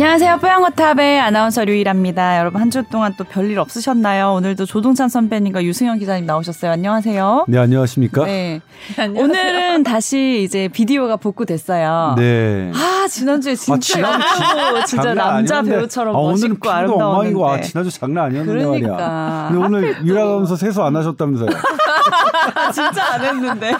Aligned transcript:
안녕하세요. 0.00 0.38
뽀양거탑의 0.38 1.18
아나운서 1.20 1.64
류일합니다. 1.64 2.38
여러분 2.38 2.60
한 2.60 2.70
주 2.70 2.84
동안 2.84 3.14
또 3.18 3.24
별일 3.24 3.58
없으셨나요? 3.58 4.32
오늘도 4.34 4.64
조동찬 4.64 5.08
선배님과 5.08 5.64
유승현 5.64 5.98
기자님 5.98 6.24
나오셨어요. 6.24 6.70
안녕하세요. 6.70 7.46
네, 7.48 7.58
안녕하십니까? 7.58 8.24
네. 8.24 8.60
오늘은 9.16 9.82
다시 9.82 10.42
이제 10.44 10.68
비디오가 10.68 11.16
복구됐어요. 11.16 12.14
네. 12.16 12.70
아, 12.76 13.08
지난주에 13.08 13.56
진짜 13.56 13.74
아, 13.74 13.80
지난주 13.80 14.26
예쁘고 14.40 14.84
진짜 14.84 15.14
남자 15.14 15.56
아니었는데. 15.56 15.76
배우처럼 15.78 16.14
아, 16.14 16.18
멋있고 16.20 16.70
아름다웠는데. 16.70 17.04
엉망이고 17.04 17.50
아, 17.50 17.60
지난주 17.60 17.90
장난 17.90 18.26
아니었는데 18.26 18.64
그러니까. 18.64 18.88
말이야. 18.96 19.48
근데 19.50 19.66
오늘 19.66 20.06
일하면서 20.06 20.54
세수 20.54 20.80
안 20.84 20.94
하셨다면서요? 20.94 21.48
아, 22.54 22.70
진짜 22.70 23.14
안 23.14 23.24
했는데. 23.24 23.72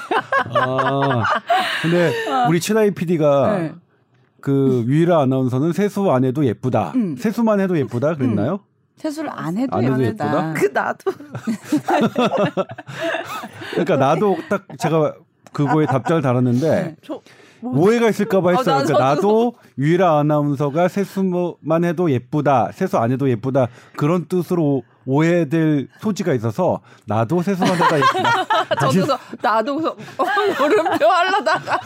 아. 0.53 1.23
근데 1.83 2.13
우리 2.49 2.59
최다희 2.59 2.91
PD가 2.93 3.57
네. 3.59 3.73
그 4.41 4.85
유일한 4.87 5.21
아나운서는 5.23 5.73
세수 5.73 6.11
안 6.11 6.25
해도 6.25 6.45
예쁘다. 6.45 6.93
음. 6.95 7.17
세수만 7.17 7.61
해도 7.61 7.77
예쁘다 7.79 8.15
그랬나요? 8.15 8.61
세수를 8.97 9.31
안 9.33 9.57
해도, 9.57 9.77
안 9.77 9.85
해도 9.85 10.03
예쁘다. 10.03 10.51
예쁘다? 10.51 10.55
그 10.59 10.67
나도 10.73 11.13
그러니까 13.73 13.97
나도 13.97 14.37
딱 14.49 14.65
제가 14.79 15.15
그거에 15.53 15.87
답장을 15.87 16.21
달았는데 16.23 16.97
저 17.05 17.21
오해가 17.63 18.09
있을까봐 18.09 18.51
했어요. 18.51 18.77
어, 18.77 18.79
나도- 18.79 18.87
그러니까 18.87 19.15
나도 19.15 19.55
유일한 19.79 20.17
아나운서가 20.19 20.89
세수만 20.89 21.85
해도 21.85 22.11
예쁘다, 22.11 22.71
세수 22.73 22.99
안 22.99 23.11
해도 23.11 23.29
예쁘다 23.29 23.67
그런 23.97 24.27
뜻으로 24.27 24.83
오해될 25.07 25.89
소지가 26.01 26.35
있어서 26.35 26.81
나도 27.07 27.43
세수만 27.43 27.73
해도 27.75 27.97
예쁘다. 27.97 28.45
저도 28.81 29.07
그 29.31 29.37
나도 29.43 29.75
그래서 29.77 29.97
물음표 30.61 31.07
하려다가 31.07 31.81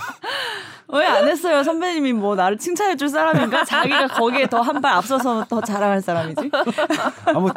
왜 0.92 1.06
안 1.06 1.26
했어요? 1.28 1.62
선배님이 1.62 2.12
뭐 2.12 2.34
나를 2.36 2.58
칭찬해 2.58 2.96
줄 2.96 3.08
사람인가? 3.08 3.64
자기가 3.64 4.08
거기에 4.08 4.46
더 4.46 4.60
한 4.62 4.80
발 4.82 4.92
앞서서 4.94 5.44
더 5.48 5.60
자랑할 5.60 6.00
사람이지? 6.02 6.50
아무 7.34 7.50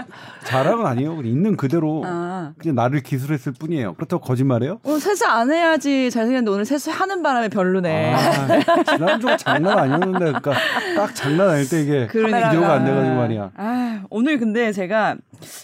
자랑은 0.45 0.85
아니에요. 0.85 1.21
있는 1.23 1.55
그대로 1.57 2.03
아. 2.05 2.51
그냥 2.57 2.75
나를 2.75 3.01
기술했을 3.01 3.53
뿐이에요. 3.59 3.93
그렇다고 3.95 4.23
거짓말해요? 4.23 4.79
오늘 4.83 4.99
세수 4.99 5.25
안 5.25 5.51
해야지 5.51 6.09
잘생겼는데 6.11 6.51
오늘 6.51 6.65
세수하는 6.65 7.23
바람에 7.23 7.49
별로네. 7.49 8.13
아, 8.13 8.83
지난주가 8.83 9.37
장난 9.37 9.77
아니었는데, 9.79 10.19
그러니까 10.19 10.53
딱 10.95 11.15
장난 11.15 11.49
아닐 11.49 11.67
때 11.69 11.81
이게 11.81 12.07
그러니까. 12.07 12.49
비디오가 12.49 12.73
안 12.73 12.85
돼가지고 12.85 13.15
말이야. 13.15 13.51
아, 13.57 14.01
오늘 14.09 14.37
근데 14.39 14.71
제가 14.71 15.15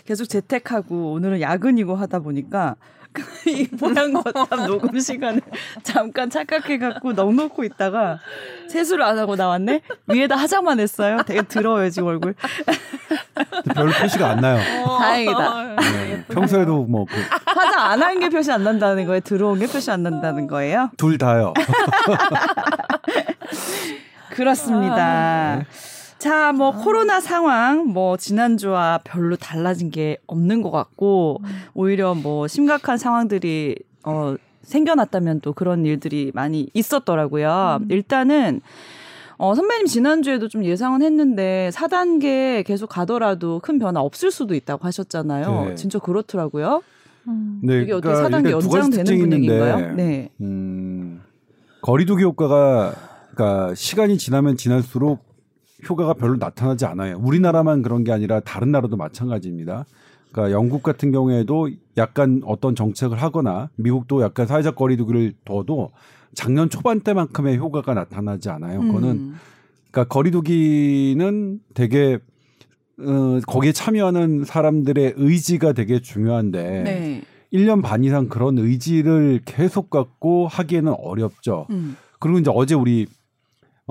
계속 0.05 0.25
재택하고 0.25 1.13
오늘은 1.13 1.41
야근이고 1.41 1.95
하다 1.95 2.19
보니까 2.19 2.75
이 3.45 3.67
보양거탑 3.67 4.67
녹음 4.67 4.97
시간에 4.99 5.41
잠깐 5.83 6.29
착각해갖고 6.29 7.11
넉넉고 7.13 7.63
있다가 7.65 8.19
세수를 8.69 9.03
안 9.03 9.17
하고 9.19 9.35
나왔네? 9.35 9.81
위에다 10.07 10.35
화장만 10.37 10.79
했어요. 10.79 11.17
되게 11.25 11.41
더러워요, 11.45 11.89
지금 11.89 12.07
얼굴. 12.09 12.35
별 13.75 13.89
표시가 13.91 14.29
안 14.29 14.39
나요. 14.39 14.59
다행이다. 14.97 15.75
네, 15.75 16.23
평소에도 16.29 16.83
뭐 16.85 17.05
그 17.05 17.15
화장 17.45 17.91
안 17.91 18.01
한 18.01 18.19
게 18.19 18.29
표시 18.29 18.49
안 18.51 18.63
난다는 18.63 19.05
거예요? 19.05 19.19
들어온 19.21 19.59
게 19.59 19.67
표시 19.67 19.91
안 19.91 20.03
난다는 20.03 20.47
거예요? 20.47 20.89
둘 20.97 21.17
다요. 21.17 21.53
그렇습니다. 24.29 25.57
네. 25.57 25.65
자, 26.21 26.53
뭐 26.53 26.69
코로나 26.69 27.19
상황 27.19 27.87
뭐 27.87 28.15
지난주와 28.15 28.99
별로 29.03 29.35
달라진 29.35 29.89
게 29.89 30.17
없는 30.27 30.61
것 30.61 30.69
같고 30.69 31.41
오히려 31.73 32.13
뭐 32.13 32.47
심각한 32.47 32.99
상황들이 32.99 33.75
어 34.03 34.35
생겨났다면 34.61 35.41
또 35.41 35.53
그런 35.53 35.83
일들이 35.83 36.31
많이 36.35 36.69
있었더라고요. 36.75 37.79
일단은 37.89 38.61
어 39.39 39.55
선배님 39.55 39.87
지난주에도 39.87 40.47
좀 40.47 40.63
예상은 40.63 41.01
했는데 41.01 41.71
4단계 41.73 42.63
계속 42.67 42.85
가더라도 42.85 43.59
큰 43.59 43.79
변화 43.79 44.01
없을 44.01 44.29
수도 44.29 44.53
있다고 44.53 44.85
하셨잖아요. 44.85 45.65
네. 45.69 45.75
진짜 45.75 45.97
그렇더라고요. 45.97 46.83
네, 47.63 47.81
이게 47.81 47.93
어떻게 47.93 48.13
그러니까 48.13 48.37
4단계 48.37 48.61
두 48.61 48.69
가지 48.69 48.77
연장되는 48.77 49.05
특징이 49.05 49.21
분위기인가요? 49.21 49.95
네. 49.95 50.29
음, 50.41 51.23
거리두기 51.81 52.23
효과가 52.23 52.93
그러니까 53.31 53.73
시간이 53.73 54.19
지나면 54.19 54.55
지날수록 54.55 55.30
효과가 55.87 56.13
별로 56.13 56.35
나타나지 56.37 56.85
않아요. 56.85 57.17
우리나라만 57.19 57.81
그런 57.81 58.03
게 58.03 58.11
아니라 58.11 58.39
다른 58.39 58.71
나라도 58.71 58.97
마찬가지입니다. 58.97 59.85
그러니까 60.31 60.55
영국 60.57 60.83
같은 60.83 61.11
경우에도 61.11 61.69
약간 61.97 62.41
어떤 62.45 62.75
정책을 62.75 63.21
하거나 63.21 63.69
미국도 63.75 64.21
약간 64.21 64.47
사회적 64.47 64.75
거리두기를 64.75 65.33
둬도 65.45 65.91
작년 66.33 66.69
초반 66.69 67.01
때만큼의 67.01 67.57
효과가 67.57 67.93
나타나지 67.93 68.49
않아요. 68.49 68.79
그거는 68.79 69.09
음. 69.09 69.35
그러니까 69.91 70.13
거리두기는 70.13 71.59
되게 71.73 72.19
어, 72.99 73.39
거기에 73.47 73.71
참여하는 73.71 74.45
사람들의 74.45 75.15
의지가 75.17 75.73
되게 75.73 75.99
중요한데 75.99 76.83
네. 76.83 77.21
1년 77.51 77.81
반 77.81 78.03
이상 78.03 78.29
그런 78.29 78.57
의지를 78.57 79.41
계속 79.43 79.89
갖고 79.89 80.47
하기에는 80.47 80.93
어렵죠. 80.97 81.67
음. 81.71 81.97
그리고 82.19 82.39
이제 82.39 82.51
어제 82.53 82.75
우리 82.75 83.07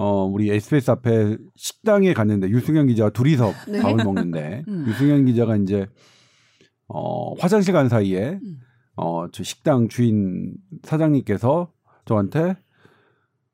어 0.03 0.25
우리 0.25 0.51
SBS 0.51 0.91
앞에 0.93 1.37
식당에 1.57 2.15
갔는데 2.15 2.49
유승현 2.49 2.87
기자가 2.87 3.11
둘이서 3.11 3.53
네. 3.69 3.81
밥을 3.83 4.03
먹는데 4.03 4.65
음. 4.67 4.87
유승현 4.89 5.27
기자가 5.27 5.57
이제 5.57 5.87
어 6.89 7.35
화장실 7.39 7.75
간 7.75 7.91
사이에 7.91 8.39
음. 8.43 8.57
어 8.97 9.27
저 9.31 9.43
식당 9.45 9.89
주인 9.89 10.55
사장님께서 10.85 11.71
저한테 12.07 12.57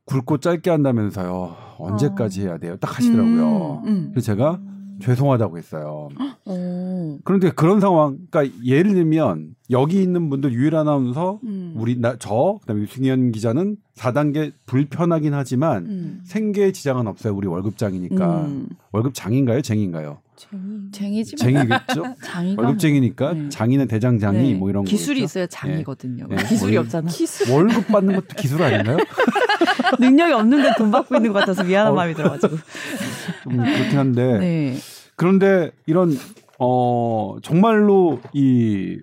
굵고 0.05 0.39
짧게 0.39 0.71
한다면서요. 0.71 1.57
언제까지 1.79 2.43
해야 2.43 2.59
돼요? 2.59 2.77
딱 2.77 2.97
하시더라고요. 2.97 3.83
음, 3.85 3.89
음. 3.89 4.09
그래서 4.13 4.27
제가 4.27 4.61
죄송하다고 5.01 5.59
했어요. 5.59 6.09
오. 6.45 7.19
그런데 7.25 7.51
그런 7.51 7.81
상황, 7.81 8.19
그러니까 8.31 8.57
예를 8.65 8.95
들면 8.95 9.55
여기 9.71 10.01
있는 10.03 10.31
분들 10.31 10.53
유일 10.53 10.77
아나운서, 10.77 11.41
음. 11.45 11.75
우리 11.77 11.99
나 12.01 12.17
저, 12.19 12.59
그다음에 12.61 12.83
유승현 12.83 13.33
기자는 13.33 13.77
4단계 13.97 14.53
불편하긴 14.67 15.35
하지만 15.35 15.87
음. 15.87 16.21
생계에 16.25 16.73
지장은 16.73 17.07
없어요. 17.07 17.35
우리 17.35 17.47
월급장이니까 17.49 18.41
음. 18.47 18.69
월급장인가요, 18.93 19.63
쟁인가요? 19.63 20.19
쟁이지 20.93 21.37
뭐. 21.37 21.47
쟁이겠죠. 21.47 22.15
장이가 22.23 22.63
월급쟁이니까 22.63 23.33
네. 23.33 23.49
장인은 23.49 23.89
대장 23.89 24.19
장이 24.19 24.53
네. 24.53 24.55
뭐 24.59 24.69
이런 24.69 24.85
거 24.85 24.91
기술이 24.91 25.21
있죠? 25.21 25.25
있어야 25.25 25.47
장이거든요. 25.47 26.27
네. 26.29 26.37
기술이 26.47 26.77
월- 26.77 26.85
없잖아. 26.85 27.09
월급 27.51 27.89
받는 27.89 28.15
것도 28.17 28.27
기술 28.37 28.63
아닌가요? 28.63 28.99
능력이 30.01 30.33
없는데 30.33 30.71
돈 30.77 30.91
받고 30.91 31.17
있는 31.17 31.33
것 31.33 31.41
같아서 31.41 31.65
미안한 31.65 31.93
어. 31.93 31.95
마음이 31.97 32.15
들어가지고. 32.15 32.57
좀 33.45 33.57
그렇긴 33.57 33.99
한데 33.99 34.39
네. 34.39 34.77
그런데 35.17 35.71
이런 35.87 36.17
어 36.59 37.37
정말로 37.43 38.21
이 38.33 38.99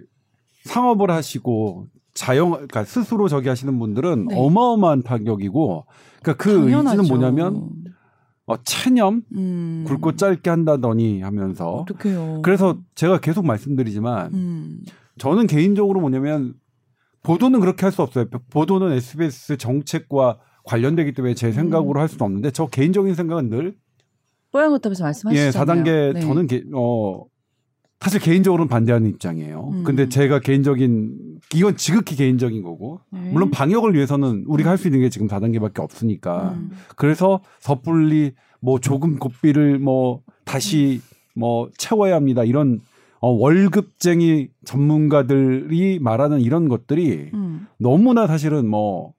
상업을 0.63 1.11
하시고 1.11 1.87
자영 2.13 2.51
그러니까 2.51 2.83
스스로 2.83 3.27
저기 3.27 3.49
하시는 3.49 3.77
분들은 3.79 4.27
네. 4.27 4.35
어마어마한 4.37 5.03
타격이고 5.03 5.85
그러니까 6.21 6.43
그 6.43 6.53
당연하죠. 6.53 7.01
의지는 7.01 7.19
뭐냐면 7.19 7.69
어 8.45 8.55
체념 8.63 9.23
음. 9.35 9.85
굵고 9.87 10.15
짧게 10.15 10.49
한다더니 10.49 11.21
하면서 11.21 11.85
어떡해요. 11.87 12.41
그래서 12.43 12.77
제가 12.95 13.19
계속 13.19 13.45
말씀드리지만 13.45 14.33
음. 14.33 14.79
저는 15.17 15.47
개인적으로 15.47 15.99
뭐냐면 16.01 16.53
보도는 17.23 17.59
그렇게 17.59 17.85
할 17.85 17.91
수 17.91 18.01
없어요. 18.01 18.25
보도는 18.51 18.91
SBS 18.93 19.57
정책과 19.57 20.39
관련되기 20.65 21.13
때문에 21.13 21.33
제 21.33 21.51
생각으로 21.51 21.99
할 21.99 22.07
수는 22.07 22.25
없는데 22.25 22.51
저 22.51 22.67
개인적인 22.67 23.15
생각은 23.15 23.49
늘 23.49 23.75
뽀얀거탑에서 24.51 25.03
말씀하시잖아요. 25.03 25.47
예, 25.47 25.51
4단계 25.51 26.13
네. 26.13 26.21
저는 26.21 26.47
개, 26.47 26.63
어 26.73 27.23
사실 27.99 28.19
개인적으로는 28.19 28.67
반대하는 28.69 29.09
입장이에요. 29.09 29.69
음. 29.71 29.83
근데 29.83 30.09
제가 30.09 30.39
개인적인 30.39 31.39
이건 31.55 31.77
지극히 31.77 32.15
개인적인 32.15 32.61
거고 32.61 32.99
네. 33.11 33.31
물론 33.31 33.49
방역을 33.51 33.93
위해서는 33.95 34.43
우리가 34.47 34.69
할 34.69 34.77
수 34.77 34.87
있는 34.87 34.99
게 34.99 35.09
지금 35.09 35.27
4단계밖에 35.27 35.79
없으니까 35.79 36.51
음. 36.57 36.71
그래서 36.97 37.41
섣불리 37.61 38.33
뭐 38.59 38.79
조금 38.79 39.17
고삐를 39.17 39.79
뭐 39.79 40.21
다시 40.45 41.01
뭐 41.35 41.69
채워야 41.77 42.15
합니다. 42.15 42.43
이런 42.43 42.79
어, 43.23 43.29
월급쟁이 43.29 44.49
전문가들이 44.65 45.99
말하는 46.01 46.41
이런 46.41 46.67
것들이 46.67 47.31
음. 47.33 47.67
너무나 47.77 48.27
사실은 48.27 48.67
뭐 48.67 49.13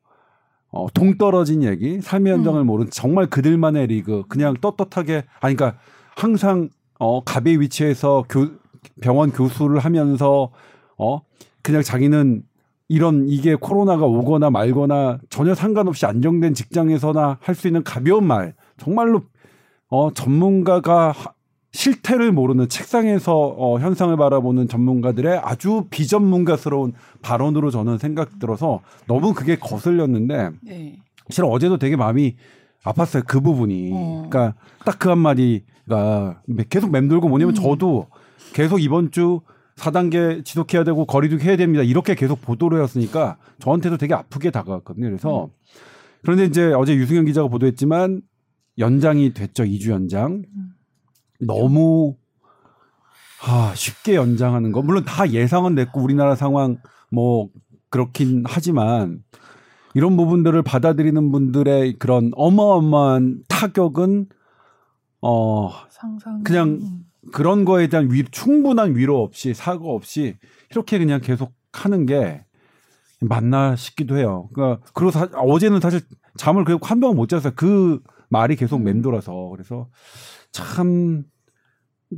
어, 0.70 0.88
동떨어진 0.92 1.62
얘기, 1.62 2.02
삶의 2.02 2.34
현장을 2.34 2.60
음. 2.60 2.66
모르는 2.66 2.90
정말 2.90 3.30
그들만의 3.30 3.86
리그, 3.86 4.24
그냥 4.28 4.54
떳떳하게, 4.60 5.24
아니, 5.40 5.56
그러니까 5.56 5.78
항상 6.16 6.68
어, 6.98 7.24
갑의 7.24 7.60
위치에서 7.62 8.24
교, 8.28 8.48
병원 9.00 9.32
교수를 9.32 9.78
하면서 9.78 10.50
어, 10.98 11.22
그냥 11.62 11.80
자기는 11.80 12.42
이런 12.88 13.24
이게 13.26 13.54
코로나가 13.54 14.04
오거나 14.04 14.50
말거나 14.50 15.18
전혀 15.30 15.54
상관없이 15.54 16.04
안정된 16.04 16.52
직장에서나 16.52 17.38
할 17.40 17.54
수 17.54 17.68
있는 17.68 17.82
가벼운 17.82 18.26
말, 18.26 18.54
정말로 18.76 19.22
어, 19.88 20.12
전문가가 20.12 21.12
하- 21.12 21.32
실태를 21.74 22.30
모르는 22.30 22.68
책상에서 22.68 23.36
어, 23.36 23.80
현상을 23.80 24.16
바라보는 24.16 24.68
전문가들의 24.68 25.40
아주 25.42 25.86
비전문가스러운 25.90 26.92
발언으로 27.20 27.72
저는 27.72 27.98
생각 27.98 28.38
들어서 28.38 28.80
너무 29.08 29.34
그게 29.34 29.56
거슬렸는데 29.56 30.50
네. 30.62 30.96
사실 31.28 31.44
어제도 31.44 31.76
되게 31.76 31.96
마음이 31.96 32.36
아팠어요. 32.84 33.24
그 33.26 33.40
부분이. 33.40 33.90
어. 33.92 34.26
그러니까 34.30 34.54
딱 34.84 34.98
그 35.00 35.08
한마디가 35.08 36.42
계속 36.70 36.92
맴돌고 36.92 37.28
뭐냐면 37.28 37.56
음. 37.56 37.60
저도 37.60 38.06
계속 38.52 38.80
이번 38.80 39.10
주 39.10 39.40
4단계 39.74 40.44
지속해야 40.44 40.84
되고 40.84 41.04
거리두기 41.04 41.44
해야 41.44 41.56
됩니다. 41.56 41.82
이렇게 41.82 42.14
계속 42.14 42.40
보도를 42.40 42.80
했으니까 42.84 43.36
저한테도 43.58 43.96
되게 43.96 44.14
아프게 44.14 44.52
다가왔거든요. 44.52 45.08
그래서 45.08 45.48
그런데 46.22 46.44
이제 46.44 46.72
어제 46.72 46.94
유승현 46.94 47.24
기자가 47.24 47.48
보도했지만 47.48 48.22
연장이 48.78 49.34
됐죠. 49.34 49.64
2주 49.64 49.90
연장. 49.90 50.44
너무 51.40 52.16
아, 53.46 53.72
쉽게 53.74 54.14
연장하는 54.14 54.72
거. 54.72 54.82
물론 54.82 55.04
다 55.04 55.30
예상은 55.30 55.74
됐고 55.74 56.00
우리나라 56.00 56.34
상황 56.34 56.78
뭐 57.10 57.48
그렇긴 57.90 58.44
하지만 58.46 59.22
이런 59.94 60.16
부분들을 60.16 60.60
받아들이는 60.62 61.30
분들의 61.30 61.98
그런 61.98 62.30
어마어마한 62.34 63.44
타격은 63.48 64.26
어 65.20 65.70
상상. 65.90 66.42
그냥 66.42 66.80
그런 67.32 67.64
거에 67.64 67.86
대한 67.86 68.10
위, 68.10 68.24
충분한 68.30 68.96
위로 68.96 69.22
없이 69.22 69.54
사과 69.54 69.86
없이 69.86 70.36
이렇게 70.70 70.98
그냥 70.98 71.20
계속 71.20 71.52
하는 71.72 72.06
게 72.06 72.44
맞나 73.20 73.76
싶기도 73.76 74.16
해요. 74.18 74.48
그러니까 74.52 74.84
그리고 74.92 75.10
사, 75.10 75.28
어제는 75.34 75.80
사실 75.80 76.00
잠을 76.36 76.64
그한 76.64 77.00
병을 77.00 77.14
못 77.14 77.28
잤어요. 77.28 77.52
그 77.54 78.00
말이 78.28 78.56
계속 78.56 78.82
맴돌아서 78.82 79.50
그래서 79.52 79.88
참 80.54 81.24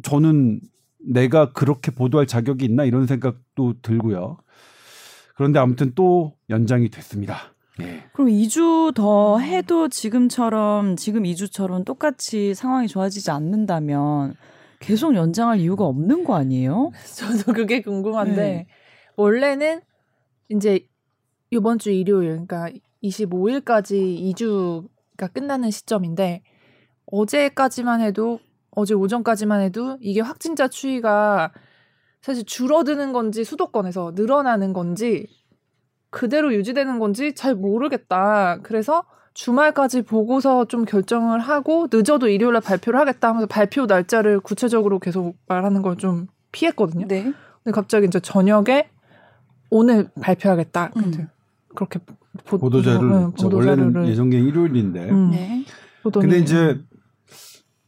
저는 0.03 0.61
내가 0.99 1.53
그렇게 1.53 1.91
보도할 1.91 2.27
자격이 2.27 2.67
있나 2.67 2.85
이런 2.85 3.07
생각도 3.07 3.81
들고요. 3.81 4.37
그런데 5.35 5.59
아무튼 5.59 5.93
또 5.95 6.35
연장이 6.51 6.91
됐습니다. 6.91 7.55
예. 7.81 8.05
그럼 8.13 8.29
2주 8.29 8.95
더 8.95 9.39
해도 9.39 9.89
지금처럼 9.89 10.97
지금 10.97 11.23
2주처럼 11.23 11.85
똑같이 11.87 12.55
상황이 12.55 12.89
좋아지지 12.89 13.31
않는다면 13.31 14.35
계속 14.81 15.15
연장할 15.15 15.59
이유가 15.59 15.85
없는 15.85 16.25
거 16.25 16.35
아니에요? 16.35 16.91
저도 17.17 17.55
그게 17.55 17.81
궁금한데 17.81 18.37
네. 18.37 18.67
원래는 19.17 19.81
이제 20.51 20.87
이번 21.51 21.79
주 21.79 21.91
일요일 21.91 22.47
그러니까 22.47 22.69
25일까지 23.03 24.35
2주가 24.35 25.33
끝나는 25.33 25.71
시점인데 25.71 26.43
어제까지만 27.07 28.01
해도 28.01 28.41
어제 28.71 28.95
오전까지만 28.95 29.61
해도 29.63 29.97
이게 30.01 30.21
확진자 30.21 30.69
추이가 30.69 31.51
사실 32.21 32.45
줄어드는 32.45 33.13
건지 33.13 33.45
수도권에서 33.45 34.13
늘어나는 34.15 34.73
건지 34.73 35.29
그대로 36.11 36.53
유지되는 36.55 36.99
건지 36.99 37.35
잘 37.35 37.55
모르겠다. 37.55 38.59
그래서 38.63 39.05
주말까지 39.35 40.03
보고서 40.03 40.65
좀 40.65 40.85
결정을 40.85 41.41
하고 41.41 41.89
늦어도 41.93 42.29
일요일날 42.29 42.63
발표를 42.63 42.99
하겠다 42.99 43.29
하면서 43.29 43.47
발표 43.47 43.87
날짜를 43.87 44.41
구체적으로 44.41 44.99
계속 44.99 45.37
말하는 45.47 45.83
걸 45.83 45.97
좀 45.97 46.27
피했거든요. 46.53 47.07
네. 47.07 47.23
근데 47.63 47.75
갑자기 47.75 48.07
이제 48.07 48.19
저녁에 48.19 48.89
오늘 49.69 50.09
발표하겠다. 50.23 50.93
음. 50.97 51.29
그렇게 51.75 51.99
보, 52.47 52.57
보도자료를 52.59 53.11
응. 53.11 53.33
보도자료를 53.33 53.85
원래는 53.85 54.09
예정된 54.09 54.45
일요일인데 54.47 55.11
음, 55.11 55.31
네. 55.33 55.65
근데 56.13 56.39
이제 56.39 56.81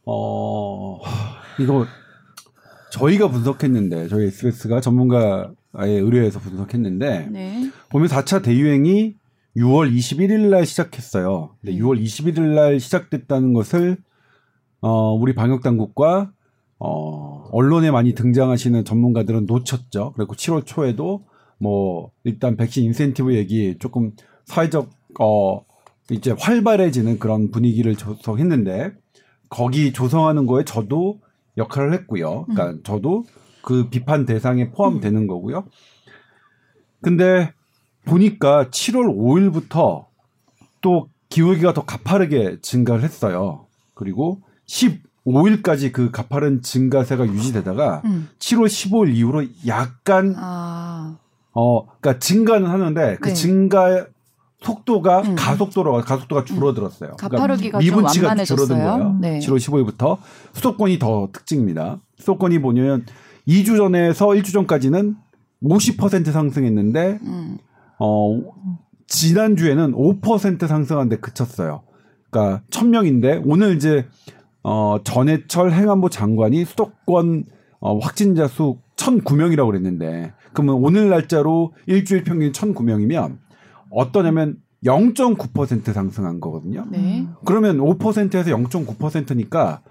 어 0.05 0.99
이거 1.59 1.85
저희가 2.91 3.29
분석했는데 3.29 4.07
저희 4.07 4.27
SBS가 4.27 4.81
전문가의 4.81 5.53
의뢰해서 5.73 6.39
분석했는데 6.39 7.29
네. 7.31 7.71
보면 7.89 8.07
4차 8.07 8.43
대유행이 8.43 9.15
6월 9.57 9.93
21일 9.93 10.49
날 10.49 10.65
시작했어요. 10.65 11.55
근데 11.61 11.77
음. 11.77 11.83
6월 11.83 12.01
21일 12.01 12.41
날 12.55 12.79
시작됐다는 12.79 13.53
것을 13.53 13.97
어 14.81 15.13
우리 15.13 15.35
방역 15.35 15.61
당국과 15.61 16.31
어 16.79 17.49
언론에 17.51 17.91
많이 17.91 18.13
등장하시는 18.15 18.85
전문가들은 18.85 19.45
놓쳤죠. 19.45 20.13
그리고 20.15 20.33
7월 20.35 20.65
초에도 20.65 21.25
뭐 21.57 22.11
일단 22.23 22.55
백신 22.55 22.85
인센티브 22.85 23.35
얘기 23.35 23.77
조금 23.79 24.13
사회적 24.45 24.89
어 25.19 25.61
이제 26.09 26.33
활발해지는 26.37 27.19
그런 27.19 27.51
분위기를 27.51 27.95
조성했는데 27.95 28.93
거기 29.49 29.91
조성하는 29.93 30.45
거에 30.45 30.63
저도 30.63 31.19
역할을 31.57 31.93
했고요. 31.93 32.45
그러니까 32.45 32.81
저도 32.83 33.25
그 33.63 33.89
비판 33.89 34.25
대상에 34.25 34.71
포함되는 34.71 35.27
거고요. 35.27 35.65
근데 37.01 37.53
보니까 38.05 38.65
7월 38.69 39.15
5일부터 39.15 40.05
또 40.81 41.09
기울기가 41.29 41.73
더 41.73 41.85
가파르게 41.85 42.59
증가를 42.61 43.03
했어요. 43.03 43.67
그리고 43.93 44.41
15일까지 44.67 45.91
그 45.91 46.11
가파른 46.11 46.61
증가세가 46.61 47.27
유지되다가 47.27 48.01
음. 48.05 48.29
7월 48.39 48.65
15일 48.65 49.15
이후로 49.15 49.45
약간 49.67 50.33
아. 50.37 51.17
어 51.51 51.85
그러니까 51.85 52.19
증가는 52.19 52.67
하는데 52.67 53.17
그 53.19 53.29
네. 53.29 53.33
증가 53.33 54.05
속도가 54.61 55.21
음. 55.21 55.35
가속도로 55.35 56.01
가속도가 56.01 56.43
줄어들었어요. 56.43 57.15
그러니까 57.17 57.29
가파르기가 57.29 57.79
좀 57.79 57.85
미분치가 57.85 58.27
완만해졌어요. 58.27 58.67
줄어든 58.67 58.83
거예요. 58.85 59.17
네. 59.21 59.39
7월 59.39 59.57
15일부터 59.57 60.17
수도권이 60.53 60.99
더 60.99 61.29
특징입니다. 61.31 61.99
수도권이 62.17 62.59
보면 62.59 63.05
2주 63.47 63.77
전에서 63.77 64.27
1주 64.27 64.51
전까지는 64.51 65.15
50% 65.63 66.31
상승했는데 66.31 67.19
음. 67.21 67.57
어 67.99 68.41
지난 69.07 69.55
주에는 69.55 69.93
5% 69.93 70.67
상승한데 70.67 71.17
그쳤어요. 71.17 71.81
그러니까 72.29 72.61
1000명인데 72.69 73.41
오늘 73.45 73.75
이제 73.75 74.05
어 74.61 74.97
전해철 75.03 75.71
행안부 75.71 76.09
장관이 76.09 76.65
수도권 76.65 77.45
어 77.79 77.97
확진자 77.97 78.47
수 78.47 78.77
1009명이라고 78.97 79.67
그랬는데 79.67 80.33
그러면 80.51 80.75
오늘 80.75 81.09
날짜로 81.09 81.73
일주일 81.87 82.23
평균 82.25 82.51
1009명이면 82.51 83.37
어떠냐면 83.89 84.57
0.9% 84.83 85.93
상승한 85.93 86.39
거거든요. 86.39 86.85
네. 86.89 87.27
그러면 87.45 87.79
5%에서 87.79 88.49
0.9%니까 88.51 89.81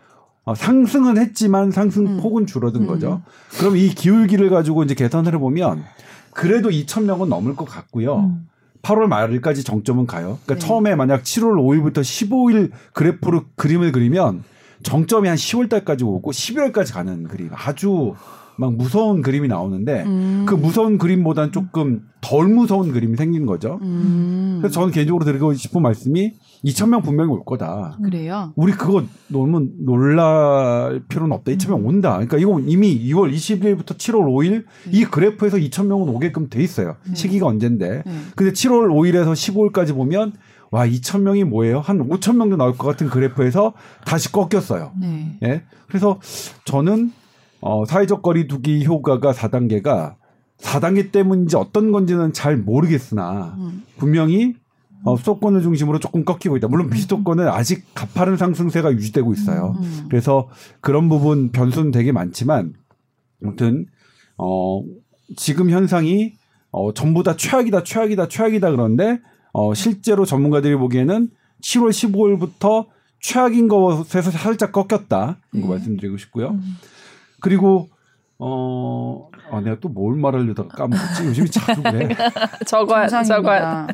어, 0.44 0.54
상승은 0.54 1.18
했지만 1.18 1.70
상승 1.70 2.06
음. 2.06 2.16
폭은 2.20 2.46
줄어든 2.46 2.82
음. 2.82 2.86
거죠. 2.86 3.22
그럼 3.58 3.76
이 3.76 3.88
기울기를 3.88 4.48
가지고 4.48 4.82
이제 4.82 4.94
계산을 4.94 5.34
해보면 5.34 5.84
그래도 6.32 6.70
2,000명은 6.70 7.28
넘을 7.28 7.54
것 7.54 7.66
같고요. 7.66 8.20
음. 8.20 8.48
8월 8.82 9.08
말일까지 9.08 9.64
정점은 9.64 10.06
가요. 10.06 10.38
그러니까 10.44 10.54
네. 10.54 10.58
처음에 10.60 10.94
만약 10.94 11.22
7월 11.22 11.54
5일부터 11.56 12.00
15일 12.00 12.70
그래프로 12.94 13.44
그림을 13.56 13.92
그리면 13.92 14.44
정점이 14.82 15.28
한 15.28 15.36
10월 15.36 15.68
달까지 15.68 16.04
오고 16.04 16.30
11월까지 16.30 16.94
가는 16.94 17.24
그림. 17.24 17.50
아주 17.52 18.14
막 18.58 18.74
무서운 18.74 19.22
그림이 19.22 19.46
나오는데 19.46 20.02
음. 20.02 20.44
그 20.46 20.54
무서운 20.54 20.98
그림보다는 20.98 21.52
조금 21.52 22.02
덜 22.20 22.48
무서운 22.48 22.90
그림이 22.90 23.16
생긴 23.16 23.46
거죠. 23.46 23.78
음. 23.82 24.58
그래서 24.60 24.74
저는 24.74 24.90
개인적으로 24.92 25.24
드리고 25.24 25.54
싶은 25.54 25.80
말씀이 25.80 26.32
2,000명 26.64 27.04
분명히 27.04 27.30
올 27.30 27.44
거다. 27.44 27.98
그래요. 28.02 28.52
우리 28.56 28.72
그거 28.72 29.04
너무 29.28 29.68
놀랄 29.78 31.02
필요는 31.08 31.32
없다. 31.36 31.52
2,000명 31.52 31.86
온다. 31.86 32.14
그러니까 32.14 32.36
이거 32.38 32.58
이미 32.58 32.98
2월 33.10 33.32
20일부터 33.32 33.96
7월 33.96 34.24
5일 34.24 34.64
이 34.90 35.04
그래프에서 35.04 35.56
2,000명은 35.58 36.12
오게끔 36.12 36.48
돼 36.50 36.60
있어요. 36.60 36.96
시기가 37.14 37.46
언젠데. 37.46 38.02
네. 38.04 38.12
근데 38.34 38.52
7월 38.52 38.88
5일에서 38.88 39.32
15일까지 39.34 39.94
보면 39.94 40.32
와 40.72 40.84
2,000명이 40.84 41.44
뭐예요? 41.44 41.78
한 41.78 42.08
5,000명도 42.08 42.56
나올 42.56 42.76
것 42.76 42.88
같은 42.88 43.08
그래프에서 43.08 43.74
다시 44.04 44.32
꺾였어요. 44.32 44.90
네. 45.00 45.38
예. 45.44 45.62
그래서 45.86 46.18
저는 46.64 47.12
어, 47.60 47.84
사회적 47.84 48.22
거리두기 48.22 48.84
효과가 48.84 49.32
4단계가 49.32 50.16
4단계 50.58 51.12
때문인지 51.12 51.56
어떤 51.56 51.92
건지는 51.92 52.32
잘 52.32 52.56
모르겠으나 52.56 53.54
음. 53.58 53.84
분명히 53.96 54.54
어, 55.04 55.16
수도권을 55.16 55.62
중심으로 55.62 56.00
조금 56.00 56.24
꺾이고 56.24 56.56
있다. 56.56 56.68
물론 56.68 56.90
비수도권은 56.90 57.46
아직 57.48 57.84
가파른 57.94 58.36
상승세가 58.36 58.92
유지되고 58.92 59.32
있어요. 59.32 59.76
음. 59.80 60.06
그래서 60.10 60.48
그런 60.80 61.08
부분 61.08 61.50
변수는 61.52 61.92
되게 61.92 62.10
많지만 62.10 62.74
아무튼 63.42 63.86
어 64.36 64.82
지금 65.36 65.70
현상이 65.70 66.34
어 66.70 66.92
전부 66.92 67.22
다 67.22 67.36
최악이다 67.36 67.84
최악이다 67.84 68.28
최악이다 68.28 68.70
그런데 68.72 69.20
어 69.52 69.72
실제로 69.74 70.24
전문가들이 70.24 70.74
보기에는 70.74 71.30
7월 71.62 71.90
15일부터 71.90 72.86
최악인 73.20 73.68
것에서 73.68 74.30
살짝 74.30 74.72
꺾였다. 74.72 75.38
이거 75.54 75.66
네. 75.66 75.72
말씀드리고 75.74 76.16
싶고요. 76.18 76.50
음. 76.50 76.76
그리고 77.40 77.88
어 78.38 79.28
아, 79.50 79.60
내가 79.60 79.78
또 79.80 79.88
뭘 79.88 80.16
말하려다가 80.16 80.68
까먹었지. 80.68 81.24
요즘이 81.26 81.50
자주 81.50 81.82
그래. 81.82 82.08
적어야 82.66 83.06
정상입니다. 83.08 83.86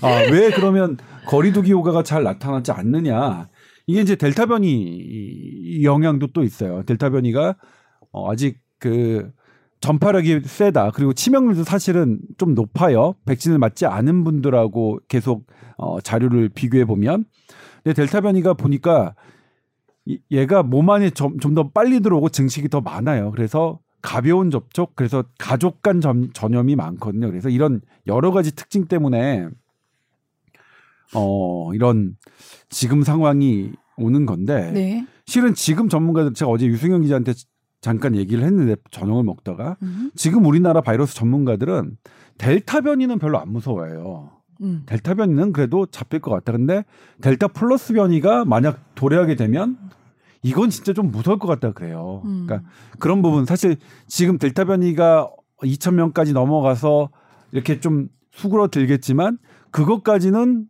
아, 0.00 0.08
왜 0.30 0.50
그러면 0.50 0.96
거리두기 1.26 1.72
효과가 1.72 2.02
잘 2.02 2.22
나타나지 2.22 2.72
않느냐. 2.72 3.48
이게 3.86 4.00
이제 4.00 4.14
델타 4.16 4.46
변이 4.46 5.82
영향도 5.82 6.28
또 6.32 6.42
있어요. 6.44 6.82
델타 6.84 7.10
변이가 7.10 7.56
어, 8.12 8.30
아직 8.30 8.58
그 8.78 9.30
전파력이 9.80 10.42
세다. 10.44 10.92
그리고 10.92 11.12
치명률도 11.12 11.64
사실은 11.64 12.20
좀 12.38 12.54
높아요. 12.54 13.14
백신을 13.26 13.58
맞지 13.58 13.86
않은 13.86 14.22
분들하고 14.22 15.00
계속 15.08 15.46
어, 15.76 16.00
자료를 16.00 16.48
비교해 16.50 16.84
보면. 16.84 17.24
근데 17.82 17.94
델타 17.94 18.20
변이가 18.20 18.54
보니까 18.54 19.14
이- 19.16 19.31
얘가 20.30 20.62
몸 20.62 20.90
안에 20.90 21.10
좀 21.10 21.38
더 21.54 21.70
빨리 21.70 22.00
들어오고 22.00 22.28
증식이 22.30 22.68
더 22.68 22.80
많아요. 22.80 23.30
그래서 23.30 23.78
가벼운 24.00 24.50
접촉, 24.50 24.96
그래서 24.96 25.24
가족 25.38 25.80
간 25.82 26.00
점- 26.00 26.32
전염이 26.32 26.74
많거든요. 26.76 27.28
그래서 27.28 27.48
이런 27.48 27.80
여러 28.06 28.32
가지 28.32 28.54
특징 28.54 28.86
때문에 28.86 29.48
어 31.14 31.72
이런 31.74 32.16
지금 32.68 33.02
상황이 33.02 33.70
오는 33.96 34.24
건데 34.26 34.70
네. 34.72 35.06
실은 35.26 35.54
지금 35.54 35.88
전문가들 35.88 36.32
제가 36.34 36.50
어제 36.50 36.66
유승현 36.66 37.02
기자한테 37.02 37.34
잠깐 37.80 38.16
얘기를 38.16 38.42
했는데 38.44 38.76
저녁을 38.90 39.22
먹다가 39.24 39.76
음. 39.82 40.10
지금 40.14 40.46
우리나라 40.46 40.80
바이러스 40.80 41.14
전문가들은 41.14 41.96
델타 42.38 42.80
변이는 42.82 43.18
별로 43.18 43.38
안 43.38 43.52
무서워해요. 43.52 44.30
음. 44.62 44.82
델타 44.86 45.14
변이는 45.14 45.52
그래도 45.52 45.86
잡힐 45.86 46.20
것 46.20 46.30
같다. 46.30 46.52
근데 46.52 46.84
델타 47.20 47.48
플러스 47.48 47.92
변이가 47.92 48.44
만약 48.44 48.94
도래하게 48.94 49.36
되면 49.36 49.76
이건 50.42 50.70
진짜 50.70 50.92
좀 50.92 51.10
무서울 51.10 51.38
것 51.38 51.48
같다 51.48 51.72
그래요. 51.72 52.22
음. 52.24 52.46
그러니까 52.46 52.68
그런 52.98 53.22
부분 53.22 53.44
사실 53.44 53.76
지금 54.06 54.38
델타 54.38 54.64
변이가 54.64 55.30
2천 55.58 55.94
명까지 55.94 56.32
넘어가서 56.32 57.10
이렇게 57.52 57.80
좀 57.80 58.08
수그러들겠지만 58.32 59.38
그것까지는 59.70 60.66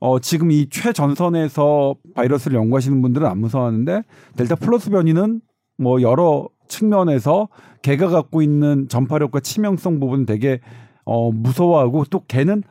어 0.00 0.18
지금 0.20 0.50
이 0.50 0.68
최전선에서 0.68 1.96
바이러스를 2.14 2.56
연구하시는 2.56 3.00
분들은 3.00 3.26
안 3.26 3.38
무서워하는데 3.38 4.02
델타 4.36 4.56
플러스 4.56 4.90
변이는 4.90 5.40
뭐 5.76 6.02
여러 6.02 6.48
측면에서 6.68 7.48
걔가 7.82 8.08
갖고 8.08 8.42
있는 8.42 8.88
전파력과 8.88 9.40
치명성 9.40 10.00
부분 10.00 10.24
되게 10.24 10.60
어 11.04 11.30
무서워하고 11.30 12.04
또 12.10 12.22
걔는 12.26 12.62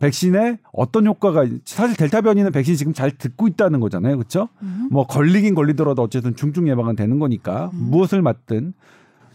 백신에 0.00 0.58
어떤 0.72 1.06
효과가 1.06 1.46
사실 1.64 1.94
델타 1.96 2.22
변이는 2.22 2.50
백신 2.52 2.74
지금 2.74 2.92
잘 2.94 3.10
듣고 3.10 3.46
있다는 3.48 3.80
거잖아요. 3.80 4.16
그렇죠? 4.16 4.48
음. 4.62 4.88
뭐 4.90 5.06
걸리긴 5.06 5.54
걸리더라도 5.54 6.02
어쨌든 6.02 6.34
중증 6.34 6.68
예방은 6.68 6.96
되는 6.96 7.18
거니까 7.18 7.70
음. 7.74 7.90
무엇을 7.90 8.22
맞든 8.22 8.72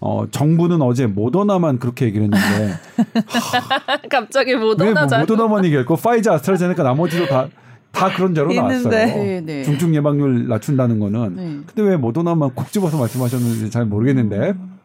어 0.02 0.26
정부는 0.30 0.82
어제 0.82 1.06
모더나만 1.08 1.80
그렇게 1.80 2.06
얘기를 2.06 2.26
했는데 2.26 2.78
갑자기 4.10 4.56
못왜 4.56 4.92
뭐. 4.94 5.06
모더나만 5.20 5.66
얘기했고 5.66 5.96
파이자 5.96 6.34
아스트라제네카 6.34 6.84
나머지도 6.84 7.28
다다 7.28 8.16
그런 8.16 8.36
있는데. 8.36 8.60
나왔어요. 8.60 8.90
네, 9.24 9.42
네. 9.42 9.64
중증 9.64 9.96
예방률 9.96 10.48
낮춘다는 10.48 11.00
거는 11.00 11.36
네. 11.36 11.60
근데 11.66 11.82
왜 11.90 11.96
모더나만 11.96 12.56
콕 12.56 12.72
집어서 12.72 12.98
말씀하셨는지 12.98 13.70
잘 13.70 13.86
모르겠는데 13.86 14.50
음. 14.52 14.80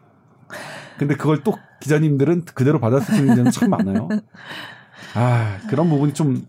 근데 0.97 1.15
그걸 1.15 1.43
또 1.43 1.55
기자님들은 1.81 2.43
그대로 2.53 2.79
받아쓰시는 2.79 3.35
데는 3.35 3.51
참 3.51 3.71
많아요. 3.71 4.07
아 5.13 5.59
그런 5.69 5.89
부분이 5.89 6.13
좀 6.13 6.45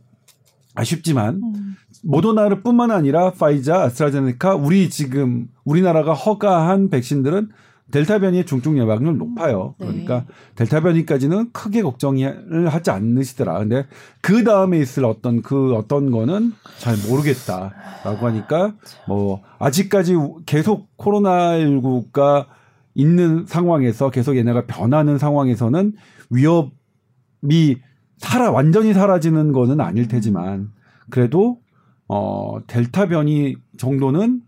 아쉽지만 0.75 1.40
음. 1.42 1.76
모더나를 2.02 2.62
뿐만 2.62 2.90
아니라 2.90 3.33
파이자, 3.33 3.83
아스트라제네카 3.83 4.57
우리 4.57 4.90
지금 4.90 5.49
우리나라가 5.64 6.12
허가한 6.14 6.90
백신들은 6.90 7.50
델타 7.90 8.21
변이의 8.21 8.47
중증 8.47 8.78
예방률 8.78 9.19
높아요. 9.19 9.75
네. 9.78 9.87
그러니까 9.87 10.25
델타 10.57 10.81
변이까지는 10.81 11.52
크게 11.52 11.83
걱정을 11.83 12.69
하지 12.69 12.90
않으시더라. 12.90 13.59
근데 13.59 13.87
그 14.23 14.45
다음에 14.45 14.78
있을 14.78 15.04
어떤 15.04 15.42
그 15.42 15.75
어떤 15.75 16.11
거는 16.11 16.52
잘 16.78 16.97
모르겠다라고 17.07 18.26
하니까 18.26 18.75
뭐 19.07 19.42
아직까지 19.59 20.14
계속 20.47 20.88
코로나19가 20.97 22.47
있는 22.95 23.45
상황에서 23.47 24.11
계속 24.11 24.37
얘네가 24.37 24.66
변하는 24.66 25.19
상황에서는 25.19 25.92
위협이 26.31 27.76
사라 28.23 28.50
완전히 28.50 28.95
사라지는 28.95 29.52
거는 29.52 29.81
아닐 29.81 30.09
테지만 30.09 30.71
그래도 31.11 31.61
어 32.09 32.61
델타 32.67 33.09
변이 33.09 33.57
정도는 33.76 34.41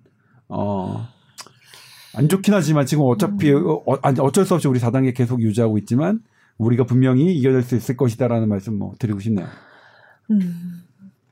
어. 0.48 1.06
안 2.16 2.28
좋긴 2.28 2.54
하지만 2.54 2.86
지금 2.86 3.04
어차피 3.06 3.52
어, 3.52 3.82
어, 3.86 3.98
아니, 4.02 4.20
어쩔 4.20 4.44
수 4.44 4.54
없이 4.54 4.68
우리 4.68 4.78
4단계 4.78 5.14
계속 5.14 5.42
유지하고 5.42 5.78
있지만 5.78 6.20
우리가 6.58 6.84
분명히 6.84 7.34
이겨낼 7.34 7.62
수 7.62 7.74
있을 7.74 7.96
것이다라는 7.96 8.48
말씀 8.48 8.78
뭐 8.78 8.94
드리고 8.98 9.18
싶네요. 9.18 9.46
음. 10.30 10.84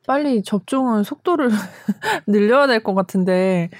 빨리 0.06 0.42
접종은 0.42 1.04
속도를 1.04 1.50
늘려야 2.26 2.66
될 2.66 2.82
것 2.82 2.94
같은데 2.94 3.70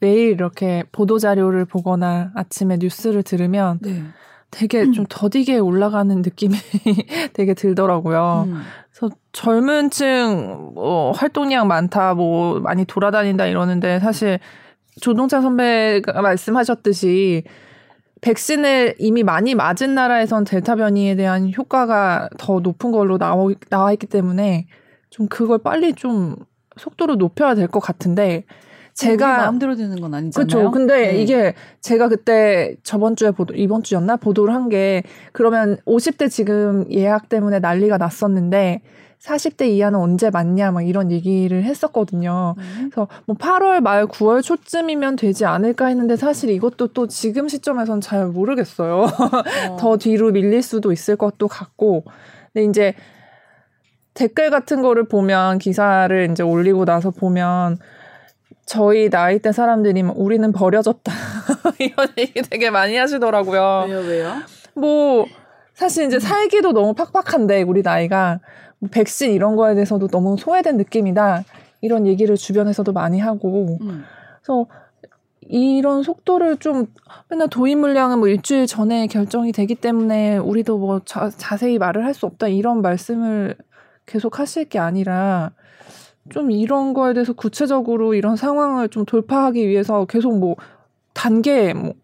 매일 0.00 0.30
이렇게 0.32 0.82
보도 0.90 1.18
자료를 1.18 1.64
보거나 1.64 2.32
아침에 2.34 2.78
뉴스를 2.80 3.22
들으면 3.22 3.78
네. 3.82 4.02
되게 4.50 4.90
좀 4.90 5.04
더디게 5.08 5.58
올라가는 5.58 6.14
느낌이 6.22 6.54
되게 7.34 7.54
들더라고요. 7.54 8.44
음. 8.48 8.62
그래서 8.90 9.14
젊은 9.32 9.90
층, 9.90 10.72
뭐, 10.74 11.12
활동량 11.12 11.68
많다, 11.68 12.14
뭐, 12.14 12.58
많이 12.60 12.84
돌아다닌다 12.84 13.46
이러는데 13.46 14.00
사실 14.00 14.38
조동찬 15.00 15.42
선배가 15.42 16.20
말씀하셨듯이 16.22 17.44
백신을 18.20 18.96
이미 18.98 19.22
많이 19.22 19.54
맞은 19.54 19.94
나라에선 19.94 20.44
델타 20.44 20.74
변이에 20.76 21.14
대한 21.14 21.52
효과가 21.56 22.30
더 22.38 22.58
높은 22.60 22.90
걸로 22.90 23.16
나오, 23.16 23.52
나와 23.70 23.92
있기 23.92 24.06
때문에 24.06 24.66
좀 25.10 25.28
그걸 25.28 25.58
빨리 25.58 25.92
좀 25.94 26.34
속도를 26.76 27.16
높여야 27.18 27.54
될 27.54 27.68
것 27.68 27.78
같은데 27.80 28.44
제가 28.98 29.38
마음대로 29.38 29.74
되는 29.76 30.00
건 30.00 30.14
아니잖아요. 30.14 30.46
그렇죠. 30.46 30.70
근데 30.70 31.12
네. 31.12 31.22
이게 31.22 31.54
제가 31.80 32.08
그때 32.08 32.76
저번 32.82 33.16
주에 33.16 33.30
보도 33.30 33.54
이번 33.54 33.82
주였나 33.82 34.16
보도를 34.16 34.54
한 34.54 34.68
게 34.68 35.02
그러면 35.32 35.78
50대 35.86 36.30
지금 36.30 36.84
예약 36.92 37.28
때문에 37.28 37.58
난리가 37.58 37.96
났었는데 37.96 38.82
40대 39.20 39.66
이하는 39.68 39.98
언제 39.98 40.30
맞냐 40.30 40.70
막 40.72 40.82
이런 40.86 41.10
얘기를 41.10 41.64
했었거든요. 41.64 42.54
음. 42.58 42.90
그래서 42.90 43.08
뭐 43.26 43.34
8월 43.36 43.80
말 43.80 44.06
9월 44.06 44.42
초쯤이면 44.42 45.16
되지 45.16 45.44
않을까 45.44 45.86
했는데 45.86 46.16
사실 46.16 46.50
이것도 46.50 46.88
또 46.88 47.06
지금 47.08 47.48
시점에선 47.48 48.00
잘 48.00 48.26
모르겠어요. 48.26 49.04
어. 49.04 49.08
더 49.80 49.96
뒤로 49.96 50.30
밀릴 50.30 50.62
수도 50.62 50.92
있을 50.92 51.16
것도 51.16 51.48
같고. 51.48 52.04
근데 52.52 52.68
이제 52.68 52.94
댓글 54.14 54.50
같은 54.50 54.82
거를 54.82 55.08
보면 55.08 55.58
기사를 55.58 56.28
이제 56.30 56.42
올리고 56.42 56.84
나서 56.84 57.10
보면 57.10 57.78
저희 58.68 59.08
나이대 59.08 59.50
사람들이 59.52 60.02
막 60.02 60.18
우리는 60.18 60.52
버려졌다 60.52 61.10
이런 61.80 62.08
얘기 62.18 62.42
되게 62.42 62.68
많이 62.70 62.96
하시더라고요. 62.96 63.86
왜요, 63.88 63.98
왜요? 64.00 64.34
뭐 64.74 65.24
사실 65.72 66.04
이제 66.06 66.20
살기도 66.20 66.72
너무 66.72 66.92
팍팍한데 66.92 67.62
우리 67.62 67.80
나이가 67.82 68.40
뭐 68.78 68.90
백신 68.92 69.32
이런 69.32 69.56
거에 69.56 69.74
대해서도 69.74 70.08
너무 70.08 70.36
소외된 70.38 70.76
느낌이다 70.76 71.44
이런 71.80 72.06
얘기를 72.06 72.36
주변에서도 72.36 72.92
많이 72.92 73.18
하고 73.18 73.78
음. 73.80 74.04
그래서 74.42 74.66
이런 75.40 76.02
속도를 76.02 76.58
좀 76.58 76.86
맨날 77.30 77.48
도입 77.48 77.78
물량은 77.78 78.18
뭐 78.18 78.28
일주일 78.28 78.66
전에 78.66 79.06
결정이 79.06 79.52
되기 79.52 79.76
때문에 79.76 80.36
우리도 80.36 80.76
뭐 80.76 81.00
자, 81.06 81.30
자세히 81.30 81.78
말을 81.78 82.04
할 82.04 82.12
수 82.12 82.26
없다 82.26 82.48
이런 82.48 82.82
말씀을 82.82 83.56
계속 84.04 84.38
하실 84.38 84.66
게 84.66 84.78
아니라 84.78 85.52
좀 86.30 86.50
이런 86.50 86.94
거에 86.94 87.14
대해서 87.14 87.32
구체적으로 87.32 88.14
이런 88.14 88.36
상황을 88.36 88.88
좀 88.88 89.04
돌파하기 89.04 89.68
위해서 89.68 90.04
계속 90.06 90.38
뭐 90.38 90.56
단계 91.14 91.72
뭐 91.74 91.94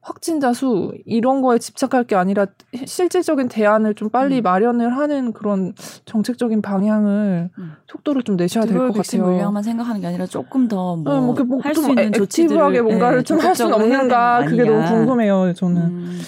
확진자 0.00 0.52
수 0.52 0.92
이런 1.04 1.42
거에 1.42 1.58
집착할 1.58 2.04
게 2.04 2.14
아니라 2.14 2.46
실질적인 2.84 3.48
대안을 3.48 3.94
좀 3.94 4.08
빨리 4.08 4.38
음. 4.38 4.42
마련을 4.44 4.96
하는 4.96 5.32
그런 5.32 5.74
정책적인 6.04 6.62
방향을 6.62 7.50
음. 7.58 7.72
속도를 7.88 8.22
좀 8.22 8.36
내셔야 8.36 8.66
될 8.66 8.78
것 8.78 8.92
같아요. 8.92 9.24
물량만 9.24 9.64
생각하는 9.64 10.00
게 10.00 10.06
아니라 10.06 10.26
조금 10.26 10.68
더 10.68 10.94
네, 11.04 11.10
뭐뭐할좀수 11.10 11.90
있는 11.90 12.12
조치들을 12.12 12.52
액티브하게 12.52 12.82
뭔가를 12.82 13.18
네, 13.18 13.24
좀할 13.24 13.56
수는 13.56 13.72
없는가 13.74 14.44
거 14.44 14.48
그게 14.48 14.62
너무. 14.64 14.84
궁금해요 14.86 15.52
저는 15.54 15.82
음. 15.82 16.20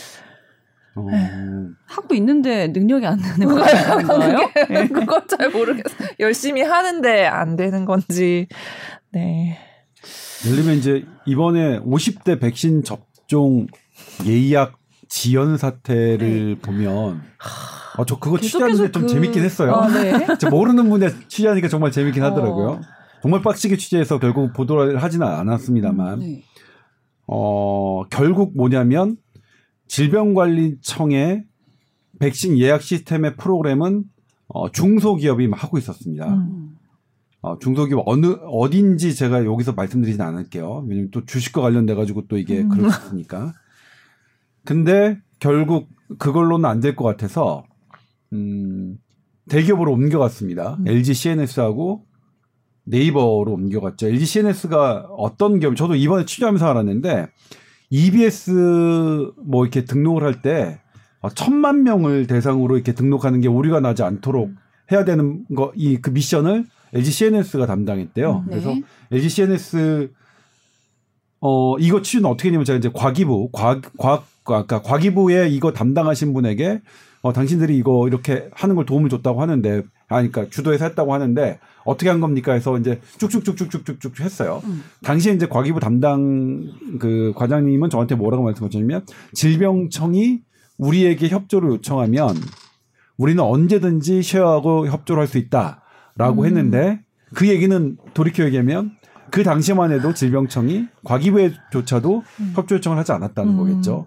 어, 0.96 1.06
하고 1.86 2.14
있는데 2.14 2.68
능력이 2.68 3.06
안 3.06 3.18
나는 3.18 3.46
거예요? 3.48 4.38
네. 4.68 4.88
그건 4.88 5.26
잘 5.28 5.50
모르겠어요 5.50 6.08
열심히 6.20 6.62
하는데 6.62 7.26
안 7.26 7.56
되는 7.56 7.84
건지 7.84 8.48
네 9.12 9.58
예를 10.44 10.56
들면 10.58 10.76
이제 10.76 11.04
이번에 11.26 11.80
50대 11.80 12.40
백신 12.40 12.82
접종 12.84 13.66
예약 14.26 14.78
지연 15.08 15.56
사태를 15.56 16.56
보면 16.60 17.22
어, 17.96 18.04
저 18.04 18.18
그거 18.18 18.38
취재하는데 18.38 18.92
좀 18.92 19.02
그- 19.02 19.08
재밌긴 19.08 19.42
했어요. 19.42 19.74
아, 19.74 19.88
네. 19.88 20.12
저 20.38 20.50
모르는 20.50 20.88
분야 20.88 21.08
취재하니까 21.28 21.66
정말 21.68 21.90
재밌긴 21.90 22.22
하더라고요. 22.22 22.68
어. 22.68 22.80
정말 23.22 23.42
빡시게 23.42 23.76
취재해서 23.76 24.18
결국 24.20 24.52
보도를 24.52 25.02
하지는 25.02 25.26
않았습니다만 25.26 26.18
네. 26.20 26.42
어, 27.26 28.04
결국 28.10 28.56
뭐냐면 28.56 29.16
질병관리청의 29.88 31.44
백신 32.18 32.58
예약 32.58 32.82
시스템의 32.82 33.36
프로그램은 33.36 34.04
어, 34.48 34.70
중소기업이 34.70 35.48
하고 35.52 35.78
있었습니다. 35.78 36.26
음. 36.34 36.40
음. 36.40 36.76
어, 37.40 37.58
중소기업 37.58 38.02
어느 38.06 38.36
어딘지 38.46 39.14
제가 39.14 39.44
여기서 39.44 39.72
말씀드리진 39.72 40.20
않을게요. 40.20 40.84
왜냐면 40.88 41.10
또 41.10 41.24
주식과 41.24 41.60
관련돼 41.60 41.94
가지고 41.94 42.26
또 42.26 42.36
이게 42.38 42.60
음. 42.60 42.68
그럴 42.68 42.90
수 42.90 43.06
있으니까. 43.06 43.54
근데 44.64 45.18
결국 45.38 45.88
그걸로는 46.18 46.64
안 46.68 46.80
될 46.80 46.96
것 46.96 47.04
같아서 47.04 47.64
음, 48.32 48.98
대기업으로 49.48 49.92
옮겨갔습니다. 49.92 50.76
음. 50.80 50.88
LG 50.88 51.14
CNS하고 51.14 52.04
네이버로 52.84 53.46
옮겨갔죠. 53.52 54.08
LG 54.08 54.24
CNS가 54.26 55.06
어떤 55.16 55.60
기업, 55.60 55.76
저도 55.76 55.94
이번에 55.94 56.24
취재하면서 56.24 56.66
알았는데 56.66 57.28
EBS 57.90 59.30
뭐 59.44 59.64
이렇게 59.64 59.84
등록을 59.84 60.22
할 60.22 60.42
때 60.42 60.80
천만 61.34 61.82
명을 61.82 62.26
대상으로 62.26 62.76
이렇게 62.76 62.92
등록하는 62.92 63.40
게 63.40 63.48
오류가 63.48 63.80
나지 63.80 64.02
않도록 64.02 64.50
해야 64.92 65.04
되는 65.04 65.44
거 65.54 65.72
이 65.76 65.98
그 66.00 66.10
미션을 66.10 66.64
LG 66.94 67.10
CNS가 67.10 67.66
담당했대요. 67.66 68.44
음, 68.46 68.50
네. 68.50 68.60
그래서 68.60 68.74
LG 69.10 69.28
CNS 69.28 70.10
어 71.40 71.78
이거 71.78 72.02
취재는 72.02 72.28
어떻게 72.28 72.48
했냐면 72.48 72.64
제가 72.64 72.78
이제 72.78 72.90
과기부 72.92 73.50
과과 73.52 74.24
아까 74.44 74.82
과기부에 74.82 75.48
이거 75.50 75.72
담당하신 75.72 76.32
분에게 76.32 76.80
어 77.22 77.32
당신들이 77.32 77.76
이거 77.76 78.06
이렇게 78.06 78.48
하는 78.52 78.76
걸 78.76 78.86
도움을 78.86 79.10
줬다고 79.10 79.40
하는데 79.42 79.82
아 80.08 80.16
그러니까 80.16 80.48
주도해서 80.48 80.84
했다고 80.86 81.12
하는데 81.12 81.58
어떻게 81.84 82.08
한 82.08 82.20
겁니까 82.20 82.52
해서 82.52 82.78
이제 82.78 83.00
쭉쭉쭉쭉쭉쭉쭉 83.18 84.20
했어요. 84.20 84.62
음. 84.64 84.82
당시에 85.02 85.32
이제 85.32 85.46
과기부 85.48 85.80
담당 85.80 86.64
그 87.00 87.32
과장님은 87.36 87.90
저한테 87.90 88.14
뭐라고 88.14 88.44
말씀하셨냐면 88.44 89.04
질병청이 89.34 90.40
우리에게 90.78 91.28
협조를 91.28 91.70
요청하면 91.70 92.36
우리는 93.16 93.42
언제든지 93.42 94.22
쉐어하고 94.22 94.86
협조를 94.86 95.20
할 95.22 95.26
수 95.26 95.38
있다 95.38 95.82
라고 96.16 96.42
음. 96.42 96.46
했는데 96.46 97.00
그 97.34 97.48
얘기는 97.48 97.96
돌이켜 98.14 98.44
얘기하면 98.44 98.92
그 99.30 99.42
당시만 99.42 99.92
해도 99.92 100.14
질병청이 100.14 100.86
과기부에조차도 101.04 102.22
음. 102.40 102.52
협조 102.54 102.76
요청을 102.76 102.96
하지 102.98 103.12
않았다는 103.12 103.52
음. 103.52 103.58
거겠죠. 103.58 104.06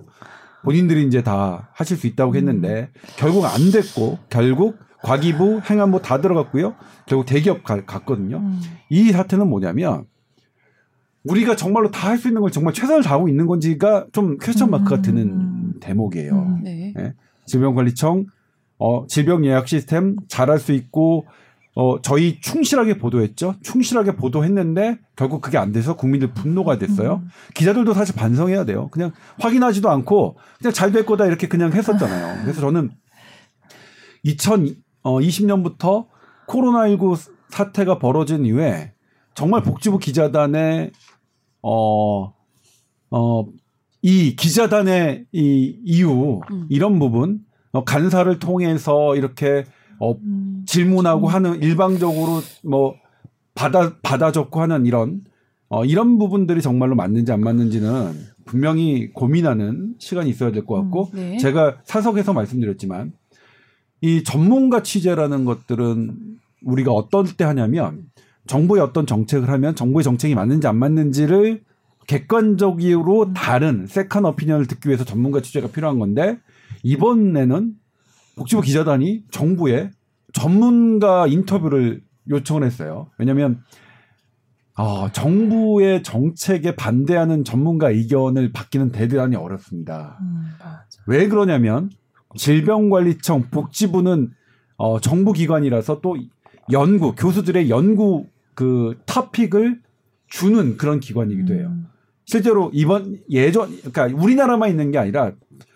본인들이 0.63 1.06
이제 1.08 1.24
다 1.24 1.70
하실 1.74 1.98
수 1.98 2.08
있다고 2.08 2.36
했는데 2.36 2.89
결국 3.18 3.46
안 3.46 3.72
됐고 3.72 4.20
결국 4.30 4.77
과기부 5.03 5.62
행안부 5.68 6.01
다 6.01 6.22
들어갔고요. 6.22 6.75
결국 7.08 7.25
대기업 7.25 7.63
가- 7.63 7.84
갔거든요. 7.86 8.38
음. 8.38 8.62
이 8.89 9.12
사태는 9.12 9.48
뭐냐면 9.50 10.06
우리가 11.24 11.56
정말로 11.56 11.89
다 11.91 12.10
할 12.10 12.18
수 12.18 12.27
있는 12.27 12.41
걸 12.41 12.51
정말 12.51 12.74
최선을 12.74 13.03
다하고 13.03 13.27
있는 13.30 13.46
건지가 13.48 14.06
좀 14.12 14.38
퀘스천 14.38 14.70
마크가 14.72 14.98
음. 14.98 15.01
드는 15.01 15.80
대목이에요. 15.80 16.32
음. 16.34 16.63
네. 16.63 16.94
질병관리청 17.46 18.25
어, 18.80 19.06
질병 19.08 19.46
예약 19.46 19.68
시스템 19.68 20.15
잘할 20.27 20.58
수 20.60 20.72
있고 20.74 21.25
어, 21.74 22.01
저희 22.01 22.42
충실하게 22.42 22.98
보도했죠. 22.98 23.56
충실하게 23.63 24.16
보도했는데 24.16 25.00
결국 25.16 25.42
그게 25.42 25.58
안 25.58 25.72
돼서 25.72 25.96
국민들 25.96 26.34
분노가 26.34 26.78
됐어요. 26.78 27.22
음. 27.24 27.30
기자들도 27.54 27.94
사실 27.94 28.13
반성해야 28.16 28.66
돼요. 28.66 28.90
그냥 28.92 29.12
확인하지도 29.40 29.90
않고 29.90 30.38
그냥 30.60 30.74
잘 30.74 30.92
될 30.92 31.06
거다 31.06 31.25
이렇게 31.25 31.48
그냥 31.48 31.72
했었잖아요. 31.72 32.42
그래서 32.44 32.60
저는 32.60 32.92
2020년부터 34.25 36.08
코로나19 36.48 37.18
사태가 37.50 38.00
벌어진 38.00 38.46
이후에 38.46 38.94
정말 39.34 39.63
복지부 39.63 39.98
기자단의 40.00 40.92
어, 41.62 42.34
어, 43.12 43.46
이 44.01 44.36
기자단의 44.36 45.25
이 45.32 45.80
이유 45.86 46.42
음. 46.51 46.66
이런 46.70 47.00
부분 47.00 47.40
어, 47.72 47.86
간사를 47.86 48.40
통해서 48.40 49.16
이렇게 49.16 49.63
어, 50.01 50.13
음. 50.13 50.63
질문하고 50.65 51.27
하는 51.27 51.62
일방적으로 51.62 52.41
뭐 52.63 52.96
받아 53.53 53.93
받아 54.01 54.31
적고 54.31 54.60
하는 54.60 54.88
이런 54.88 55.22
어, 55.70 55.86
이런 55.86 56.17
부분들이 56.17 56.62
정말로 56.62 56.96
맞는지 56.96 57.31
안 57.31 57.41
맞는지는 57.41 58.13
분명히 58.46 59.13
고민하는 59.13 59.93
시간이 59.99 60.30
있어야 60.30 60.52
될 60.52 60.65
것 60.65 60.76
같고 60.76 61.12
네. 61.13 61.38
제가 61.38 61.78
사석에서 61.84 62.34
말씀드렸지만 62.34 63.13
이 64.02 64.23
전문가 64.23 64.82
취재라는 64.82 65.45
것들은 65.45 66.17
우리가 66.65 66.91
어떤 66.91 67.26
때 67.26 67.43
하냐면 67.43 68.06
정부의 68.47 68.82
어떤 68.82 69.06
정책을 69.06 69.49
하면 69.49 69.76
정부의 69.76 70.04
정책이 70.04 70.34
맞는지 70.34 70.65
안 70.65 70.78
맞는지를 70.78 71.62
객관적으로 72.08 73.34
다른 73.34 73.86
second 73.86 74.26
opinion을 74.26 74.65
듣기 74.65 74.89
위해서 74.89 75.06
전문가 75.06 75.41
취재가 75.41 75.67
필요한 75.67 75.99
건데 75.99 76.39
이번에는 76.84 77.76
복지부 78.41 78.62
기자단이 78.62 79.23
정부에 79.30 79.91
전문가 80.34 81.27
인터뷰를 81.27 82.01
요청을 82.30 82.63
했어요. 82.63 83.10
왜냐하면 83.19 83.62
아, 84.73 85.10
정부의 85.13 86.01
정책에 86.01 86.75
반대하는 86.75 87.43
전문가 87.43 87.91
의견을 87.91 88.51
받기는 88.51 88.91
대단히 88.91 89.36
어렵습니다. 89.36 90.17
음. 90.21 90.45
왜 91.06 91.27
그러냐면 91.27 91.91
질병관리청 92.36 93.49
복지부는 93.51 94.32
어, 94.77 94.99
정부 94.99 95.34
기관이라서 95.34 96.01
또 96.01 96.17
연구 96.71 97.13
교수들의 97.13 97.69
연구 97.69 98.25
그 98.56 98.97
토픽을 99.06 99.82
주는 100.27 100.77
그런 100.77 100.99
기관이기도 100.99 101.54
해요. 101.54 101.67
음. 101.67 101.88
실제로 102.25 102.71
이번 102.73 103.19
예전 103.30 103.69
그러니까 103.82 104.06
우리나라만 104.19 104.69
있는 104.69 104.91
게 104.91 104.97
아니라 104.97 105.34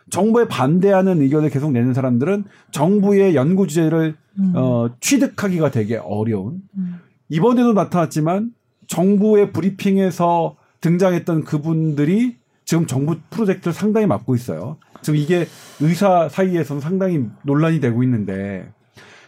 정부에 0.09 0.47
반대하는 0.47 1.21
의견을 1.21 1.49
계속 1.49 1.71
내는 1.71 1.93
사람들은 1.93 2.45
정부의 2.71 3.35
연구 3.35 3.67
주제를 3.67 4.15
음. 4.39 4.53
어, 4.55 4.89
취득하기가 4.99 5.71
되게 5.71 5.97
어려운 5.97 6.61
음. 6.77 6.99
이번에도 7.29 7.73
나타났지만 7.73 8.51
정부의 8.87 9.51
브리핑에서 9.51 10.57
등장했던 10.81 11.43
그분들이 11.43 12.37
지금 12.65 12.85
정부 12.85 13.17
프로젝트를 13.29 13.73
상당히 13.73 14.07
맡고 14.07 14.35
있어요. 14.35 14.77
지금 15.01 15.19
이게 15.19 15.45
의사 15.79 16.29
사이에서는 16.29 16.81
상당히 16.81 17.25
논란이 17.43 17.79
되고 17.79 18.03
있는데 18.03 18.71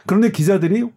그런데 0.06 0.32
기자들이 0.32 0.88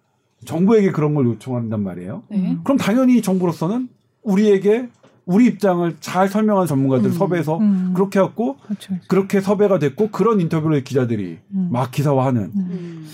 정부에게 0.45 0.91
그런 0.93 1.15
걸 1.15 1.27
요청한단 1.27 1.83
말이에요. 1.83 2.23
네. 2.31 2.57
그럼 2.65 2.79
당연히 2.79 3.21
정부로서는 3.21 3.89
우리에게 4.23 4.89
우리 5.31 5.47
입장을 5.47 5.97
잘 6.01 6.29
설명한 6.29 6.67
전문가들 6.67 7.07
음. 7.11 7.13
섭외해서 7.13 7.59
음. 7.59 7.93
그렇게 7.95 8.19
했고 8.21 8.57
그렇죠. 8.65 8.95
그렇게 9.09 9.41
섭외가 9.41 9.79
됐고 9.79 10.11
그런 10.11 10.41
인터뷰를 10.41 10.83
기자들이 10.83 11.39
음. 11.55 11.69
막 11.71 11.91
기사화하는 11.91 12.43
음. 12.43 12.51
음. 12.57 13.07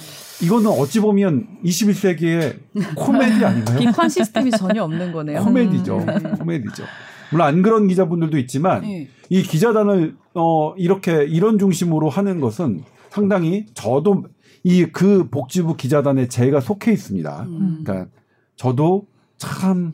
이거는 0.42 0.70
어찌 0.70 1.00
보면 1.00 1.46
21세기의 1.64 2.56
코미디 2.96 3.44
아닌가요? 3.44 3.78
비판 3.78 4.08
시스템이 4.08 4.50
전혀 4.52 4.82
없는 4.82 5.12
거네요. 5.12 5.42
코미디죠. 5.44 5.98
음. 5.98 6.36
코미디죠. 6.38 6.84
물론 7.30 7.46
안 7.48 7.62
그런 7.62 7.86
기자분들도 7.88 8.38
있지만 8.38 8.82
네. 8.82 9.08
이 9.28 9.42
기자단을 9.42 10.16
어 10.34 10.74
이렇게 10.76 11.24
이런 11.24 11.58
중심으로 11.58 12.08
하는 12.08 12.40
것은 12.40 12.82
상당히 13.10 13.66
저도 13.74 14.24
이 14.64 14.86
그 14.92 15.28
복지부 15.30 15.76
기자단에 15.76 16.28
제가 16.28 16.60
속해 16.60 16.92
있습니다. 16.92 17.42
음. 17.48 17.82
그러니까 17.84 18.10
저도 18.56 19.06
참 19.38 19.92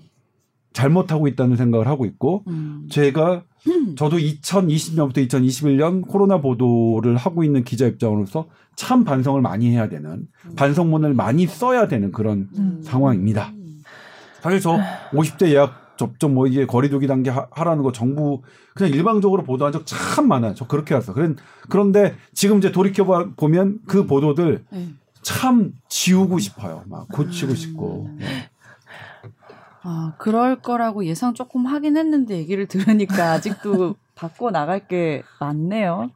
잘못하고 0.73 1.29
있다는 1.29 1.57
생각을 1.57 1.87
하고 1.87 2.05
있고 2.07 2.45
음. 2.49 2.87
제가 2.91 3.45
저도 3.97 4.17
2020년부터 4.19 5.19
2021년 5.29 6.07
코로나 6.07 6.41
보도를 6.41 7.17
하고 7.17 7.45
있는 7.45 7.63
기자 7.65 7.87
입장으로서 7.87 8.47
참 8.75 9.05
반성을 9.05 9.41
많이 9.41 9.71
해야 9.71 9.89
되는 9.89 10.27
반성문을 10.57 11.15
많이 11.15 11.47
써야 11.47 11.87
되는 11.89 12.11
그런 12.11 12.49
음. 12.59 12.81
상황입니다. 12.83 13.53
사실 14.41 14.61
저 14.61 14.79
50대 15.13 15.49
예약 15.49 15.97
접종 15.97 16.35
뭐 16.35 16.47
이게 16.47 16.67
거리두기 16.67 17.07
단계 17.07 17.31
하- 17.31 17.47
하라는 17.51 17.83
거 17.85 17.93
정부 17.93 18.43
그냥 18.75 18.93
일방적으로 18.93 19.45
보도한 19.45 19.73
적 19.73 19.85
참 19.85 20.27
많아요. 20.27 20.55
저 20.55 20.67
그렇게 20.67 20.95
했어. 20.97 21.13
그런 21.13 21.37
그런데 21.69 22.15
지금 22.33 22.59
이제 22.59 22.73
돌이켜 22.73 23.05
봐- 23.07 23.29
보면 23.37 23.81
그 23.87 24.07
보도들 24.07 24.65
네. 24.71 24.89
참 25.21 25.73
지우고 25.89 26.39
싶어요. 26.41 26.83
막 26.89 27.07
고치고 27.09 27.53
음. 27.53 27.57
싶고. 27.57 28.11
아, 29.83 30.15
그럴 30.19 30.61
거라고 30.61 31.05
예상 31.05 31.35
조금 31.35 31.67
하긴 31.67 31.97
했는데 31.97 32.37
얘기를 32.37 32.67
들으니까 32.67 33.33
아직도 33.33 33.97
바꿔 34.15 34.51
나갈 34.51 34.87
게 34.87 35.23
많네요. 35.41 36.11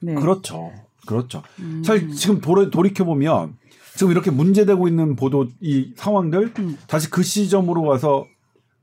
네. 0.00 0.14
그렇죠. 0.14 0.72
그렇죠. 1.06 1.42
음. 1.60 1.82
사실 1.84 2.10
지금 2.12 2.40
돌, 2.40 2.70
돌이켜 2.70 3.04
보면 3.04 3.56
지금 3.94 4.12
이렇게 4.12 4.30
문제되고 4.30 4.88
있는 4.88 5.16
보도 5.16 5.46
이 5.60 5.92
상황들 5.96 6.52
음. 6.58 6.78
다시 6.86 7.10
그 7.10 7.22
시점으로 7.22 7.82
와서 7.82 8.26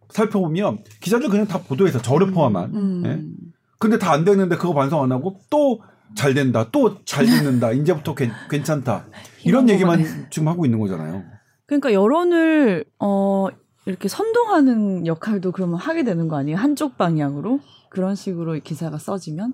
살펴보면 0.10 0.84
기자들 1.02 1.30
그냥 1.30 1.46
다 1.48 1.62
보도해서 1.62 2.02
저를 2.02 2.32
포함한. 2.32 2.76
음. 2.76 3.04
예? 3.06 3.54
근데 3.78 4.00
다안 4.00 4.24
되는데 4.24 4.56
그거 4.56 4.74
반성 4.74 5.04
안 5.04 5.12
하고 5.12 5.39
또 5.50 5.80
잘 6.15 6.34
된다, 6.34 6.69
또 6.72 7.04
잘 7.06 7.26
듣는다, 7.26 7.72
이제부터 7.74 8.15
괜, 8.15 8.32
괜찮다 8.50 9.06
이런 9.43 9.69
얘기만 9.69 10.28
지금 10.30 10.48
하고 10.48 10.65
있는 10.65 10.80
거잖아요. 10.80 11.24
그러니까 11.65 11.93
여론을 11.93 12.86
어 13.00 13.48
이렇게 13.86 14.08
선동하는 14.08 15.06
역할도 15.08 15.52
그러면 15.52 15.78
하게 15.78 16.04
되는 16.04 16.28
거 16.28 16.38
아니에요? 16.38 16.58
한쪽 16.58 16.98
방향으로 16.98 17.60
그런 17.89 18.15
식으로 18.15 18.60
기사가 18.63 18.98
써지면 18.98 19.54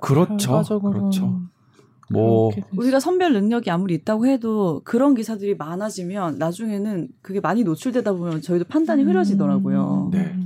그렇죠, 0.00 0.62
그렇죠. 0.80 1.40
뭐 2.10 2.52
우리가 2.76 3.00
선별 3.00 3.32
능력이 3.32 3.70
아무리 3.70 3.94
있다고 3.94 4.26
해도 4.26 4.80
그런 4.84 5.14
기사들이 5.14 5.56
많아지면 5.56 6.38
나중에는 6.38 7.08
그게 7.20 7.40
많이 7.40 7.64
노출되다 7.64 8.12
보면 8.12 8.42
저희도 8.42 8.66
판단이 8.66 9.02
흐려지더라고요. 9.02 10.10
네. 10.12 10.36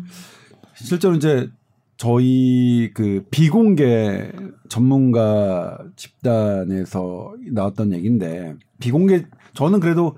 실제로 0.74 1.14
이제 1.14 1.50
저희 1.98 2.90
그 2.94 3.26
비공개 3.30 4.32
전문가 4.70 5.78
집단에서 5.96 7.34
나왔던 7.52 7.92
얘기인데 7.92 8.56
비공개 8.78 9.26
저는 9.52 9.80
그래도 9.80 10.16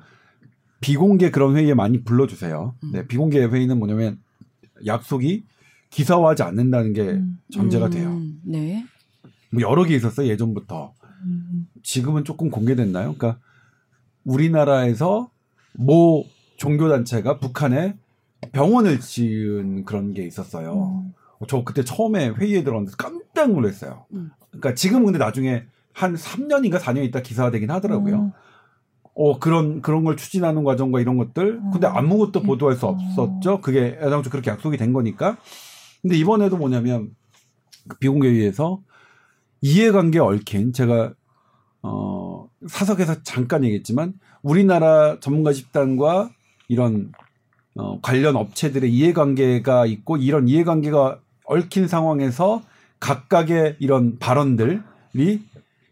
비공개 0.83 1.31
그런 1.31 1.57
회의에 1.57 1.73
많이 1.73 2.03
불러주세요. 2.05 2.75
음. 2.83 2.91
네, 2.93 3.07
비공개 3.07 3.43
회의는 3.43 3.79
뭐냐면 3.79 4.19
약속이 4.85 5.45
기사화하지 5.89 6.43
않는다는 6.43 6.93
게 6.93 7.03
음. 7.03 7.39
전제가 7.51 7.87
음, 7.87 7.91
돼요. 7.91 8.21
네. 8.45 8.85
뭐 9.51 9.63
여러 9.63 9.85
개 9.85 9.95
있었어요 9.95 10.29
예전부터. 10.29 10.93
음. 11.25 11.69
지금은 11.83 12.25
조금 12.25 12.51
공개됐나요? 12.51 13.15
그러니까 13.15 13.39
우리나라에서 14.25 15.31
모 15.75 16.25
종교 16.57 16.89
단체가 16.89 17.39
북한에 17.39 17.97
병원을 18.53 19.01
지은 19.01 19.85
그런 19.85 20.13
게 20.15 20.27
있었어요. 20.27 21.05
음. 21.07 21.15
저 21.49 21.65
그때 21.65 21.85
처음에 21.85 22.31
회의에 22.31 22.65
들어갔는데 22.65 22.97
깜짝 22.99 23.53
놀랐어요. 23.53 24.07
음. 24.15 24.31
그러니까 24.49 24.75
지금은 24.75 25.07
근데 25.07 25.19
나중에 25.19 25.65
한 25.93 26.15
3년인가 26.15 26.79
4년 26.79 27.05
있다 27.05 27.23
기사화되긴 27.23 27.71
하더라고요. 27.71 28.17
음. 28.17 28.33
어 29.15 29.39
그런 29.39 29.83
그런 29.83 30.05
걸 30.05 30.17
추진하는 30.17 30.65
과정과 30.65 31.01
이런 31.01 31.19
것들. 31.19 31.61
근데 31.73 31.87
음. 31.87 31.97
아무것도 31.97 32.43
보도할 32.43 32.77
수 32.77 32.89
음. 32.89 32.95
없었죠. 32.95 33.61
그게 33.61 33.99
애당초 34.01 34.31
그렇게 34.31 34.51
약속이 34.51 34.77
된 34.77 34.93
거니까. 34.93 35.37
근데 36.01 36.17
이번에도 36.17 36.57
뭐냐면 36.57 37.11
그 37.89 37.99
비공개회의에서 37.99 38.81
이해관계 39.61 40.19
얽힌 40.19 40.73
제가 40.73 41.13
어 41.83 42.49
사석에서 42.67 43.23
잠깐 43.23 43.65
얘기했지만 43.65 44.15
우리나라 44.43 45.19
전문가 45.21 45.53
집단과 45.53 46.31
이런 46.69 47.13
어, 47.75 48.01
관련 48.01 48.37
업체들의 48.37 48.93
이해관계가 48.93 49.87
있고 49.87 50.17
이런 50.17 50.49
이해관계가 50.49 51.19
얽힌 51.45 51.89
상황에서 51.89 52.63
각각의 53.01 53.77
이런 53.79 54.19
발언들이 54.19 54.81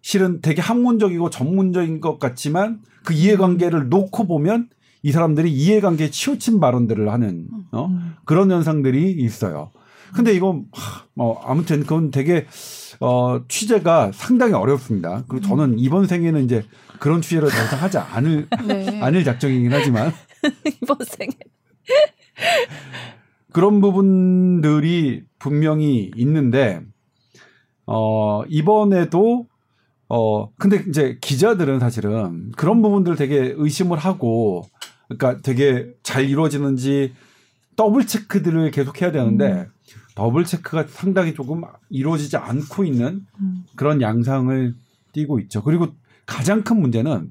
실은 0.02 0.40
되게 0.40 0.62
학문적이고 0.62 1.30
전문적인 1.30 2.00
것 2.00 2.18
같지만 2.18 2.80
그 3.04 3.12
이해관계를 3.12 3.88
놓고 3.88 4.26
보면 4.26 4.68
이 5.02 5.12
사람들이 5.12 5.52
이해관계에 5.52 6.10
치우친 6.10 6.60
발언들을 6.60 7.10
하는 7.10 7.48
어? 7.72 7.86
음. 7.86 8.14
그런 8.24 8.50
현상들이 8.50 9.12
있어요. 9.12 9.70
근데 10.14 10.34
이건 10.34 10.66
하, 10.72 11.04
뭐 11.14 11.40
아무튼 11.44 11.80
그건 11.80 12.10
되게 12.10 12.46
어 13.00 13.40
취재가 13.48 14.10
상당히 14.12 14.54
어렵습니다. 14.54 15.24
그리고 15.28 15.46
저는 15.46 15.78
이번 15.78 16.06
생에는 16.06 16.44
이제 16.44 16.64
그런 16.98 17.22
취재를 17.22 17.48
더 17.48 17.64
이상 17.64 17.80
하지 17.80 17.98
않을 17.98 18.48
네. 18.66 19.00
않을 19.00 19.24
작정이긴 19.24 19.72
하지만 19.72 20.12
이번 20.82 20.96
생에. 21.06 21.30
그런 23.52 23.80
부분들이 23.80 25.22
분명히 25.38 26.10
있는데 26.16 26.80
어 27.86 28.42
이번에도 28.48 29.46
어 30.12 30.52
근데 30.56 30.84
이제 30.88 31.18
기자들은 31.20 31.78
사실은 31.78 32.50
그런 32.56 32.82
부분들 32.82 33.14
되게 33.14 33.54
의심을 33.56 33.96
하고 33.96 34.64
그러니까 35.08 35.40
되게 35.40 35.86
잘 36.02 36.28
이루어지는지 36.28 37.14
double 37.76 38.06
check들을 38.06 38.72
계속 38.72 39.00
해야 39.00 39.12
되는데 39.12 39.68
double 40.16 40.44
check가 40.44 40.86
상당히 40.88 41.32
조금 41.32 41.62
이루어지지 41.90 42.36
않고 42.36 42.84
있는 42.84 43.24
음. 43.40 43.64
그런 43.76 44.02
양상을 44.02 44.74
띠고 45.12 45.38
있죠. 45.40 45.62
그리고 45.62 45.88
가장 46.26 46.62
큰 46.64 46.80
문제는 46.80 47.30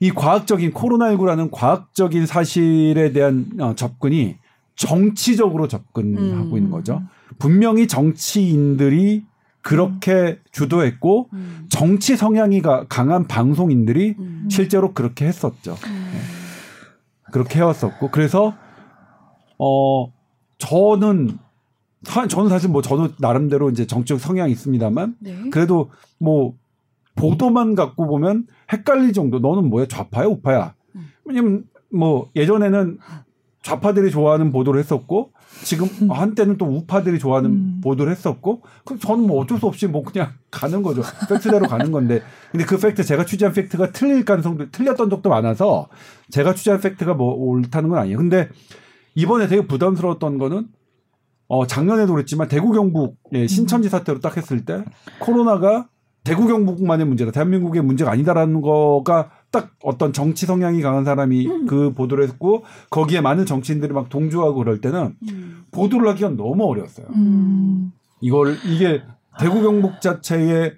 이 0.00 0.10
과학적인 0.10 0.72
코로나19라는 0.72 1.48
과학적인 1.52 2.26
사실에 2.26 3.12
대한 3.12 3.46
어, 3.60 3.74
접근이 3.76 4.36
정치적으로 4.74 5.68
접근하고 5.68 6.50
음. 6.50 6.56
있는 6.56 6.70
거죠. 6.70 7.02
분명히 7.38 7.86
정치인들이 7.86 9.24
그렇게 9.62 10.38
주도했고 10.50 11.28
음. 11.32 11.66
정치 11.68 12.16
성향이 12.16 12.60
가- 12.62 12.84
강한 12.88 13.26
방송인들이 13.26 14.16
음. 14.18 14.48
실제로 14.50 14.92
그렇게 14.92 15.24
했었죠. 15.26 15.76
음. 15.86 16.12
그렇게 17.32 17.60
해왔었고 17.60 18.10
그래서 18.10 18.54
어 19.58 20.12
저는 20.58 21.38
사- 22.02 22.26
저는 22.26 22.50
사실 22.50 22.68
뭐 22.68 22.82
저도 22.82 23.10
나름대로 23.20 23.70
이제 23.70 23.86
정치적 23.86 24.20
성향이 24.20 24.50
있습니다만 24.52 25.16
네. 25.20 25.50
그래도 25.50 25.90
뭐 26.18 26.54
보도만 27.14 27.74
갖고 27.74 28.06
보면 28.06 28.46
헷갈릴 28.72 29.12
정도. 29.12 29.38
너는 29.38 29.68
뭐야? 29.68 29.86
좌파야, 29.86 30.26
우파야? 30.26 30.74
음. 30.96 31.08
왜냐면 31.24 31.64
뭐 31.92 32.30
예전에는 32.34 32.98
좌파들이 33.62 34.10
좋아하는 34.10 34.50
보도를 34.50 34.80
했었고 34.80 35.32
지금 35.64 35.88
한때는 36.10 36.58
또 36.58 36.66
우파들이 36.66 37.18
좋아하는 37.18 37.50
음. 37.50 37.80
보도를 37.82 38.10
했었고 38.10 38.62
그럼 38.84 38.98
저는 38.98 39.26
뭐 39.26 39.40
어쩔 39.40 39.58
수 39.58 39.66
없이 39.66 39.86
뭐 39.86 40.02
그냥 40.02 40.30
가는 40.50 40.82
거죠. 40.82 41.02
팩트대로 41.28 41.68
가는 41.68 41.92
건데 41.92 42.22
근데 42.50 42.64
그 42.64 42.76
팩트 42.76 43.04
제가 43.04 43.24
취재한 43.24 43.54
팩트가 43.54 43.92
틀릴 43.92 44.24
가능성도 44.24 44.70
틀렸던 44.72 45.10
적도 45.10 45.30
많아서 45.30 45.88
제가 46.30 46.54
취재한 46.54 46.80
팩트가 46.80 47.14
뭐 47.14 47.34
옳다는 47.34 47.88
건 47.88 47.98
아니에요. 47.98 48.18
근데 48.18 48.48
이번에 49.14 49.46
되게 49.46 49.64
부담스러웠던 49.66 50.38
거는 50.38 50.66
어 51.46 51.66
작년에도 51.66 52.14
그랬지만 52.14 52.48
대구 52.48 52.72
경북의 52.72 53.46
신천지 53.46 53.88
사태로 53.88 54.20
딱 54.20 54.36
했을 54.36 54.64
때 54.64 54.84
코로나가 55.20 55.88
대구 56.24 56.46
경북만의 56.48 57.06
문제다. 57.06 57.30
대한민국의 57.30 57.82
문제가 57.82 58.10
아니다라는 58.10 58.60
거가 58.60 59.30
딱 59.52 59.70
어떤 59.82 60.12
정치 60.12 60.46
성향이 60.46 60.80
강한 60.80 61.04
사람이 61.04 61.66
그 61.68 61.92
보도를 61.92 62.24
했고 62.24 62.64
거기에 62.90 63.20
많은 63.20 63.46
정치인들이 63.46 63.92
막 63.92 64.08
동조하고 64.08 64.56
그럴 64.56 64.80
때는 64.80 65.14
음. 65.30 65.64
보도를 65.70 66.08
하기가 66.08 66.30
너무 66.30 66.64
어려웠어요. 66.64 67.06
음. 67.14 67.92
이걸 68.20 68.56
이게 68.66 69.02
대구 69.38 69.62
경북 69.62 70.00
자체의 70.00 70.74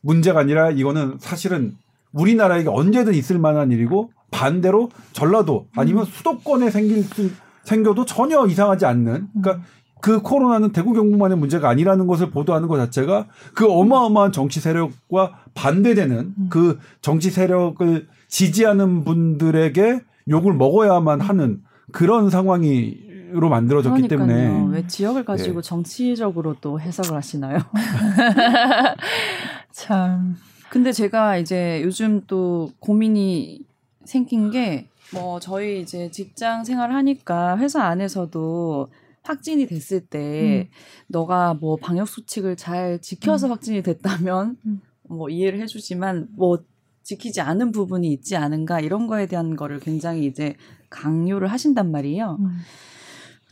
문제가 0.00 0.40
아니라 0.40 0.70
이거는 0.70 1.16
사실은 1.18 1.76
우리나라에게 2.12 2.68
언제든 2.68 3.14
있을 3.14 3.38
만한 3.38 3.70
일이고 3.72 4.10
반대로 4.30 4.90
전라도 5.12 5.66
아니면 5.76 6.04
수도권에 6.04 6.70
생길 6.70 7.02
수, 7.02 7.30
생겨도 7.64 8.04
전혀 8.04 8.46
이상하지 8.46 8.86
않는 8.86 9.28
그러니까 9.40 9.64
그 10.00 10.20
코로나는 10.20 10.72
대구 10.72 10.92
경북만의 10.92 11.38
문제가 11.38 11.70
아니라는 11.70 12.06
것을 12.06 12.30
보도하는 12.30 12.68
것 12.68 12.76
자체가 12.76 13.26
그 13.54 13.70
어마어마한 13.70 14.32
정치 14.32 14.60
세력과 14.60 15.38
반대되는 15.54 16.34
그 16.50 16.78
정치 17.00 17.30
세력을 17.30 18.06
지지하는 18.28 19.04
분들에게 19.04 20.00
욕을 20.28 20.54
먹어야만 20.54 21.20
하는 21.20 21.62
그런 21.92 22.30
상황이 22.30 23.02
로 23.32 23.48
만들어졌기 23.48 24.02
그러니까요. 24.06 24.28
때문에 24.28 24.76
왜 24.76 24.86
지역을 24.86 25.24
가지고 25.24 25.60
네. 25.60 25.68
정치적으로 25.68 26.54
또 26.60 26.78
해석을 26.78 27.16
하시나요? 27.16 27.58
참. 29.72 30.36
근데 30.70 30.92
제가 30.92 31.38
이제 31.38 31.80
요즘 31.82 32.22
또 32.28 32.70
고민이 32.78 33.62
생긴 34.04 34.52
게 34.52 34.88
뭐 35.14 35.38
저희 35.38 35.80
이제 35.80 36.10
직장 36.10 36.64
생활을 36.64 36.94
하니까 36.94 37.56
회사 37.58 37.84
안에서도 37.84 38.88
확진이 39.22 39.66
됐을 39.66 40.00
때 40.00 40.68
너가 41.06 41.54
뭐 41.54 41.76
방역 41.76 42.08
수칙을 42.08 42.56
잘 42.56 43.00
지켜서 43.00 43.46
음. 43.46 43.52
확진이 43.52 43.82
됐다면 43.82 44.56
음. 44.66 44.80
뭐 45.08 45.28
이해를 45.28 45.60
해주지만 45.60 46.28
뭐 46.36 46.58
지키지 47.04 47.40
않은 47.40 47.70
부분이 47.70 48.12
있지 48.12 48.36
않은가 48.36 48.80
이런 48.80 49.06
거에 49.06 49.26
대한 49.26 49.54
거를 49.54 49.78
굉장히 49.78 50.26
이제 50.26 50.56
강요를 50.90 51.48
하신단 51.48 51.92
말이에요. 51.92 52.38
음. 52.40 52.58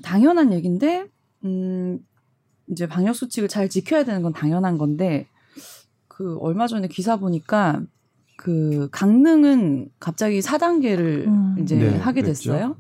당연한 0.03 0.53
얘기인데 0.53 1.07
음 1.45 2.01
이제 2.69 2.89
방역 2.89 3.15
수칙을 3.15 3.49
잘 3.49 3.69
지켜야 3.69 4.05
되는 4.05 4.23
건 4.23 4.33
당연한 4.33 4.79
건데 4.79 5.29
그 6.09 6.39
얼마 6.39 6.67
전에 6.67 6.89
기사 6.89 7.17
보니까 7.17 7.83
그 8.37 8.89
강릉은 8.91 9.91
갑자기 10.01 10.41
4단계를 10.41 11.27
음. 11.27 11.57
이제 11.61 11.77
네, 11.77 11.97
하게 11.99 12.23
그랬죠. 12.23 12.53
됐어요. 12.53 12.77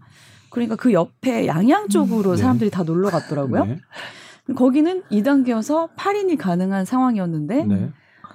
그러니까 0.50 0.76
그 0.76 0.92
옆에 0.92 1.46
양양 1.46 1.88
쪽으로 1.88 2.30
음, 2.30 2.36
네. 2.36 2.42
사람들이 2.42 2.70
다 2.70 2.82
놀러 2.82 3.10
갔더라고요. 3.10 3.64
네. 3.66 3.78
거기는 4.56 5.02
2단계여서 5.10 5.94
8인이 5.96 6.36
가능한 6.36 6.84
상황이었는데 6.84 7.64
네. 7.64 7.90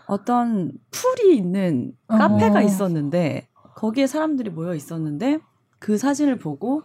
어떤 0.07 0.71
풀이 0.91 1.35
있는 1.35 1.93
카페가 2.07 2.59
어. 2.59 2.61
있었는데 2.61 3.49
거기에 3.75 4.07
사람들이 4.07 4.49
모여 4.49 4.73
있었는데 4.73 5.39
그 5.79 5.97
사진을 5.97 6.39
보고 6.39 6.83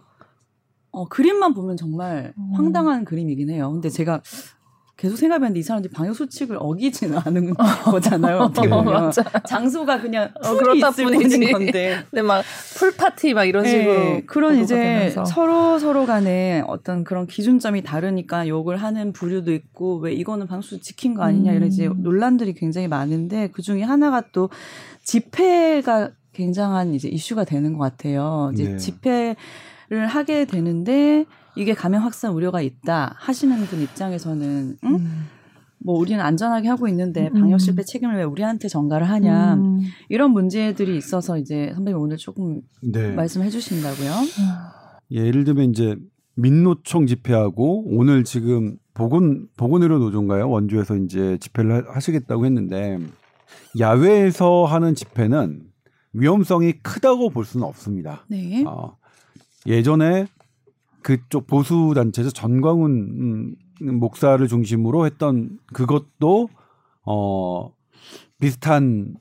어, 0.91 1.05
그림만 1.05 1.53
보면 1.55 1.75
정말 1.75 2.33
음. 2.37 2.51
황당한 2.53 3.03
그림이긴 3.03 3.49
해요. 3.49 3.71
근데 3.71 3.89
제가 3.89 4.21
계속 4.95 5.15
생각해봤는데 5.17 5.59
이 5.59 5.63
사람들이 5.63 5.91
방역 5.91 6.13
수칙을 6.15 6.57
어기지는 6.59 7.17
않은 7.25 7.55
거잖아요. 7.55 8.37
어떻게 8.37 8.67
네. 8.67 8.75
보면 8.75 8.93
맞아. 8.93 9.23
장소가 9.47 9.99
그냥 9.99 10.29
어, 10.35 10.49
풀이 10.53 10.59
그렇다 10.59 10.89
있을 10.89 11.05
뿐이지. 11.05 11.51
건데 11.51 12.03
근데 12.11 12.21
막 12.23 12.43
풀파티 12.77 13.33
막 13.33 13.45
이런 13.45 13.65
식으로 13.65 13.93
네, 13.93 14.23
그런 14.27 14.51
보도가 14.51 14.63
이제 14.63 14.75
되면서. 14.75 15.25
서로 15.25 15.79
서로 15.79 16.05
간에 16.05 16.63
어떤 16.67 17.03
그런 17.03 17.25
기준점이 17.25 17.81
다르니까 17.81 18.47
욕을 18.47 18.77
하는 18.77 19.13
부류도 19.13 19.51
있고 19.53 19.97
왜 19.97 20.13
이거는 20.13 20.45
방수 20.47 20.79
지킨 20.79 21.15
거 21.15 21.23
아니냐 21.23 21.53
이런 21.53 21.69
이제 21.69 21.87
음. 21.87 22.03
논란들이 22.03 22.53
굉장히 22.53 22.87
많은데 22.87 23.49
그 23.51 23.63
중에 23.63 23.81
하나가 23.81 24.21
또 24.31 24.49
집회가 25.03 26.11
굉장한 26.33 26.93
이제 26.93 27.09
이슈가 27.09 27.45
되는 27.45 27.73
것 27.73 27.79
같아요. 27.79 28.51
이제 28.53 28.63
네. 28.69 28.77
집회를 28.77 29.35
하게 30.07 30.45
되는데 30.45 31.25
이게 31.55 31.73
감염 31.73 32.01
확산 32.03 32.33
우려가 32.33 32.61
있다 32.61 33.15
하시는 33.17 33.55
분 33.65 33.81
입장에서는 33.81 34.77
응? 34.83 34.89
음. 34.95 35.27
뭐 35.85 35.99
우리는 35.99 36.23
안전하게 36.23 36.69
하고 36.69 36.87
있는데 36.87 37.29
음. 37.35 37.41
방역 37.41 37.59
실패 37.59 37.83
책임을 37.83 38.15
왜 38.15 38.23
우리한테 38.23 38.67
전가를 38.69 39.09
하냐 39.09 39.55
음. 39.55 39.81
이런 40.09 40.31
문제들이 40.31 40.95
있어서 40.97 41.37
이제 41.37 41.71
선배님 41.75 41.99
오늘 41.99 42.17
조금 42.17 42.61
네. 42.81 43.11
말씀해 43.11 43.49
주신다고요. 43.49 44.11
예를 45.11 45.43
들면 45.43 45.69
이제 45.71 45.95
민노총 46.35 47.05
집회하고 47.05 47.83
오늘 47.97 48.23
지금 48.23 48.77
보건 48.93 49.47
보건의료 49.57 49.99
노조인가요? 49.99 50.49
원주에서 50.49 50.95
이제 50.97 51.37
집회를 51.39 51.87
하- 51.89 51.95
하시겠다고 51.95 52.45
했는데 52.45 52.97
야외에서 53.79 54.65
하는 54.65 54.95
집회는 54.95 55.63
위험성이 56.13 56.73
크다고 56.81 57.29
볼 57.29 57.43
수는 57.45 57.65
없습니다. 57.65 58.23
네. 58.29 58.63
어, 58.65 58.95
예전에 59.65 60.27
그쪽 61.03 61.47
보수 61.47 61.93
단체에서 61.95 62.31
전광훈 62.31 63.55
음, 63.81 63.99
목사를 63.99 64.45
중심으로 64.47 65.05
했던 65.05 65.59
그것도 65.73 66.49
어 67.05 67.71
비슷한 68.39 69.15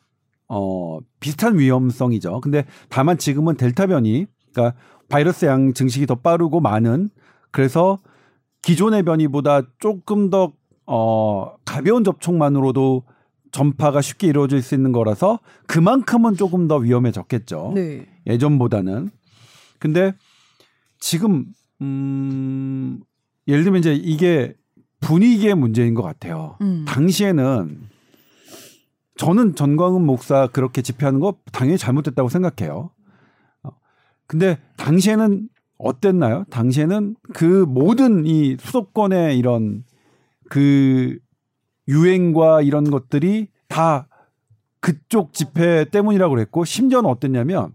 어 0.49 1.01
비슷한 1.21 1.59
위험성이죠. 1.59 2.41
근데 2.41 2.65
다만 2.89 3.19
지금은 3.19 3.57
델타 3.57 3.89
변이 3.89 4.27
그러니까 4.53 4.79
바이러스 5.09 5.45
양 5.45 5.75
증식이 5.75 6.07
더 6.07 6.15
빠르고 6.15 6.61
많은 6.61 7.11
그래서 7.51 7.99
기존의 8.63 9.03
변이보다 9.03 9.63
조금 9.79 10.31
더 10.31 10.53
어, 10.87 11.55
가벼운 11.65 12.05
접촉만으로도 12.05 13.05
전파가 13.51 14.01
쉽게 14.01 14.27
이루어질 14.29 14.63
수 14.63 14.75
있는 14.75 14.93
거라서 14.93 15.39
그만큼은 15.67 16.37
조금 16.37 16.69
더 16.69 16.77
위험해졌겠죠. 16.77 17.73
네. 17.75 18.07
예전보다는. 18.27 19.11
근데 19.79 20.15
지금 20.99 21.47
음 21.83 23.01
예를 23.49 23.65
들면 23.65 23.81
이제 23.81 23.93
이게 23.93 24.55
분위기의 25.01 25.55
문제인 25.55 25.95
것 25.95 26.03
같아요. 26.03 26.57
음. 26.63 26.85
당시에는 26.87 27.89
저는 29.17 29.55
전광훈 29.55 30.07
목사 30.07 30.47
그렇게 30.47 30.81
집회하는 30.81 31.21
거 31.21 31.35
당연히 31.53 31.77
잘못됐다고 31.77 32.29
생각해요. 32.29 32.91
어, 33.65 33.71
근데 34.27 34.59
당시에는 34.77 35.49
어땠나요? 35.79 36.45
당시에는 36.51 37.17
그 37.35 37.65
모든 37.69 38.25
이 38.25 38.57
수도권의 38.59 39.37
이런 39.37 39.85
그 40.49 41.19
유행과 41.89 42.63
이런 42.63 42.91
것들이 42.91 43.49
다 43.69 44.07
그쪽 44.81 45.33
집회 45.33 45.85
때문이라고 45.85 46.35
그랬고 46.35 46.65
심지어는 46.65 47.09
어땠냐면 47.11 47.75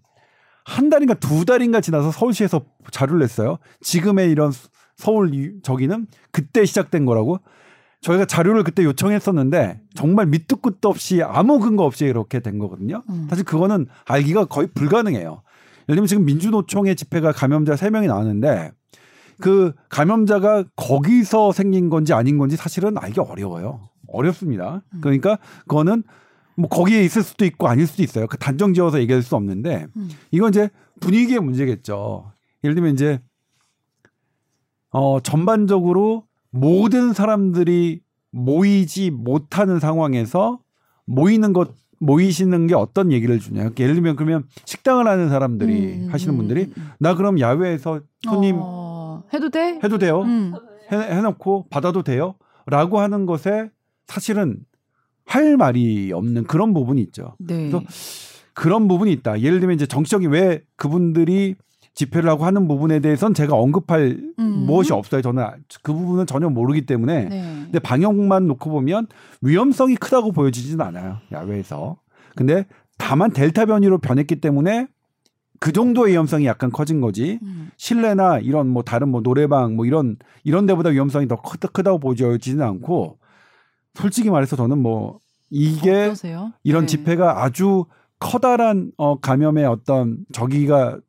한 0.65 0.89
달인가 0.89 1.13
두 1.15 1.45
달인가 1.45 1.81
지나서 1.81 2.11
서울시에서 2.11 2.61
자료를 2.91 3.19
냈어요. 3.19 3.57
지금의 3.81 4.31
이런 4.31 4.51
수- 4.51 4.69
서울 4.95 5.33
이- 5.33 5.61
저기는 5.63 6.07
그때 6.31 6.65
시작된 6.65 7.05
거라고. 7.05 7.39
저희가 8.01 8.25
자료를 8.25 8.63
그때 8.63 8.83
요청했었는데 8.83 9.81
정말 9.95 10.27
밑도 10.27 10.57
끝도 10.57 10.87
없이 10.89 11.21
아무 11.23 11.59
근거 11.59 11.83
없이 11.83 12.05
이렇게 12.05 12.39
된 12.39 12.59
거거든요. 12.59 13.03
음. 13.09 13.27
사실 13.29 13.43
그거는 13.43 13.87
알기가 14.05 14.45
거의 14.45 14.67
불가능해요. 14.73 15.41
예를 15.89 15.95
들면 15.95 16.05
지금 16.07 16.25
민주노총의 16.25 16.95
집회가 16.95 17.31
감염자 17.31 17.75
세명이 17.75 18.07
나왔는데 18.07 18.71
그 19.39 19.73
감염자가 19.89 20.65
거기서 20.75 21.51
생긴 21.51 21.89
건지 21.89 22.13
아닌 22.13 22.37
건지 22.37 22.55
사실은 22.55 22.97
알기 22.97 23.19
어려워요. 23.19 23.89
어렵습니다. 24.07 24.81
음. 24.93 25.01
그러니까 25.01 25.37
그거는 25.67 26.03
뭐 26.55 26.69
거기에 26.69 27.03
있을 27.03 27.23
수도 27.23 27.45
있고 27.45 27.67
아닐 27.67 27.85
수도 27.87 28.03
있어요. 28.03 28.27
그 28.27 28.37
단정 28.37 28.73
지어서 28.73 28.99
얘기할 28.99 29.21
수 29.21 29.35
없는데 29.35 29.87
음. 29.95 30.09
이건 30.31 30.49
이제 30.49 30.69
분위기의 31.01 31.39
문제겠죠. 31.39 32.31
예를 32.63 32.75
들면 32.75 32.93
이제 32.93 33.19
어 34.89 35.19
전반적으로 35.19 36.25
모든 36.49 37.13
사람들이 37.13 38.01
모이지 38.31 39.11
못하는 39.11 39.79
상황에서 39.79 40.59
모이는 41.05 41.53
것 41.53 41.75
모이시는 41.99 42.67
게 42.67 42.75
어떤 42.75 43.11
얘기를 43.11 43.39
주냐. 43.39 43.61
그러니까 43.61 43.83
예를 43.83 43.95
들면 43.95 44.15
그러면 44.15 44.43
식당을 44.65 45.07
하는 45.07 45.29
사람들이 45.29 46.03
음, 46.03 46.07
하시는 46.11 46.33
음, 46.33 46.37
분들이 46.37 46.63
음, 46.65 46.73
음. 46.77 46.89
나 46.99 47.15
그럼 47.15 47.39
야외에서 47.39 48.01
손님 48.23 48.57
어, 48.59 49.23
해도 49.33 49.49
돼? 49.49 49.79
해도 49.83 49.97
돼요? 49.97 50.21
음. 50.21 50.53
해, 50.91 50.97
해놓고 50.97 51.67
받아도 51.69 52.03
돼요? 52.03 52.35
라고 52.65 52.99
하는 52.99 53.25
것에 53.25 53.71
사실은 54.05 54.57
할 55.25 55.57
말이 55.57 56.11
없는 56.13 56.45
그런 56.45 56.73
부분이 56.73 57.01
있죠. 57.01 57.35
네. 57.39 57.69
그래서 57.69 57.81
그런 58.53 58.87
부분이 58.87 59.11
있다. 59.13 59.41
예를 59.41 59.59
들면 59.59 59.75
이제 59.75 59.85
정치적인 59.85 60.29
왜 60.29 60.61
그분들이 60.75 61.55
집회를 61.97 62.29
하고 62.29 62.45
하는 62.45 62.67
부분에 62.67 62.99
대해서는 62.99 63.33
제가 63.33 63.55
언급할 63.55 64.21
음. 64.37 64.45
무엇이 64.67 64.93
없어요. 64.93 65.23
저는 65.23 65.43
그 65.81 65.93
부분은 65.93 66.27
전혀 66.27 66.47
모르기 66.47 66.85
때문에. 66.85 67.25
네. 67.25 67.41
근데 67.63 67.79
방역만 67.79 68.45
놓고 68.45 68.69
보면 68.69 69.07
위험성이 69.41 69.95
크다고 69.95 70.31
보여지지는 70.31 70.85
않아요. 70.85 71.17
야외에서. 71.31 71.97
근데 72.35 72.67
다만 72.99 73.31
델타 73.31 73.65
변이로 73.65 73.97
변했기 73.97 74.39
때문에 74.39 74.87
그 75.59 75.71
정도의 75.71 76.11
위험성이 76.11 76.45
약간 76.45 76.71
커진 76.71 77.01
거지. 77.01 77.39
음. 77.41 77.71
실내나 77.77 78.37
이런 78.39 78.67
뭐 78.67 78.83
다른 78.83 79.09
뭐 79.09 79.21
노래방 79.23 79.75
뭐 79.75 79.87
이런 79.87 80.17
이런 80.43 80.67
데보다 80.67 80.89
위험성이 80.91 81.27
더 81.27 81.41
크다, 81.41 81.69
크다고 81.69 81.97
보여지지는 81.97 82.63
않고 82.63 83.17
솔직히 83.95 84.29
말해서 84.29 84.55
저는 84.55 84.77
뭐 84.77 85.17
이게 85.49 86.05
어떠세요? 86.05 86.53
이런 86.63 86.81
네. 86.81 86.87
집회가 86.87 87.43
아주 87.43 87.85
커다란 88.19 88.91
어 88.97 89.19
감염의 89.19 89.65
어떤 89.65 90.19
저기가 90.31 90.99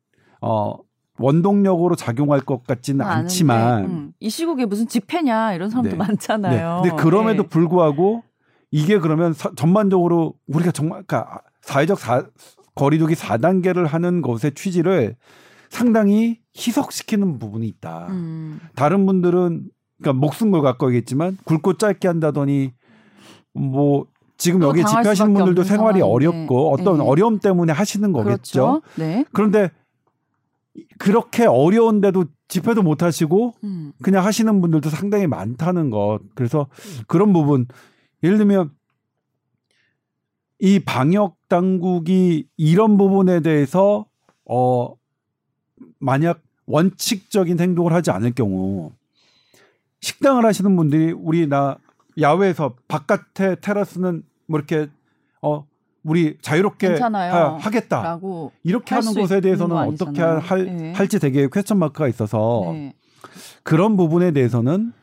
어 0.41 0.75
원동력으로 1.17 1.95
작용할 1.95 2.39
것 2.41 2.63
같지는 2.65 3.05
않지만 3.05 3.85
음. 3.85 4.13
이 4.19 4.29
시국에 4.29 4.65
무슨 4.65 4.87
집회냐 4.87 5.53
이런 5.53 5.69
사람도 5.69 5.91
네. 5.91 5.95
많잖아요. 5.97 6.81
네. 6.83 6.89
근데 6.89 7.03
그럼에도 7.03 7.43
네. 7.43 7.49
불구하고 7.49 8.23
이게 8.71 8.99
그러면 8.99 9.33
사- 9.33 9.51
전반적으로 9.55 10.35
우리가 10.47 10.71
정말 10.71 11.03
그러니까 11.05 11.41
사회적 11.61 11.99
사, 11.99 12.23
거리두기 12.75 13.15
4단계를 13.15 13.85
하는 13.87 14.21
것의 14.21 14.53
취지를 14.55 15.15
상당히 15.69 16.39
희석시키는 16.57 17.37
부분이 17.37 17.67
있다. 17.67 18.07
음. 18.09 18.59
다른 18.75 19.05
분들은 19.05 19.65
그러니까 20.01 20.19
목숨 20.19 20.51
걸 20.51 20.61
갖고 20.61 20.87
얘기했지만 20.87 21.37
굵고 21.43 21.73
짧게 21.77 22.07
한다더니 22.07 22.71
뭐 23.53 24.05
지금 24.37 24.61
또 24.61 24.69
여기 24.69 24.85
집회하시는 24.85 25.33
분들도 25.33 25.63
생활이 25.63 25.99
상황인데. 25.99 26.29
어렵고 26.29 26.71
어떤 26.71 26.99
네. 26.99 27.03
어려움 27.03 27.39
때문에 27.39 27.73
하시는 27.73 28.11
거겠죠. 28.13 28.81
그렇죠. 28.81 28.81
네. 28.95 29.25
그런데 29.33 29.69
그렇게 30.97 31.45
어려운데도 31.45 32.25
집회도 32.47 32.81
못 32.81 33.03
하시고 33.03 33.53
음. 33.63 33.93
그냥 34.01 34.25
하시는 34.25 34.61
분들도 34.61 34.89
상당히 34.89 35.27
많다는 35.27 35.89
것. 35.89 36.19
그래서 36.35 36.67
그런 37.07 37.33
부분 37.33 37.67
예를 38.23 38.37
들면 38.37 38.71
이 40.59 40.79
방역 40.79 41.37
당국이 41.47 42.47
이런 42.57 42.97
부분에 42.97 43.41
대해서 43.41 44.05
어 44.45 44.95
만약 45.99 46.41
원칙적인 46.65 47.59
행동을 47.59 47.93
하지 47.93 48.11
않을 48.11 48.33
경우 48.33 48.91
식당을 50.01 50.45
하시는 50.45 50.75
분들이 50.75 51.11
우리 51.11 51.47
나 51.47 51.77
야외에서 52.19 52.75
바깥에 52.87 53.55
테라스는 53.61 54.23
뭐 54.47 54.59
이렇게 54.59 54.89
어 55.41 55.65
우리 56.03 56.37
자유롭게 56.41 56.89
괜찮아요. 56.89 57.57
하, 57.59 57.69
겠다 57.69 58.01
라고 58.01 58.51
이렇게 58.63 58.95
할 58.95 59.01
하는 59.03 59.13
수 59.13 59.19
것에 59.19 59.41
대해서는 59.41 59.75
거 59.75 59.81
어떻게. 59.83 60.21
할, 60.21 60.65
네. 60.65 60.93
할지 60.93 61.19
되게 61.19 61.47
퀘스천 61.51 61.77
마크가 61.77 62.07
있어서 62.07 62.61
네. 62.73 62.93
그런 63.63 63.97
부분에 63.97 64.31
대해서는 64.31 64.93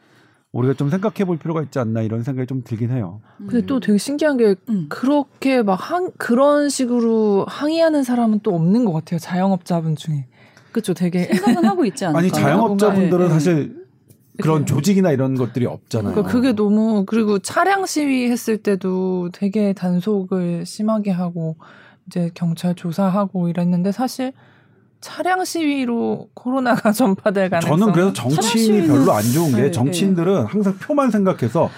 우리가 0.52 0.72
좀 0.74 0.88
생각해 0.88 1.26
볼 1.26 1.36
필요가 1.38 1.60
있지 1.62 1.78
않나 1.78 2.00
이런 2.00 2.22
생각이 2.22 2.46
좀 2.46 2.62
들긴 2.64 2.90
해요. 2.90 3.20
근데 3.38 3.66
또 3.66 3.78
되게 3.78 3.98
신기한 3.98 4.38
게 4.38 4.54
음. 4.70 4.86
그렇게 4.88 5.62
막 5.62 5.74
항, 5.74 6.10
그런 6.16 6.70
식으로 6.70 7.44
항의하는 7.46 8.02
사람은 8.04 8.40
또 8.42 8.54
없는 8.54 8.86
것 8.86 8.92
같아요. 8.92 9.18
자영업자분 9.18 9.96
중에. 9.96 10.26
그쵸, 10.72 10.94
되게. 10.94 11.24
생각은 11.24 11.64
하고 11.68 11.84
있지 11.84 12.04
않을까요? 12.06 12.18
아니 12.18 12.30
자영업자분들은 12.32 13.08
뭔가, 13.10 13.28
네. 13.28 13.34
사실 13.34 13.85
그런 14.40 14.60
그쵸. 14.60 14.76
조직이나 14.76 15.12
이런 15.12 15.34
것들이 15.34 15.66
없잖아요. 15.66 16.14
그러니까 16.14 16.32
그게 16.32 16.52
너무 16.52 17.04
그리고 17.06 17.38
차량 17.38 17.86
시위 17.86 18.30
했을 18.30 18.58
때도 18.58 19.30
되게 19.32 19.72
단속을 19.72 20.66
심하게 20.66 21.10
하고 21.10 21.56
이제 22.06 22.30
경찰 22.34 22.74
조사하고 22.74 23.48
이랬는데 23.48 23.92
사실 23.92 24.32
차량 25.00 25.44
시위로 25.44 26.28
코로나가 26.34 26.90
전파될 26.92 27.50
가능성 27.50 27.78
저는 27.78 27.92
그래서 27.92 28.12
정치인이 28.12 28.86
별로 28.86 29.12
안 29.12 29.22
좋은 29.22 29.50
게 29.52 29.62
네, 29.62 29.70
정치인들은 29.70 30.46
항상 30.46 30.76
표만 30.78 31.10
생각해서 31.10 31.70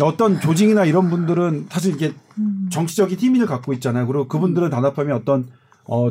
어떤 0.00 0.40
조직이나 0.40 0.84
이런 0.84 1.10
분들은 1.10 1.66
사실 1.70 1.94
이게 1.94 2.12
음. 2.38 2.68
정치적인 2.70 3.18
힘을 3.18 3.46
갖고 3.46 3.72
있잖아요. 3.72 4.06
그리고 4.06 4.28
그분들은 4.28 4.70
단합하면 4.70 5.16
어떤 5.16 5.48
어 5.84 6.10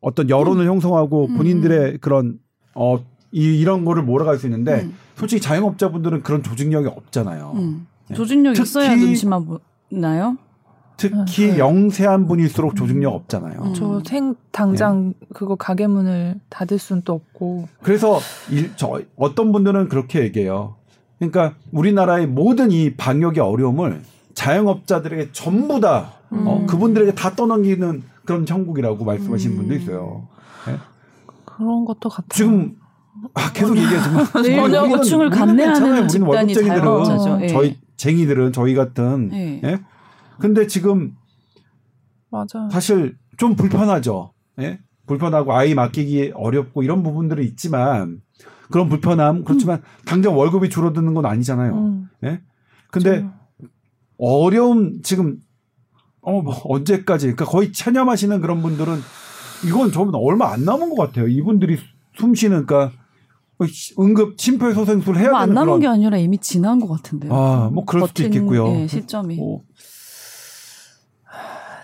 어떤 0.00 0.30
여론을 0.30 0.66
형성하고 0.66 1.26
음. 1.26 1.36
본인들의 1.36 1.98
그런 1.98 2.38
어 2.74 2.98
이, 3.32 3.58
이런 3.58 3.84
거를 3.84 4.02
몰아갈 4.04 4.38
수 4.38 4.46
있는데 4.46 4.82
음. 4.82 4.94
솔직히 5.18 5.40
자영업자분들은 5.42 6.22
그런 6.22 6.42
조직력이 6.42 6.86
없잖아요. 6.88 7.52
음. 7.56 7.86
네. 8.08 8.14
조직력 8.14 8.54
특히- 8.54 8.62
있어야 8.68 8.94
눈치만 8.96 9.44
보나요? 9.90 10.36
특히 10.96 11.50
아, 11.50 11.52
네. 11.52 11.58
영세한 11.58 12.26
분일수록 12.26 12.74
조직력 12.74 13.14
없잖아요. 13.14 13.60
음. 13.62 13.74
저 13.74 14.00
생 14.04 14.34
당장 14.50 15.14
그거 15.32 15.54
가게 15.54 15.86
문을 15.86 16.40
닫을 16.48 16.78
수는 16.78 17.02
또 17.04 17.12
없고 17.14 17.68
그래서 17.82 18.18
일, 18.50 18.72
저 18.76 19.00
어떤 19.16 19.52
분들은 19.52 19.88
그렇게 19.88 20.22
얘기해요. 20.22 20.74
그러니까 21.18 21.54
우리나라의 21.72 22.26
모든 22.26 22.70
이 22.72 22.94
방역의 22.96 23.40
어려움을 23.42 24.02
자영업자들에게 24.34 25.30
전부 25.32 25.78
다 25.80 26.12
어, 26.30 26.58
음. 26.60 26.66
그분들에게 26.66 27.14
다 27.14 27.34
떠넘기는 27.34 28.02
그런 28.24 28.46
형국이라고 28.46 29.04
말씀하시는 29.04 29.54
음. 29.54 29.58
분도 29.58 29.74
있어요. 29.74 30.26
그런 31.44 31.84
것도 31.84 32.08
같아요. 32.08 32.28
지금 32.30 32.76
아, 33.34 33.52
계속 33.52 33.76
얘기하지만 33.76 34.24
네, 34.42 34.56
우리는- 34.62 34.88
고충을 34.96 35.30
감내하는 35.30 36.08
집단이 36.08 36.54
자영업자죠. 36.54 37.38
예. 37.42 37.48
저희 37.48 37.78
쟁이들은 37.96 38.52
저희 38.52 38.74
같은 38.74 39.28
네. 39.28 39.60
예? 39.64 39.80
근데 40.38 40.66
지금 40.66 41.12
맞아. 42.30 42.68
사실 42.70 43.16
좀 43.36 43.56
불편하죠. 43.56 44.32
예? 44.60 44.78
불편하고 45.06 45.52
아이 45.54 45.74
맡기기 45.74 46.32
어렵고 46.34 46.82
이런 46.82 47.02
부분들이 47.02 47.46
있지만 47.46 48.20
그런 48.70 48.88
불편함 48.88 49.44
그렇지만 49.44 49.82
당장 50.04 50.36
월급이 50.36 50.68
줄어드는 50.68 51.14
건 51.14 51.24
아니잖아요. 51.26 51.74
음, 51.74 52.08
예? 52.24 52.40
근데 52.90 53.22
저- 53.22 53.28
어려움 54.18 55.00
지금 55.02 55.38
어 56.20 56.42
뭐 56.42 56.54
언제까지 56.64 57.26
그러니까 57.26 57.44
거의 57.46 57.72
체념하시는 57.72 58.40
그런 58.42 58.60
분들은 58.60 58.98
이건 59.66 59.90
좀 59.92 60.10
얼마 60.14 60.52
안 60.52 60.64
남은 60.64 60.90
것 60.90 60.96
같아요. 60.96 61.26
이분들이 61.28 61.78
숨 62.16 62.34
쉬는 62.34 62.66
그러니까 62.66 62.92
응급 63.98 64.38
심폐소생술 64.38 65.16
해야 65.18 65.30
안 65.34 65.40
되는 65.48 65.54
남은 65.54 65.66
그런 65.66 65.80
게 65.80 65.86
아니라 65.88 66.16
이미 66.16 66.38
지난 66.38 66.78
것 66.80 66.88
같은데요. 66.88 67.34
아, 67.34 67.70
뭐 67.72 67.84
그럴 67.84 68.06
수도 68.08 68.22
있겠고요. 68.24 68.68
예, 68.68 68.86
시점이. 68.86 69.36
뭐 69.36 69.62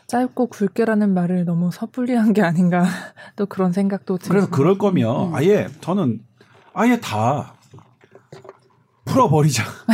짧고 0.06 0.48
굵게라는 0.48 1.14
말을 1.14 1.44
너무 1.44 1.70
섭불리 1.72 2.14
한 2.14 2.32
게 2.32 2.42
아닌가 2.42 2.84
또 3.36 3.46
그런 3.46 3.72
생각도 3.72 4.18
들고. 4.18 4.28
그래서 4.32 4.50
그럴 4.50 4.78
거면 4.78 5.28
음. 5.30 5.34
아예 5.34 5.66
저는 5.80 6.20
아예 6.74 7.00
다 7.00 7.54
풀어버리자. 9.06 9.64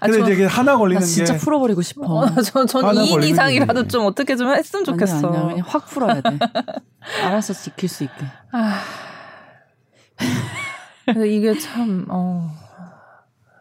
아, 0.00 0.06
근데 0.06 0.18
저- 0.20 0.32
이제 0.32 0.44
하나 0.46 0.76
걸리는 0.76 1.00
나 1.00 1.06
진짜 1.06 1.34
게 1.34 1.38
풀어버리고 1.38 1.82
싶어. 1.82 2.02
어, 2.06 2.20
하나 2.20 2.34
2인 2.40 2.94
걸리면 2.94 3.22
이상이라도 3.24 3.82
되지. 3.82 3.88
좀 3.92 4.06
어떻게 4.06 4.36
좀 4.36 4.48
했으면 4.54 4.84
좋겠어. 4.84 5.16
아니야, 5.28 5.28
아니야. 5.30 5.42
그냥 5.48 5.64
확 5.68 5.86
풀어야 5.86 6.20
돼. 6.20 6.38
알아서 7.24 7.52
지킬 7.52 7.88
수 7.88 8.04
있게. 8.04 8.24
아. 8.52 8.80
이게 11.26 11.56
참, 11.58 12.06
어, 12.08 12.50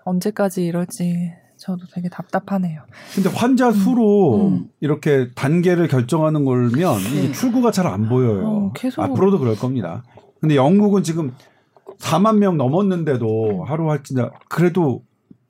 언제까지 0.05 0.65
이럴지 0.65 1.31
저도 1.57 1.85
되게 1.93 2.09
답답하네요. 2.09 2.81
근데 3.15 3.29
환자 3.29 3.71
수로 3.71 4.47
음. 4.47 4.69
이렇게 4.81 5.29
단계를 5.33 5.87
결정하는 5.87 6.43
걸면 6.45 6.97
네. 7.13 7.31
출구가 7.31 7.71
잘 7.71 7.87
안 7.87 8.09
보여요. 8.09 8.45
어, 8.47 8.71
계속- 8.73 9.01
앞으로도 9.01 9.39
그럴 9.39 9.55
겁니다. 9.55 10.03
근데 10.41 10.55
영국은 10.55 11.03
지금 11.03 11.33
4만 11.99 12.37
명 12.39 12.57
넘었는데도 12.57 13.63
하루 13.65 13.89
확진자 13.89 14.31
그래도 14.49 15.03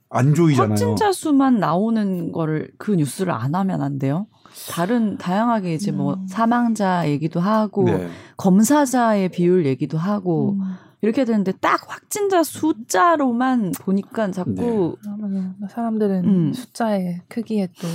안 0.10 0.36
조이잖아요. 0.36 0.70
확진자 0.72 1.12
수만 1.12 1.58
나오는 1.60 2.32
거를 2.32 2.70
그 2.78 2.92
뉴스를 2.92 3.34
안 3.34 3.56
하면 3.56 3.82
안 3.82 3.98
돼요. 3.98 4.28
다른 4.70 5.18
다양하게 5.18 5.74
이제 5.74 5.92
뭐 5.92 6.14
음. 6.14 6.28
사망자 6.28 7.10
얘기도 7.10 7.40
하고 7.40 7.86
네. 7.86 8.08
검사자의 8.38 9.30
비율 9.30 9.66
얘기도 9.66 9.98
하고 9.98 10.52
음. 10.52 10.62
이렇게 11.04 11.26
되는데 11.26 11.52
딱 11.60 11.82
확진자 11.92 12.44
숫자로만 12.44 13.74
보니까 13.82 14.32
자꾸 14.32 14.96
그러면 15.02 15.54
사람들은 15.70 16.26
음. 16.26 16.54
숫자의 16.54 17.20
크기에 17.28 17.68
또 17.78 17.88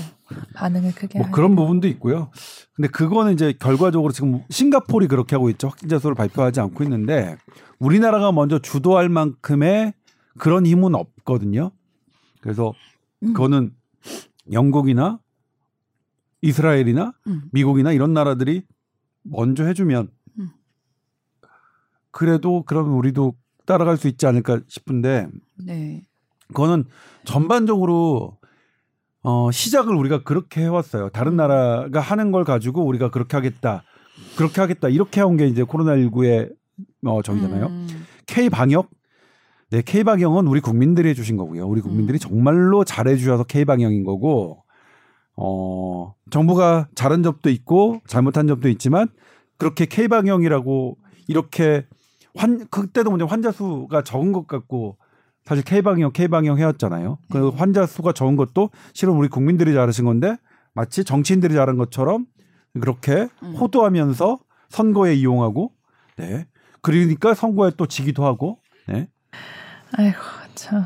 반응을 0.55 0.94
크게 0.94 1.18
뭐. 1.21 1.31
그런 1.31 1.57
부분도 1.57 1.88
있고요. 1.88 2.31
근데 2.77 2.88
그거는 2.88 3.33
이제 3.33 3.55
결과적으로 3.59 4.12
지금 4.12 4.42
싱가폴이 4.51 5.07
그렇게 5.09 5.37
하고 5.37 5.49
있죠. 5.49 5.68
확진자 5.68 5.99
수를 5.99 6.14
발표하지 6.14 6.61
않고 6.61 6.85
있는데 6.85 7.38
우리나라가 7.79 8.31
먼저 8.31 8.59
주도할 8.59 9.09
만큼의 9.09 9.94
그런 10.37 10.66
힘은 10.66 10.94
없거든요. 10.94 11.71
그래서 12.42 12.75
음. 13.23 13.33
그거는 13.33 13.73
영국이나 14.53 15.18
이스라엘이나 16.42 17.14
음. 17.27 17.42
미국이나 17.53 17.92
이런 17.92 18.12
나라들이 18.12 18.64
먼저 19.23 19.64
해주면 19.64 20.03
음. 20.03 20.18
그래도 22.11 22.62
그러면 22.66 22.92
우리도 22.94 23.35
따라갈 23.66 23.97
수 23.97 24.09
있지 24.09 24.27
않을까 24.27 24.61
싶은데 24.68 25.29
네. 25.64 26.03
그거는 26.49 26.85
전반적으로 27.25 28.38
어 29.23 29.51
시작을 29.51 29.94
우리가 29.94 30.23
그렇게 30.23 30.62
해왔어요. 30.62 31.11
다른 31.11 31.37
나라가 31.37 32.01
하는 32.01 32.33
걸 32.33 32.44
가지고 32.44 32.85
우리가 32.87 33.11
그렇게 33.11 33.37
하겠다, 33.37 33.83
그렇게 34.37 34.61
하겠다 34.61 34.88
이렇게 34.88 35.21
한게 35.21 35.47
이제 35.47 35.62
코로나 35.62 35.97
19의 35.97 36.55
어 37.05 37.21
저기잖아요. 37.23 37.66
음. 37.66 37.87
K 38.27 38.49
방역, 38.49 38.88
네 39.71 39.83
K 39.83 40.05
방역은 40.05 40.47
우리 40.47 40.61
국민들이 40.61 41.11
해주신 41.11 41.37
거고요. 41.37 41.66
우리 41.66 41.81
국민들이 41.81 42.16
음. 42.16 42.21
정말로 42.21 42.85
잘해주셔서 42.85 43.44
K 43.44 43.64
방역인 43.64 44.05
거고, 44.05 44.64
어 45.37 46.14
정부가 46.31 46.88
잘한 46.94 47.23
점도 47.23 47.51
있고 47.51 48.01
잘못한 48.07 48.47
점도 48.47 48.68
있지만 48.71 49.09
그렇게 49.59 49.85
K 49.85 50.09
방역이라고 50.09 50.97
이렇게 51.27 51.87
환 52.38 52.66
그때도 52.70 53.11
먼저 53.11 53.24
환자 53.27 53.51
수가 53.53 54.03
적은 54.03 54.33
것 54.33 54.46
같고 54.46 54.96
사실 55.44 55.64
K 55.64 55.83
방역 55.83 56.12
K 56.12 56.29
방역 56.29 56.59
해왔잖아요. 56.59 57.18
그 57.31 57.38
네. 57.38 57.51
환자 57.57 57.85
수가 57.87 58.12
적은 58.12 58.37
것도 58.37 58.70
실은 58.94 59.14
우리 59.14 59.29
국민들이 59.29 59.72
잘하신 59.74 60.05
건데 60.05 60.37
마치 60.74 61.05
정치인들이 61.05 61.55
잘한 61.55 61.77
것처럼 61.77 62.27
그렇게 62.81 63.29
음. 63.42 63.55
호도하면서 63.57 64.38
선거에 64.68 65.14
이용하고 65.14 65.72
네 66.16 66.46
그러니까 66.83 67.35
선거에 67.35 67.72
또 67.77 67.87
지기도 67.87 68.24
하고 68.24 68.61
네 68.87 69.09
아이고 69.96 70.18
참. 70.55 70.85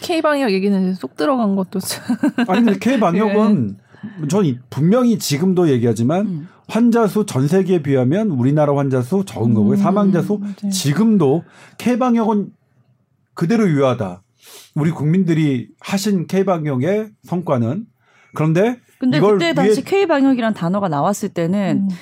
K 0.00 0.22
방역 0.22 0.52
얘기는 0.52 0.94
쏙 0.94 1.16
들어간 1.16 1.54
것도 1.54 1.80
참. 1.80 2.16
아니 2.48 2.64
근데 2.64 2.78
K 2.78 2.98
방역은 2.98 3.76
전 4.30 4.44
이- 4.46 4.58
분명히 4.70 5.18
지금도 5.18 5.68
얘기하지만 5.68 6.26
음. 6.26 6.48
환자 6.68 7.06
수 7.06 7.26
전 7.26 7.48
세계에 7.48 7.82
비하면 7.82 8.28
우리나라 8.30 8.76
환자 8.76 9.02
수 9.02 9.24
적은 9.24 9.54
거고요. 9.54 9.72
음, 9.72 9.76
사망자 9.76 10.22
수 10.22 10.38
맞아요. 10.38 10.70
지금도 10.70 11.42
K 11.78 11.98
방역은 11.98 12.50
그대로 13.34 13.68
유효하다. 13.68 14.22
우리 14.74 14.90
국민들이 14.90 15.68
하신 15.80 16.26
K 16.26 16.44
방역의 16.44 17.10
성과는 17.24 17.86
그런데 18.34 18.78
근데 18.98 19.18
이걸 19.18 19.34
그때 19.34 19.46
위해- 19.46 19.54
당시 19.54 19.82
K 19.84 20.06
방역이란 20.06 20.54
단어가 20.54 20.88
나왔을 20.88 21.28
때는 21.30 21.88
음. 21.90 21.94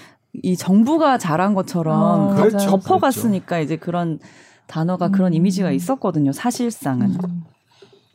이 0.43 0.57
정부가 0.57 1.19
잘한 1.19 1.55
것처럼 1.55 1.99
어, 2.31 2.35
그렇죠. 2.37 2.59
덮어갔으니까 2.71 3.59
이제 3.61 3.77
그런 3.77 4.21
단어가 4.69 5.09
그런 5.09 5.33
음. 5.33 5.35
이미지가 5.35 5.73
있었거든요. 5.73 6.31
사실상은. 6.33 7.11
음. 7.25 7.43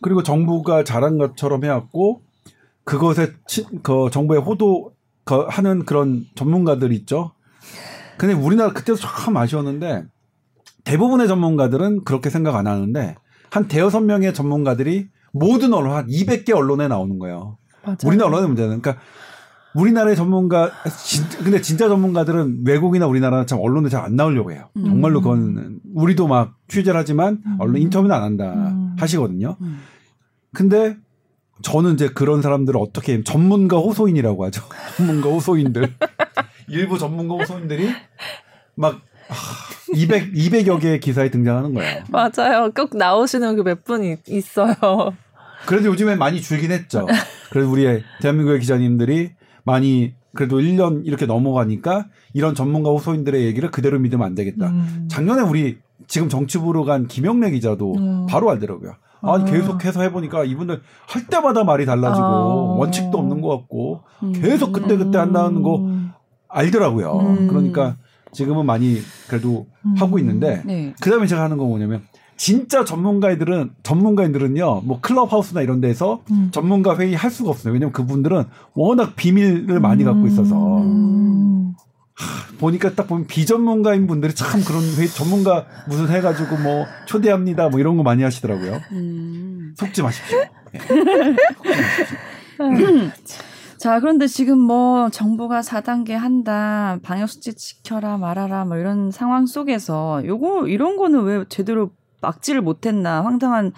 그리고 0.01 0.23
정부가 0.23 0.83
잘한 0.85 1.17
것처럼 1.17 1.65
해왔고 1.65 2.21
그것에 2.85 3.31
치- 3.47 3.65
그 3.83 4.09
정부의 4.11 4.39
호도 4.41 4.91
그 4.91 4.94
하는 5.49 5.85
그런 5.85 6.25
전문가들 6.35 6.93
있죠. 6.93 7.31
근데 8.17 8.33
우리나라 8.33 8.71
그때도 8.71 8.95
참 8.95 9.35
아쉬웠는데 9.37 10.05
대부분의 10.83 11.27
전문가들은 11.27 12.03
그렇게 12.03 12.29
생각 12.29 12.55
안 12.55 12.67
하는데 12.67 13.15
한 13.49 13.67
대여섯 13.67 14.03
명의 14.03 14.33
전문가들이 14.33 15.07
모든 15.31 15.73
언론 15.73 15.95
한 15.95 16.07
200개 16.07 16.55
언론에 16.55 16.87
나오는 16.87 17.17
거예요. 17.19 17.57
맞아요. 17.83 17.97
우리나라 18.05 18.27
언론의 18.27 18.47
문제는 18.47 18.81
그러니까 18.81 19.03
우리나라의 19.73 20.15
전문가 20.15 20.71
진, 21.03 21.25
근데 21.43 21.59
진짜 21.59 21.89
전문가들은 21.89 22.61
외국이나 22.65 23.07
우리나라는 23.07 23.45
참 23.45 23.59
언론에 23.61 23.89
잘 23.89 24.05
안 24.05 24.15
나오려고 24.15 24.51
해요. 24.53 24.69
음. 24.77 24.85
정말로 24.85 25.21
그건 25.21 25.79
우리도 25.93 26.27
막 26.27 26.53
취재를 26.69 26.97
하지만 26.97 27.41
언론 27.59 27.75
음. 27.75 27.81
인터뷰는 27.81 28.15
안 28.15 28.23
한다 28.23 28.53
음. 28.53 28.95
하시거든요. 28.99 29.57
음. 29.59 29.79
근데 30.53 30.95
저는 31.61 31.93
이제 31.93 32.09
그런 32.09 32.41
사람들을 32.41 32.79
어떻게 32.79 33.23
전문가 33.23 33.77
호소인이라고 33.77 34.45
하죠. 34.45 34.63
전문가 34.97 35.29
호소인들. 35.29 35.93
일부 36.67 36.97
전문가 36.97 37.35
호소인들이 37.35 37.89
막 38.75 38.99
200, 39.93 40.33
200여 40.33 40.81
개의 40.81 40.99
기사에 40.99 41.29
등장하는 41.29 41.73
거예요. 41.73 42.03
맞아요. 42.09 42.71
꼭 42.75 42.95
나오시는 42.97 43.55
그 43.55 43.63
몇 43.63 43.83
분이 43.83 44.17
있어요. 44.27 44.75
그래도 45.65 45.87
요즘에 45.89 46.15
많이 46.15 46.41
줄긴 46.41 46.71
했죠. 46.71 47.07
그래도 47.49 47.71
우리 47.71 48.03
대한민국의 48.21 48.59
기자님들이 48.59 49.31
많이 49.63 50.13
그래도 50.35 50.57
1년 50.59 51.05
이렇게 51.05 51.25
넘어가니까 51.25 52.07
이런 52.33 52.53
전문가 52.53 52.89
호소인들의 52.91 53.45
얘기를 53.45 53.71
그대로 53.71 53.97
믿으면 53.99 54.25
안 54.27 54.35
되겠다. 54.35 54.67
음. 54.67 55.07
작년에 55.09 55.41
우리 55.41 55.77
지금 56.07 56.27
정치부로 56.29 56.83
간 56.83 57.07
김영래 57.07 57.49
기자도 57.51 57.95
음. 57.95 58.25
바로 58.27 58.51
알더라고요. 58.51 58.95
아니 59.27 59.43
아. 59.43 59.45
계속해서 59.45 60.01
해보니까 60.03 60.43
이분들 60.43 60.81
할 61.07 61.27
때마다 61.27 61.63
말이 61.63 61.85
달라지고 61.85 62.25
아. 62.25 62.75
원칙도 62.77 63.17
없는 63.17 63.41
것 63.41 63.49
같고 63.49 64.03
음. 64.23 64.33
계속 64.33 64.71
그때 64.71 64.97
그때 64.97 65.17
한다는 65.17 65.61
거 65.61 65.77
음. 65.77 66.11
알더라고요. 66.47 67.19
음. 67.19 67.47
그러니까 67.47 67.97
지금은 68.31 68.65
많이 68.65 68.97
그래도 69.27 69.67
음. 69.85 69.95
하고 69.97 70.19
있는데 70.19 70.61
네. 70.65 70.93
그다음에 71.01 71.25
제가 71.25 71.43
하는 71.43 71.57
건 71.57 71.67
뭐냐면 71.69 72.03
진짜 72.37 72.83
전문가들은 72.83 73.71
전문가인들은요 73.83 74.81
뭐 74.83 74.99
클럽하우스나 74.99 75.61
이런 75.61 75.79
데서 75.79 76.21
음. 76.31 76.49
전문가 76.51 76.97
회의 76.97 77.15
할 77.15 77.31
수가 77.31 77.49
없어요. 77.49 77.73
왜냐면 77.73 77.93
그분들은 77.93 78.43
워낙 78.73 79.15
비밀을 79.15 79.79
많이 79.79 80.03
갖고 80.03 80.27
있어서 80.27 80.81
음. 80.81 81.73
하, 82.15 82.57
보니까 82.57 82.93
딱 82.93 83.07
보면 83.07 83.27
비전문가인 83.27 84.07
분들이 84.07 84.33
참 84.33 84.63
그런 84.63 84.81
회 84.97 85.05
전문가 85.07 85.65
무슨 85.87 86.09
해가지고 86.09 86.57
뭐 86.57 86.85
초대합니다 87.05 87.69
뭐 87.69 87.79
이런 87.79 87.97
거 87.97 88.03
많이 88.03 88.23
하시더라고요. 88.23 88.81
음. 88.91 89.73
속지 89.77 90.01
마십시오. 90.01 90.39
예. 90.39 90.79
자, 93.77 93.99
그런데 93.99 94.25
지금 94.27 94.57
뭐 94.57 95.09
정부가 95.09 95.61
4단계 95.61 96.11
한다, 96.13 96.97
방역수칙 97.03 97.57
지켜라 97.57 98.17
말아라 98.17 98.65
뭐 98.65 98.77
이런 98.77 99.11
상황 99.11 99.45
속에서 99.45 100.25
요거 100.25 100.67
이런 100.69 100.95
거는 100.95 101.23
왜 101.23 101.45
제대로 101.49 101.91
막지를 102.21 102.61
못했나 102.61 103.23
황당한 103.23 103.73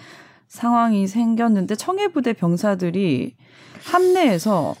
상황이 0.46 1.06
생겼는데 1.06 1.74
청해부대 1.74 2.32
병사들이 2.34 3.34
함내에서 3.84 4.74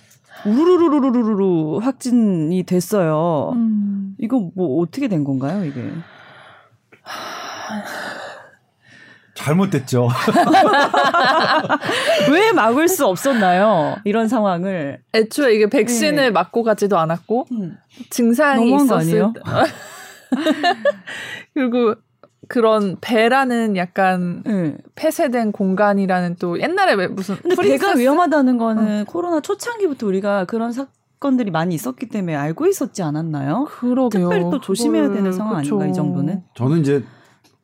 우르르르르르르 0.44 1.78
확진이 1.78 2.62
됐어요. 2.64 3.52
음. 3.54 4.14
이거 4.18 4.50
뭐 4.54 4.82
어떻게 4.82 5.08
된 5.08 5.24
건가요, 5.24 5.64
이게? 5.64 5.90
잘못됐죠. 9.34 10.08
왜 12.32 12.52
막을 12.52 12.88
수 12.88 13.06
없었나요? 13.06 13.96
이런 14.04 14.28
상황을. 14.28 15.00
애초에 15.14 15.54
이게 15.54 15.68
백신을 15.68 16.16
네. 16.16 16.30
맞고 16.30 16.64
가지도 16.64 16.98
않았고 16.98 17.46
증상이 18.10 18.74
있었을 18.74 18.96
아니에요? 18.96 19.32
때 19.34 19.40
그리고 21.54 21.94
그런 22.46 22.96
배라는 23.00 23.76
약간 23.76 24.42
네. 24.44 24.76
폐쇄된 24.94 25.52
공간이라는 25.52 26.36
또 26.38 26.60
옛날에 26.60 26.94
왜 26.94 27.08
무슨 27.08 27.36
근데 27.36 27.56
프린세스- 27.56 27.80
배가 27.80 27.92
위험하다는 27.94 28.58
거는 28.58 29.04
코로나 29.06 29.40
초창기부터 29.40 30.06
우리가 30.06 30.44
그런 30.44 30.72
사건들이 30.72 31.50
많이 31.50 31.74
있었기 31.74 32.08
때문에 32.08 32.36
알고 32.36 32.66
있었지 32.68 33.02
않았나요? 33.02 33.64
그러게요. 33.68 34.28
특별히 34.28 34.50
또 34.50 34.60
조심해야 34.60 35.02
그걸- 35.02 35.16
되는 35.16 35.32
상황 35.32 35.56
아닌가, 35.56 35.86
이 35.86 35.92
정도는? 35.92 36.42
저는 36.54 36.78
이제 36.80 37.02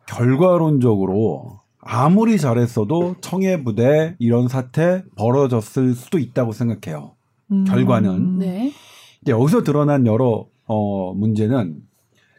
결과론적으로 0.07 1.61
아무리 1.81 2.39
잘했어도 2.39 3.16
청해부대 3.20 4.16
이런 4.18 4.49
사태 4.49 5.05
벌어졌을 5.16 5.95
수도 5.95 6.18
있다고 6.18 6.53
생각해요. 6.53 7.12
음. 7.53 7.64
결과는. 7.64 8.39
네. 8.39 8.72
근데 9.20 9.33
여기서 9.33 9.62
드러난 9.62 10.07
여러 10.07 10.47
어, 10.66 11.12
문제는 11.14 11.77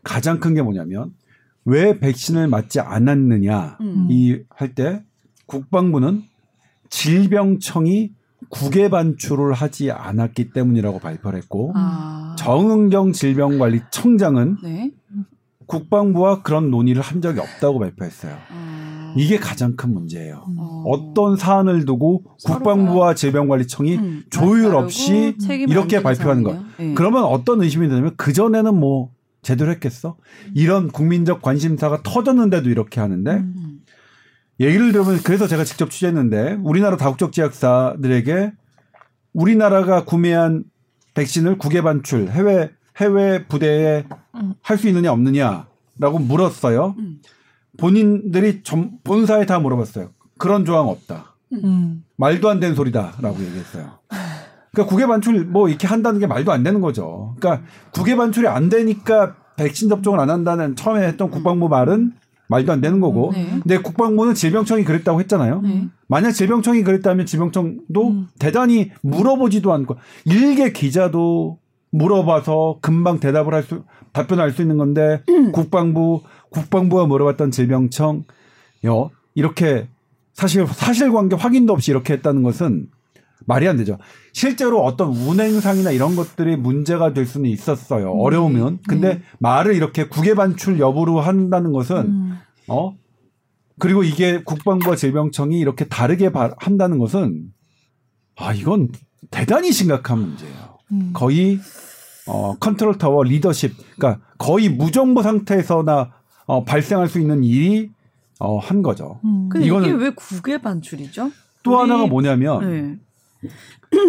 가장 0.04 0.40
큰 0.40 0.54
게 0.56 0.62
뭐냐면 0.62 1.14
왜 1.66 2.00
백신을 2.00 2.48
맞지 2.48 2.80
않았느냐 2.80 3.78
음. 3.82 4.08
이할 4.10 4.74
때 4.76 5.04
국방부는 5.48 6.24
질병청이 6.90 8.12
국외 8.50 8.90
반출을 8.90 9.54
하지 9.54 9.92
않았기 9.92 10.52
때문이라고 10.52 11.00
발표를 11.00 11.40
했고 11.40 11.72
아. 11.76 12.36
정은경 12.38 13.12
질병관리청장은 13.12 14.58
네. 14.64 14.92
국방부와 15.66 16.44
그런 16.44 16.70
논의를 16.70 17.02
한 17.02 17.22
적이 17.22 17.40
없다고 17.40 17.80
발표했어요. 17.80 18.38
아. 18.52 19.14
이게 19.18 19.38
가장 19.38 19.76
큰 19.76 19.94
문제예요. 19.94 20.46
어. 20.58 20.84
어떤 20.86 21.38
사안을 21.38 21.86
두고 21.86 22.24
국방부와 22.46 23.16
질병관리청이 23.16 23.96
음, 23.96 24.24
조율 24.30 24.76
없이 24.76 25.36
이렇게 25.68 26.04
발표하는 26.04 26.44
상황이네요. 26.44 26.66
네. 26.78 26.94
그러면 26.94 27.24
어떤 27.24 27.62
의심이 27.64 27.88
드냐면 27.88 28.14
그 28.18 28.34
전에는 28.34 28.78
뭐 28.78 29.15
제대로 29.46 29.72
했겠어? 29.72 30.18
이런 30.56 30.90
국민적 30.90 31.42
관심사가 31.42 32.02
터졌는데도 32.04 32.70
이렇게 32.70 33.00
하는데 33.00 33.32
음. 33.32 33.80
예를 34.60 34.92
들면 34.92 35.22
그래서 35.24 35.48
제가 35.48 35.64
직접 35.64 35.92
취재했는데 35.92 36.58
우리나라 36.64 36.98
다국적 36.98 37.32
제약사들에게 37.32 38.52
우리나라가 39.34 40.04
구매한 40.04 40.64
백신을 41.14 41.60
국외 41.60 41.82
반출 41.82 42.30
해외 42.30 42.72
해외 42.98 43.46
부대에 43.46 44.06
음. 44.36 44.56
할수 44.62 44.88
있느냐 44.88 45.12
없느냐라고 45.12 46.20
물었어요. 46.20 46.96
음. 46.98 47.20
본인들이 47.78 48.64
전, 48.64 48.94
본사에 49.04 49.46
다 49.46 49.60
물어봤어요. 49.60 50.12
그런 50.40 50.66
조항 50.66 50.88
없다. 50.88 51.36
음. 51.54 52.04
말도 52.18 52.50
안 52.50 52.60
되는 52.60 52.76
소리다라고 52.76 53.44
얘기했어요. 53.44 54.00
그러니까 54.76 54.86
국외 54.86 55.08
반출 55.08 55.46
뭐 55.46 55.70
이렇게 55.70 55.88
한다는 55.88 56.20
게 56.20 56.28
말도 56.28 56.52
안 56.52 56.62
되는 56.62 56.82
거죠. 56.82 57.36
그러니까 57.40 57.66
국외 57.92 58.16
반출이 58.16 58.48
안 58.48 58.70
되니까 58.70 59.36
백신 59.56 59.90
접종을 59.90 60.20
안 60.20 60.30
한다는 60.30 60.76
처음에 60.76 61.08
했던 61.08 61.32
국방부 61.32 61.70
말은 61.70 62.12
말도 62.48 62.72
안 62.72 62.82
되는 62.82 63.00
거고. 63.00 63.32
네. 63.34 63.48
근데 63.64 63.78
국방부는 63.80 64.36
질병청이 64.36 64.84
그랬다고 64.84 65.20
했잖아요. 65.22 65.62
네. 65.62 65.88
만약 66.08 66.32
질병청이 66.32 66.84
그랬다면 66.84 67.26
질병청도 67.26 68.08
음. 68.08 68.28
대단히 68.38 68.92
물어보지도 69.02 69.74
않고 69.74 69.96
일개 70.26 70.72
기자도 70.72 71.58
물어봐서 71.92 72.80
금방 72.82 73.20
대답을 73.20 73.54
할 73.54 73.64
수 73.64 73.84
답변할 74.12 74.52
수 74.52 74.62
있는 74.62 74.78
건데 74.78 75.22
국방부 75.52 76.22
국방부가 76.50 77.06
물어봤던 77.06 77.52
질병청 77.52 78.24
요 78.86 79.12
이렇게 79.34 79.90
사실 80.34 80.66
사실관계 80.66 81.36
확인도 81.36 81.74
없이 81.74 81.92
이렇게 81.92 82.14
했다는 82.14 82.44
것은 82.44 82.88
말이 83.46 83.68
안 83.68 83.78
되죠. 83.78 83.98
실제로 84.34 84.84
어떤 84.84 85.10
운행상이나 85.16 85.92
이런 85.92 86.16
것들이 86.16 86.56
문제가 86.56 87.14
될 87.14 87.26
수는 87.26 87.50
있었어요. 87.50 88.12
어려우면. 88.12 88.80
근데 88.88 89.22
말을 89.40 89.76
이렇게 89.76 90.08
국외 90.08 90.34
반출 90.34 90.80
여부로 90.80 91.20
한다는 91.20 91.72
것은 91.72 91.98
음. 91.98 92.38
어? 92.68 92.94
그리고 93.78 94.04
이게 94.04 94.42
국방부와 94.44 94.96
질병청이 94.96 95.60
이렇게 95.60 95.86
다르게 95.86 96.32
바- 96.32 96.56
한다는 96.58 96.98
것은 96.98 97.48
아 98.38 98.54
이건 98.54 98.90
대단히 99.32 99.72
심각한 99.72 100.20
문제예요. 100.20 100.78
음. 100.94 101.12
거의 101.14 101.60
어 102.28 102.56
컨트롤 102.58 102.98
타워 102.98 103.22
리더십 103.24 103.74
그러니까 103.98 104.24
거의 104.38 104.70
무정부 104.70 105.22
상태에서나 105.22 106.12
어 106.48 106.64
발생할 106.64 107.08
수 107.10 107.20
있는 107.20 107.44
일이 107.44 107.92
어 108.40 108.58
한 108.60 108.82
거죠. 108.82 109.20
음. 109.26 109.50
근데 109.50 109.68
이거는- 109.68 109.84
이게 109.86 109.92
왜 109.94 110.10
국외 110.16 110.58
반출이죠? 110.62 111.32
또 111.64 111.72
우리- 111.72 111.80
하나가 111.82 112.08
뭐냐면 112.08 112.60
네. 112.70 112.96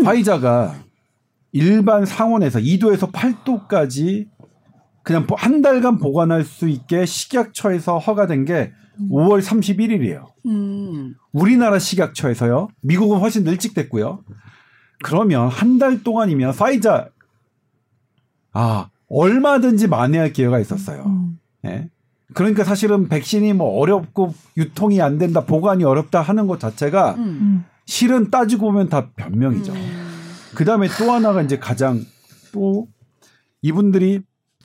화이자가 0.05 0.75
일반 1.53 2.05
상온에서 2.05 2.59
2도에서 2.59 3.11
8도까지 3.13 4.29
그냥 5.03 5.27
보- 5.27 5.37
한 5.37 5.63
달간 5.63 5.99
보관할 5.99 6.45
수 6.45 6.69
있게 6.69 7.07
식약처에서 7.07 7.99
허가된 7.99 8.45
게 8.45 8.73
5월 9.11 9.41
31일이에요. 9.43 10.25
음. 10.47 11.15
우리나라 11.33 11.79
식약처에서요. 11.79 12.69
미국은 12.83 13.19
훨씬 13.19 13.45
더 13.45 13.51
일찍 13.51 13.75
됐고요. 13.75 14.23
그러면 15.05 15.49
한 15.49 15.79
달 15.79 16.03
동안이면 16.03 16.55
파이자 16.57 17.09
아 18.53 18.89
얼마든지 19.09 19.87
만회할 19.89 20.33
기회가 20.33 20.59
있었어요. 20.59 21.05
음. 21.07 21.39
예. 21.67 21.89
그러니까 22.35 22.65
사실은 22.65 23.09
백신이 23.09 23.53
뭐 23.53 23.79
어렵고 23.79 24.35
유통이 24.57 25.01
안 25.01 25.19
된다, 25.19 25.45
보관이 25.45 25.85
어렵다 25.85 26.21
하는 26.23 26.47
것 26.47 26.59
자체가 26.59 27.15
음. 27.15 27.65
음. 27.87 27.91
실은 27.91 28.31
따지고 28.31 28.67
보면 28.67 28.89
다 28.89 29.11
변명이죠. 29.17 29.73
음. 29.73 30.07
그 30.55 30.65
다음에 30.65 30.89
또 30.99 31.13
하나가 31.13 31.43
이제 31.43 31.59
가장 31.59 32.05
또 32.53 32.89
이분들이 33.63 34.23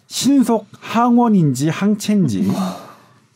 신속 0.07 0.67
항원인지 0.80 1.69
항체인지 1.69 2.51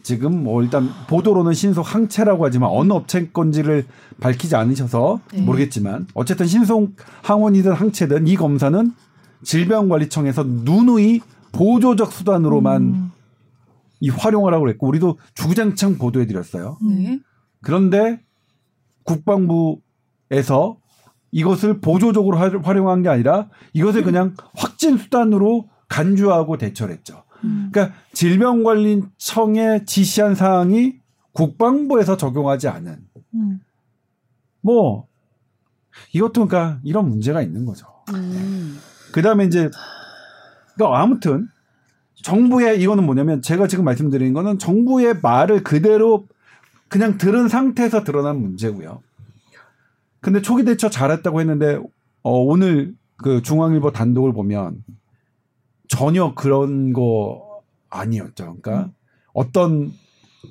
지금 0.03 0.43
뭐 0.43 0.61
일단 0.61 0.89
보도로는 1.07 1.53
신속 1.53 1.95
항체라고 1.95 2.45
하지만 2.45 2.69
어느 2.71 2.93
업체 2.93 3.27
건지를 3.29 3.85
밝히지 4.19 4.55
않으셔서 4.55 5.21
네. 5.33 5.41
모르겠지만 5.41 6.07
어쨌든 6.13 6.47
신속 6.47 6.95
항원이든 7.23 7.71
항체든 7.71 8.27
이 8.27 8.35
검사는 8.35 8.91
질병관리청에서 9.43 10.43
누누이 10.43 11.21
보조적 11.51 12.11
수단으로만 12.11 12.81
음. 12.81 13.11
이 14.01 14.09
활용하라고 14.09 14.65
그랬고 14.65 14.87
우리도 14.87 15.17
주구장창 15.33 15.97
보도해 15.97 16.27
드렸어요. 16.27 16.77
네. 16.81 17.19
그런데 17.61 18.21
국방부에서 19.05 20.77
이것을 21.31 21.79
보조적으로 21.81 22.37
화- 22.37 22.49
활용한 22.63 23.01
게 23.03 23.09
아니라 23.09 23.49
이것을 23.73 24.03
그냥 24.03 24.35
확진 24.55 24.97
수단으로 24.97 25.69
간주하고 25.87 26.57
대처를 26.57 26.95
했죠. 26.95 27.23
음. 27.43 27.69
그러니까 27.71 27.95
질병관리청에 28.13 29.85
지시한 29.85 30.35
사항이 30.35 30.95
국방부에서 31.33 32.17
적용하지 32.17 32.67
않은 32.69 32.97
음. 33.35 33.59
뭐 34.61 35.07
이것도 36.13 36.47
그러니까 36.47 36.79
이런 36.83 37.09
문제가 37.09 37.41
있는 37.41 37.65
거죠. 37.65 37.87
음. 38.13 38.77
그다음에 39.11 39.45
이제 39.45 39.69
그러니까 40.75 41.01
아무튼 41.01 41.47
정부의 42.23 42.81
이거는 42.81 43.05
뭐냐면 43.05 43.41
제가 43.41 43.67
지금 43.67 43.85
말씀드리는 43.85 44.33
거는 44.33 44.57
정부의 44.57 45.19
말을 45.21 45.63
그대로 45.63 46.27
그냥 46.95 47.17
들은 47.17 47.49
상태에서 47.49 48.05
드러난 48.05 48.39
문제고요. 48.39 49.01
근데 50.21 50.41
초기 50.41 50.63
대처 50.63 50.89
잘했다고 50.89 51.41
했는데 51.41 51.77
어, 52.23 52.39
오늘 52.39 52.95
그 53.17 53.41
중앙일보 53.41 53.91
단독을 53.91 54.31
보면 54.31 54.81
전혀 55.89 56.33
그런 56.35 56.93
거 56.93 57.61
아니었죠. 57.89 58.55
그러니까 58.61 58.91
어떤 59.33 59.91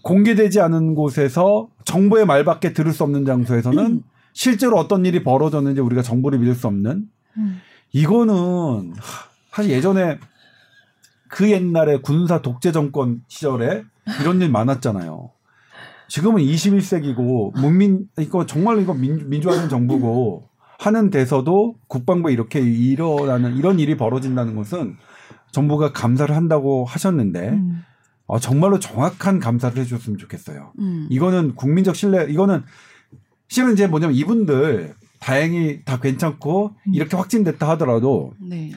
공개되지 0.03 0.61
않은 0.61 0.95
곳에서 0.95 1.71
정부의 1.87 2.27
말밖에 2.27 2.75
들을 2.75 2.93
수 2.93 3.05
없는 3.05 3.25
장소에서는 3.25 4.03
실제로 4.35 4.77
어떤 4.77 5.07
일이 5.07 5.25
벌어졌는지 5.25 5.81
우리가 5.81 6.03
정보를 6.03 6.41
믿을 6.41 6.55
수 6.55 6.67
없는 6.67 7.09
음. 7.39 7.61
이거는 7.93 8.93
하, 8.99 9.31
사실 9.51 9.71
예전에 9.71 10.19
그 11.29 11.51
옛날에 11.51 12.03
군사 12.03 12.43
독재 12.43 12.71
정권 12.71 13.23
시절에 13.29 13.85
이런 14.21 14.43
일 14.43 14.51
많았잖아요. 14.51 15.31
지금은 16.15 16.43
21세기고 16.43 17.59
문민 17.59 18.07
이거 18.21 18.47
정말 18.47 18.81
이거 18.81 18.95
민, 18.95 19.29
민주화된 19.29 19.69
정부고 19.69 20.49
하는 20.79 21.11
데서도 21.11 21.75
국방부에 21.89 22.33
이렇게 22.33 22.61
일어나는 22.61 23.57
이런 23.57 23.81
일이 23.81 23.97
벌어진다는 23.97 24.55
것은 24.55 24.95
정부가 25.51 25.91
감사를 25.93 26.33
한다고 26.33 26.85
하셨는데 26.85 27.49
음. 27.49 27.83
어, 28.27 28.39
정말로 28.39 28.79
정확한 28.79 29.41
감사를 29.41 29.77
해줬으면 29.77 30.17
좋겠어요. 30.19 30.75
음. 30.79 31.09
이거는 31.11 31.57
국민적 31.57 31.97
신뢰 31.97 32.31
이거는 32.31 32.63
실은 33.49 33.73
이제 33.73 33.89
뭐냐면 33.89 34.15
이분들 34.15 34.95
다행히 35.19 35.83
다 35.85 35.99
괜찮고 35.99 36.77
이렇게 36.93 37.17
확진됐다 37.17 37.69
하더라도 37.71 38.35
네. 38.41 38.71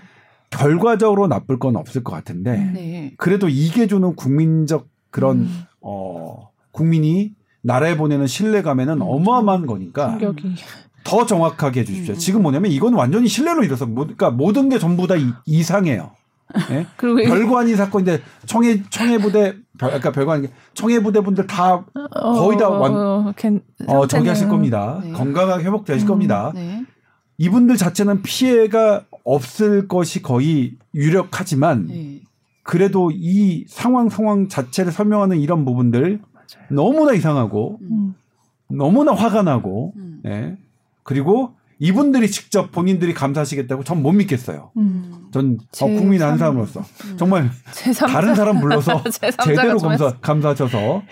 결과적으로 0.49 1.27
나쁠 1.27 1.59
건 1.59 1.75
없을 1.75 2.03
것 2.03 2.13
같은데 2.13 2.57
네. 2.73 3.13
그래도 3.17 3.47
이게 3.47 3.85
주는 3.85 4.15
국민적 4.15 4.87
그런 5.11 5.41
음. 5.41 5.63
어 5.81 6.56
국민이 6.87 7.31
나라에 7.63 7.97
보내는 7.97 8.27
신뢰감에는 8.27 9.01
어마어마한 9.01 9.65
거니까 9.65 10.11
충격이. 10.11 10.53
더 11.03 11.25
정확하게 11.25 11.79
해주십시오. 11.81 12.13
음. 12.13 12.17
지금 12.17 12.41
뭐냐면 12.43 12.71
이건 12.71 12.93
완전히 12.93 13.27
신뢰로 13.27 13.61
모- 13.87 14.01
그러니까 14.03 14.29
모든 14.29 14.69
게 14.69 14.77
전부 14.77 15.07
다 15.07 15.15
이, 15.15 15.25
이상해요. 15.47 16.11
예? 16.71 16.85
별관이 16.97 17.75
사건인데 17.75 18.21
청해 18.45 18.83
청해 18.89 19.17
부대 19.17 19.55
별, 19.77 19.89
그러니까 19.89 20.11
별관 20.11 20.47
청해 20.75 21.01
부대 21.01 21.19
분들 21.19 21.45
다 21.47 21.83
거의 22.13 22.57
다 22.57 22.69
완- 22.69 22.93
어, 22.93 23.33
괜- 23.35 23.61
어, 23.87 24.05
저기 24.07 24.29
하실 24.29 24.45
상태는- 24.47 24.49
겁니다. 24.51 25.01
네. 25.03 25.11
건강하게 25.11 25.63
회복되실 25.65 26.05
음, 26.05 26.07
겁니다. 26.07 26.51
네. 26.55 26.85
이분들 27.39 27.75
자체는 27.77 28.21
피해가 28.21 29.03
없을 29.25 29.87
것이 29.87 30.21
거의 30.21 30.75
유력하지만 30.95 31.87
네. 31.87 32.21
그래도 32.63 33.11
이 33.13 33.65
상황 33.67 34.09
상황 34.09 34.47
자체를 34.47 34.91
설명하는 34.91 35.39
이런 35.39 35.63
부분들 35.65 36.19
너무나 36.69 37.13
이상하고 37.13 37.79
음. 37.81 38.15
너무나 38.69 39.13
화가 39.13 39.43
나고 39.43 39.93
음. 39.95 40.21
예. 40.25 40.57
그리고 41.03 41.55
이분들이 41.79 42.29
직접 42.31 42.71
본인들이 42.71 43.13
감사하시겠다고 43.13 43.83
전 43.83 44.01
못 44.01 44.11
믿겠어요. 44.13 44.71
음. 44.77 45.27
전 45.31 45.57
어, 45.61 45.65
제 45.71 45.85
국민 45.85 46.21
한 46.21 46.29
삼- 46.31 46.37
사람으로서 46.39 46.79
음. 47.05 47.17
정말 47.17 47.49
제3자. 47.71 48.07
다른 48.07 48.35
사람 48.35 48.59
불러서 48.59 49.01
제3자가 49.03 49.43
제대로 49.45 49.77
좀 49.77 49.89
감사 49.89 50.17
감사하셔서 50.19 51.03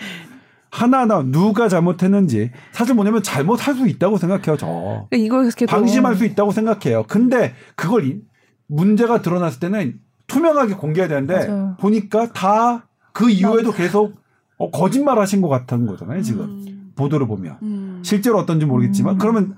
하나하나 0.70 1.22
누가 1.22 1.68
잘못했는지 1.68 2.50
사실 2.72 2.94
뭐냐면 2.94 3.22
잘못할 3.22 3.74
수 3.74 3.86
있다고 3.88 4.18
생각해요. 4.18 4.56
저 4.58 5.06
이거 5.12 5.42
이렇게 5.42 5.64
방심할 5.66 6.16
수 6.16 6.24
있다고 6.24 6.50
생각해요. 6.50 7.04
근데 7.08 7.54
그걸 7.76 8.04
이- 8.06 8.20
문제가 8.66 9.22
드러났을 9.22 9.60
때는 9.60 10.00
투명하게 10.26 10.74
공개해야 10.74 11.08
되는데 11.08 11.46
맞아요. 11.46 11.76
보니까 11.80 12.32
다 12.32 12.82
그 13.12 13.30
이후에도 13.30 13.72
계속 13.72 14.12
어, 14.58 14.70
거짓말 14.70 15.18
하신 15.18 15.40
것 15.42 15.48
같은 15.48 15.86
거잖아요. 15.86 16.22
지금 16.22 16.44
음. 16.44 16.92
보도를 16.96 17.26
보면 17.26 17.58
음. 17.62 18.02
실제로 18.04 18.38
어떤지 18.38 18.64
모르겠지만 18.66 19.14
음. 19.16 19.18
그러면 19.18 19.56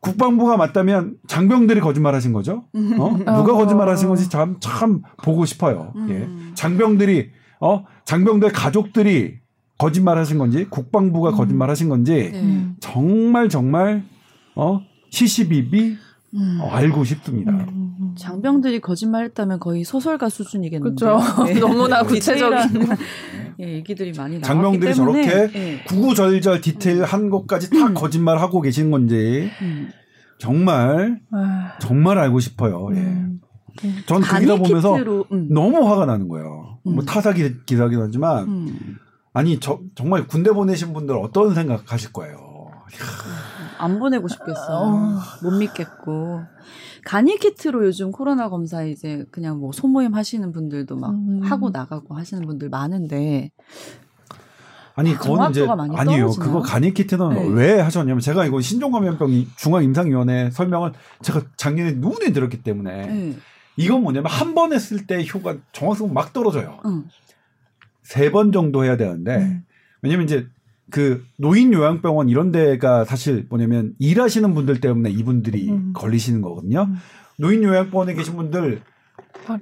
국방부가 0.00 0.56
맞다면 0.56 1.16
장병들이 1.26 1.80
거짓말 1.80 2.14
하신 2.14 2.32
거죠. 2.32 2.64
어? 2.74 3.16
누가 3.16 3.40
어. 3.54 3.56
거짓말 3.56 3.88
하신 3.88 4.08
건지 4.08 4.28
참 4.28 4.56
참 4.60 5.02
보고 5.22 5.44
싶어요. 5.44 5.92
음. 5.96 6.06
예. 6.10 6.54
장병들이 6.54 7.30
어 7.60 7.84
장병들 8.04 8.52
가족들이 8.52 9.38
거짓말 9.78 10.18
하신 10.18 10.38
건지 10.38 10.66
국방부가 10.68 11.30
음. 11.30 11.34
거짓말 11.36 11.70
하신 11.70 11.88
건지 11.88 12.30
네. 12.32 12.40
음. 12.40 12.76
정말 12.80 13.48
정말 13.48 14.04
어 14.54 14.80
시시비비 15.10 15.96
음. 16.36 16.58
어, 16.60 16.68
알고 16.70 17.04
싶습니다. 17.04 17.52
음. 17.52 18.14
장병들이 18.16 18.80
거짓말했다면 18.80 19.58
거의 19.58 19.84
소설가 19.84 20.28
수준이겠는데. 20.28 20.90
그죠. 20.90 21.18
너무나 21.60 22.02
구체적인. 22.02 22.86
예, 23.60 23.72
얘기들이 23.74 24.12
많이 24.16 24.38
나왔기 24.38 24.42
장병들이 24.46 24.92
때문에. 24.94 25.26
저렇게 25.26 25.58
예. 25.58 25.84
구구절절 25.84 26.60
디테일한 26.60 27.30
것까지 27.30 27.70
다 27.70 27.92
거짓말 27.94 28.38
하고 28.38 28.60
계신 28.60 28.90
건지 28.90 29.50
음. 29.62 29.88
정말 30.38 31.20
아, 31.32 31.72
정말 31.80 32.18
알고 32.18 32.40
싶어요. 32.40 32.88
예. 32.94 32.98
음. 32.98 33.40
전그 34.06 34.38
기사 34.40 34.56
보면서 34.56 34.94
음. 35.32 35.48
너무 35.50 35.86
화가 35.88 36.06
나는 36.06 36.28
거예요. 36.28 36.78
뭐 36.84 36.94
음. 36.94 37.04
타사 37.06 37.32
기- 37.32 37.64
기사긴 37.66 38.00
하지만 38.00 38.44
음. 38.48 38.96
아니 39.32 39.58
저 39.60 39.80
정말 39.94 40.26
군대 40.26 40.50
보내신 40.50 40.92
분들 40.92 41.14
어떤 41.16 41.54
생각하실 41.54 42.12
거예요. 42.12 42.36
안 43.78 43.98
보내고 43.98 44.28
싶겠어. 44.28 44.82
어. 44.82 45.18
못 45.42 45.50
믿겠고. 45.52 46.42
간이 47.04 47.38
키트로 47.38 47.86
요즘 47.86 48.10
코로나 48.10 48.48
검사 48.48 48.82
이제 48.82 49.24
그냥 49.30 49.58
뭐 49.58 49.70
소모임 49.72 50.14
하시는 50.14 50.50
분들도 50.52 50.96
막 50.96 51.10
음. 51.10 51.40
하고 51.44 51.70
나가고 51.70 52.14
하시는 52.16 52.44
분들 52.46 52.68
많은데 52.68 53.52
아니 54.96 55.12
아, 55.14 55.18
그거는 55.18 55.50
이제 55.50 55.60
아니에요. 55.68 55.94
떨어지나요? 55.94 56.30
그거 56.30 56.60
간이 56.62 56.94
키트는 56.94 57.28
네. 57.30 57.46
왜 57.48 57.80
하셨냐면 57.80 58.20
제가 58.20 58.44
이거 58.46 58.60
신종감염병 58.60 59.30
중앙임상위원회 59.56 60.50
설명을 60.50 60.92
제가 61.22 61.42
작년에 61.56 61.92
눈에 61.92 62.32
들었기 62.32 62.62
때문에 62.62 63.06
네. 63.06 63.36
이건 63.76 64.02
뭐냐면 64.02 64.30
한 64.30 64.54
번 64.54 64.72
했을 64.72 65.06
때 65.06 65.24
효과 65.32 65.56
정확성 65.72 66.12
막 66.14 66.32
떨어져요. 66.32 66.80
응. 66.86 67.04
세번 68.02 68.50
정도 68.52 68.84
해야 68.84 68.96
되는데 68.96 69.36
음. 69.36 69.62
왜냐면 70.02 70.24
이제 70.24 70.48
그 70.90 71.24
노인 71.38 71.72
요양병원 71.72 72.28
이런 72.28 72.52
데가 72.52 73.04
사실 73.04 73.46
뭐냐면 73.48 73.92
일하시는 73.98 74.54
분들 74.54 74.80
때문에 74.80 75.10
이분들이 75.10 75.70
음. 75.70 75.92
걸리시는 75.94 76.40
거거든요. 76.42 76.82
음. 76.88 76.96
노인 77.38 77.62
요양병원에 77.62 78.14
계신 78.14 78.36
분들 78.36 78.82
아, 79.48 79.58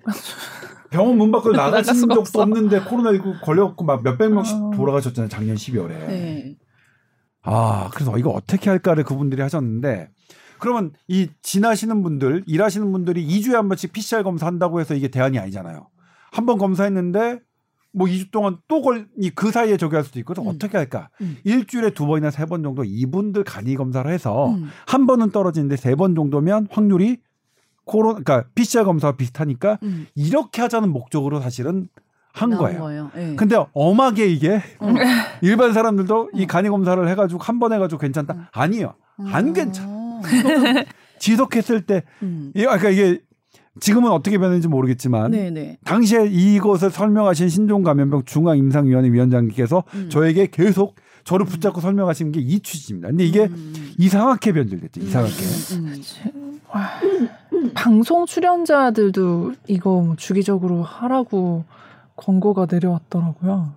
병원 0.91 1.19
문 1.19 1.33
밖을 1.33 1.53
나가신 1.57 1.95
적도 2.01 2.21
없어. 2.21 2.43
없는데 2.43 2.81
코로나19 2.83 3.41
걸려갖고 3.43 3.85
막 3.85 4.03
몇백 4.03 4.33
명씩 4.33 4.55
어. 4.57 4.71
돌아가셨잖아요. 4.77 5.29
작년 5.29 5.57
12월에. 5.57 5.89
네. 5.89 6.57
아, 7.43 7.91
그래서 7.93 8.17
이거 8.19 8.31
어떻게 8.31 8.71
할까를 8.71 9.05
그분들이 9.05 9.43
하셨는데 9.43 10.09
그러면 10.59 10.93
이 11.09 11.29
지나시는 11.43 12.03
분들, 12.03 12.45
일하시는 12.47 12.91
분들이 12.93 13.27
2주에 13.27 13.53
한 13.53 13.69
번씩 13.69 13.93
PCR 13.93 14.23
검사한다고 14.23 14.81
해서 14.81 14.95
이게 14.95 15.09
대안이 15.09 15.39
아니잖아요. 15.39 15.89
한 16.33 16.47
번 16.47 16.59
검사했는데 16.59 17.41
뭐 17.95 18.07
2주 18.09 18.31
동안 18.33 18.59
또 18.69 18.83
걸, 18.83 19.07
이그 19.17 19.51
사이에 19.53 19.77
저기 19.77 19.95
할 19.95 20.05
수도 20.05 20.19
있고, 20.19 20.35
그럼 20.35 20.49
음. 20.49 20.53
어떻게 20.55 20.77
할까? 20.77 21.09
음. 21.21 21.37
일주일에 21.45 21.91
두 21.91 22.07
번이나 22.07 22.31
세 22.31 22.45
번 22.47 22.63
정도 22.63 22.83
이분들 22.85 23.45
간이 23.45 23.75
검사를 23.77 24.11
해서 24.11 24.49
음. 24.51 24.69
한 24.87 25.07
번은 25.07 25.31
떨어지는데 25.31 25.77
세 25.77 25.95
번 25.95 26.15
정도면 26.15 26.67
확률이 26.71 27.19
코로나, 27.85 28.19
그러니까 28.21 28.49
PCR 28.55 28.85
검사와 28.85 29.17
비슷하니까 29.17 29.79
음. 29.85 30.07
이렇게 30.15 30.61
하자는 30.63 30.91
목적으로 30.91 31.41
사실은 31.41 31.89
한 32.33 32.51
나온 32.51 32.63
거예요. 32.77 33.11
예. 33.17 33.37
근데 33.37 33.57
엄하게 33.75 34.27
이게 34.27 34.61
어. 34.81 34.89
일반 35.41 35.73
사람들도 35.73 36.31
이 36.35 36.43
음. 36.43 36.47
간이 36.49 36.69
검사를 36.69 37.09
해가지고 37.09 37.41
한 37.41 37.61
번 37.61 37.73
해가지고 37.73 38.01
괜찮다. 38.01 38.35
음. 38.35 38.45
아니에요. 38.53 38.95
안 39.31 39.51
어. 39.51 39.53
괜찮아. 39.53 39.95
지속했을 41.19 41.83
때, 41.87 42.03
음. 42.23 42.53
이- 42.57 42.65
아까 42.67 42.89
이게 42.91 43.21
지금은 43.81 44.11
어떻게 44.11 44.39
변했는지 44.39 44.69
모르겠지만 44.69 45.33
네네. 45.33 45.79
당시에 45.85 46.27
이것을 46.27 46.91
설명하신 46.91 47.49
신종 47.49 47.83
감염병 47.83 48.23
중앙 48.25 48.57
임상위원회 48.57 49.11
위원장님께서 49.11 49.83
음. 49.95 50.09
저에게 50.11 50.47
계속 50.51 50.95
저를 51.25 51.47
붙잡고 51.47 51.81
설명하신 51.81 52.33
게 52.33 52.41
이 52.41 52.61
취지입니다. 52.61 53.09
근데 53.09 53.25
이게 53.25 53.45
음. 53.47 53.95
이상하게 53.99 54.53
변질됐죠. 54.53 55.01
이상하게. 55.01 55.33
음. 55.77 56.61
와, 56.71 56.89
방송 57.75 58.27
출연자들도 58.27 59.53
이거 59.69 60.01
뭐 60.03 60.17
주기적으로 60.17 60.83
하라고 60.83 61.65
권고가 62.17 62.67
내려왔더라고요. 62.71 63.73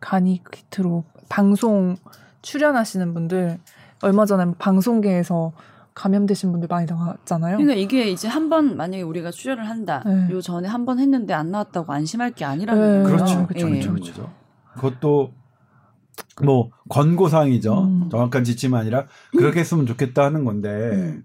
간이 0.00 0.42
키트로 0.50 1.04
방송 1.28 1.96
출연하시는 2.42 3.14
분들 3.14 3.58
얼마 4.02 4.26
전에 4.26 4.44
뭐 4.44 4.54
방송계에서 4.58 5.52
감염되신 6.00 6.50
분들 6.50 6.68
많이 6.68 6.86
나왔잖아요. 6.86 7.58
그러니까 7.58 7.78
이게 7.78 8.08
이제 8.10 8.26
한 8.26 8.48
번 8.48 8.76
만약에 8.76 9.02
우리가 9.02 9.30
출연을 9.30 9.68
한다. 9.68 10.02
네. 10.06 10.28
요 10.30 10.40
전에 10.40 10.66
한 10.66 10.86
번 10.86 10.98
했는데 10.98 11.34
안 11.34 11.50
나왔다고 11.50 11.92
안심할 11.92 12.32
게 12.32 12.44
아니라는 12.46 12.80
네. 12.82 13.02
거예요. 13.02 13.16
그렇죠. 13.16 13.46
그렇죠, 13.46 13.66
예. 13.68 13.80
그렇죠. 13.80 13.94
거죠. 13.94 14.32
그것도 14.74 15.32
뭐 16.42 16.70
권고 16.88 17.28
사항이죠. 17.28 17.82
음. 17.84 18.08
정확한 18.10 18.44
지침이 18.44 18.74
아니라 18.76 19.06
그렇게 19.36 19.60
했으면 19.60 19.84
좋겠다 19.86 20.24
하는 20.24 20.44
건데. 20.44 20.68
음. 20.70 21.24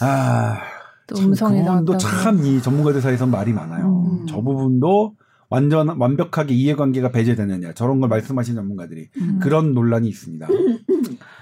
아, 0.00 0.58
또참 1.06 1.26
음성이 1.26 1.58
그 1.60 1.64
부분도 1.66 1.92
나왔다고. 1.94 2.22
참이 2.22 2.62
전문가들 2.62 3.00
사이에서 3.00 3.26
말이 3.26 3.52
많아요. 3.52 4.04
음. 4.06 4.26
저 4.28 4.36
부분도 4.40 5.16
완전 5.48 5.88
완벽하게 5.98 6.54
이해관계가 6.54 7.10
배제되느냐 7.12 7.72
저런 7.72 8.00
걸 8.00 8.08
말씀하신 8.08 8.54
전문가들이 8.56 9.08
음. 9.20 9.38
그런 9.40 9.74
논란이 9.74 10.08
있습니다. 10.08 10.46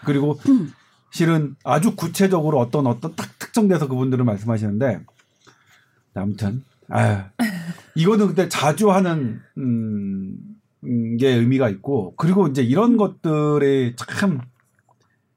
그리고 0.05 0.39
실은 1.15 1.55
아주 1.63 1.95
구체적으로 1.95 2.59
어떤 2.59 2.89
어떤 2.89 3.15
딱 3.15 3.39
특정돼서 3.39 3.87
그분들은 3.87 4.25
말씀하시는데 4.25 5.01
아무튼 6.15 6.65
아 6.89 7.31
이거는 7.95 8.27
근데 8.27 8.49
자주 8.49 8.91
하는 8.91 9.41
음, 9.57 10.37
음, 10.83 11.17
게 11.17 11.29
의미가 11.29 11.69
있고 11.71 12.15
그리고 12.17 12.49
이제 12.49 12.63
이런 12.63 12.97
것들이 12.97 13.95
참 13.97 14.41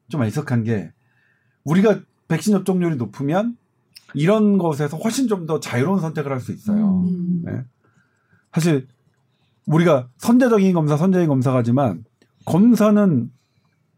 좀 0.10 0.24
애석한 0.24 0.64
게 0.64 0.92
우리가 1.66 2.00
백신 2.28 2.54
접종률이 2.54 2.96
높으면 2.96 3.58
이런 4.14 4.58
것에서 4.58 4.98
훨씬 4.98 5.28
좀 5.28 5.46
더 5.46 5.60
자유로운 5.60 6.00
선택을 6.00 6.32
할 6.32 6.40
수 6.40 6.54
있어요. 6.54 7.02
음. 7.02 7.42
네. 7.46 7.62
사실 8.54 8.88
우리가 9.66 10.08
선제적인 10.18 10.74
검사, 10.74 10.96
선제적인 10.98 11.28
검사가지만 11.28 12.06
검사는 12.46 13.30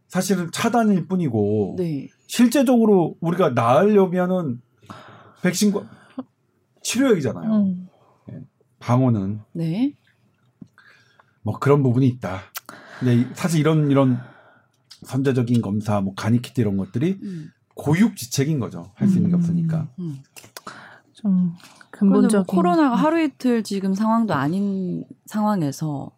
사실은 0.10 0.50
차단일 0.52 1.08
뿐이고 1.08 1.76
네. 1.78 2.10
실제적으로 2.28 3.16
우리가 3.22 3.52
나으려면은 3.52 4.62
백신과 5.42 5.84
치료약이잖아요. 6.82 7.52
음. 7.56 7.88
방어는 8.80 9.40
네. 9.54 9.94
뭐 11.44 11.58
그런 11.60 11.84
부분이 11.84 12.08
있다. 12.08 12.40
근데 13.00 13.16
이- 13.22 13.26
사실 13.34 13.60
이런 13.60 13.90
이런 13.92 14.18
선제적인 15.04 15.62
검사, 15.62 16.02
뭐 16.02 16.14
간이키트 16.16 16.60
이런 16.60 16.76
것들이 16.78 17.20
음. 17.24 17.52
고육지책인 17.76 18.60
거죠. 18.60 18.92
할 18.96 19.08
수 19.08 19.18
있는 19.18 19.30
게 19.30 19.36
음. 19.36 19.40
없으니까. 19.40 19.88
음. 20.00 20.18
좀뭐 21.14 21.54
근본적인 21.92 22.46
코로나가 22.48 22.96
하루 22.96 23.22
이틀 23.22 23.64
지금 23.64 23.94
상황도 23.94 24.34
아닌 24.34 25.04
상황에서 25.26 26.12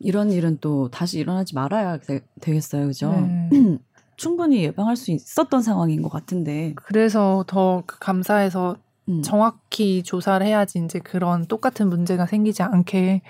이런 0.00 0.30
일은 0.30 0.58
또 0.60 0.88
다시 0.90 1.18
일어나지 1.18 1.54
말아야 1.54 1.98
되, 1.98 2.20
겠어요 2.40 2.86
그죠? 2.86 3.10
네. 3.12 3.48
충분히 4.16 4.62
예방할 4.62 4.96
수 4.96 5.10
있었던 5.10 5.62
상황인 5.62 6.00
것 6.02 6.08
같은데. 6.08 6.72
그래서 6.76 7.44
더그 7.48 7.98
감사해서 7.98 8.76
음. 9.08 9.22
정확히 9.22 10.02
조사를 10.02 10.46
해야지 10.46 10.80
이제 10.84 10.98
그런 11.00 11.46
똑같은 11.46 11.88
문제가 11.88 12.26
생기지 12.26 12.62
않게 12.62 13.22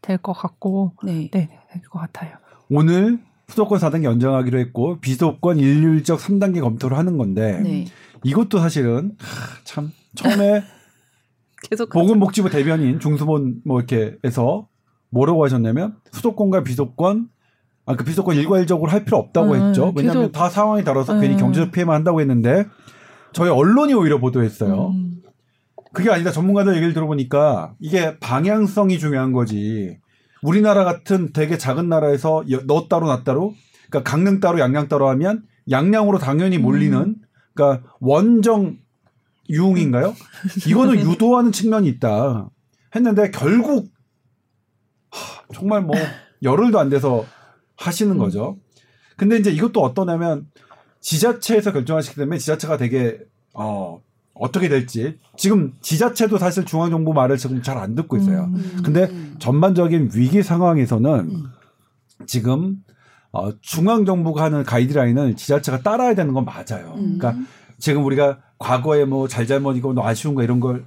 될 0.00 0.18
것 0.18 0.32
같고 0.32 0.92
네. 1.02 1.28
네, 1.32 1.48
될 1.72 1.82
것 1.90 1.98
같아요. 1.98 2.36
오늘 2.70 3.18
수도권 3.48 3.78
4단계 3.80 4.04
연장하기로 4.04 4.58
했고 4.60 5.00
비수도권 5.00 5.58
일률적 5.58 6.20
3단계 6.20 6.60
검토를 6.60 6.96
하는 6.96 7.16
건데 7.18 7.60
네. 7.60 7.86
이것도 8.22 8.58
사실은 8.58 9.16
하, 9.18 9.64
참 9.64 9.90
처음에 10.14 10.62
계속 11.68 11.88
보건복지부 11.90 12.50
대변인 12.50 13.00
중수본 13.00 13.62
뭐 13.64 13.78
이렇게 13.80 14.16
해서 14.24 14.68
뭐라고 15.10 15.44
하셨냐면 15.44 15.96
수도권과 16.12 16.62
비수도권 16.64 17.28
아 17.86 17.96
그 17.96 18.04
비수도권 18.04 18.36
일괄적으로 18.36 18.90
할 18.90 19.04
필요 19.04 19.16
없다고 19.16 19.52
음, 19.52 19.68
했죠. 19.68 19.92
왜냐하면 19.96 20.24
계속- 20.24 20.32
다 20.32 20.50
상황이 20.50 20.84
다뤄서 20.84 21.14
음. 21.14 21.20
괜히 21.20 21.36
경제적 21.38 21.72
피해만 21.72 21.96
한다고 21.96 22.20
했는데 22.20 22.66
저희 23.32 23.48
언론이 23.50 23.94
오히려 23.94 24.18
보도했어요. 24.18 24.88
음. 24.88 25.22
그게 25.94 26.10
아니다. 26.10 26.30
전문가들 26.30 26.74
얘기를 26.74 26.92
들어보니까 26.92 27.74
이게 27.80 28.18
방향성이 28.18 28.98
중요한 28.98 29.32
거지. 29.32 29.98
우리나라 30.42 30.84
같은 30.84 31.32
되게 31.32 31.56
작은 31.56 31.88
나라에서 31.88 32.44
여- 32.50 32.60
너 32.66 32.88
따로 32.88 33.06
나 33.08 33.24
따로, 33.24 33.54
그러니까 33.88 34.08
강릉 34.10 34.38
따로 34.40 34.58
양양 34.60 34.88
따로 34.88 35.08
하면 35.08 35.44
양양으로 35.70 36.18
당연히 36.18 36.58
몰리는, 36.58 37.16
그러니까 37.54 37.88
원정 38.00 38.76
유흥인가요? 39.48 40.14
이거는 40.66 40.94
유도하는 41.16 41.52
측면이 41.52 41.88
있다. 41.88 42.50
했는데 42.94 43.30
결국 43.30 43.86
하, 45.10 45.42
정말 45.54 45.82
뭐 45.82 45.96
열흘도 46.42 46.78
안 46.78 46.88
돼서 46.88 47.24
하시는 47.76 48.12
음. 48.12 48.18
거죠. 48.18 48.56
근데 49.16 49.36
이제 49.36 49.50
이것도 49.50 49.82
어떠냐면 49.82 50.46
지자체에서 51.00 51.72
결정하시기 51.72 52.16
때문에 52.16 52.38
지자체가 52.38 52.76
되게 52.76 53.18
어 53.54 54.00
어떻게 54.34 54.68
될지 54.68 55.18
지금 55.36 55.74
지자체도 55.80 56.38
사실 56.38 56.64
중앙정부 56.64 57.12
말을 57.12 57.36
지금 57.36 57.62
잘 57.62 57.78
안 57.78 57.94
듣고 57.94 58.16
있어요. 58.16 58.44
음. 58.44 58.80
근데 58.84 59.04
음. 59.04 59.36
전반적인 59.38 60.10
위기 60.14 60.42
상황에서는 60.42 61.10
음. 61.20 61.44
지금 62.26 62.76
어, 63.30 63.50
중앙정부가 63.60 64.44
하는 64.44 64.64
가이드라인을 64.64 65.36
지자체가 65.36 65.82
따라야 65.82 66.14
되는 66.14 66.32
건 66.32 66.44
맞아요. 66.44 66.94
음. 66.96 67.18
그러니까 67.18 67.36
지금 67.78 68.04
우리가 68.04 68.40
과거에 68.58 69.04
뭐 69.04 69.28
잘잘못이고 69.28 69.92
뭐 69.92 70.06
아쉬운 70.06 70.34
거 70.34 70.42
이런 70.42 70.60
걸 70.60 70.84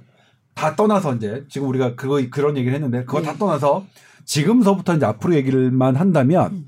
다 0.54 0.76
떠나서 0.76 1.14
이제 1.14 1.44
지금 1.48 1.68
우리가 1.68 1.94
그거 1.94 2.20
그런 2.30 2.56
얘기를 2.56 2.74
했는데 2.74 3.04
그거 3.04 3.20
네. 3.20 3.26
다 3.26 3.36
떠나서 3.38 3.86
지금서부터 4.24 4.94
이제 4.96 5.06
앞으로 5.06 5.34
얘기를만 5.34 5.96
한다면 5.96 6.52
음. 6.52 6.66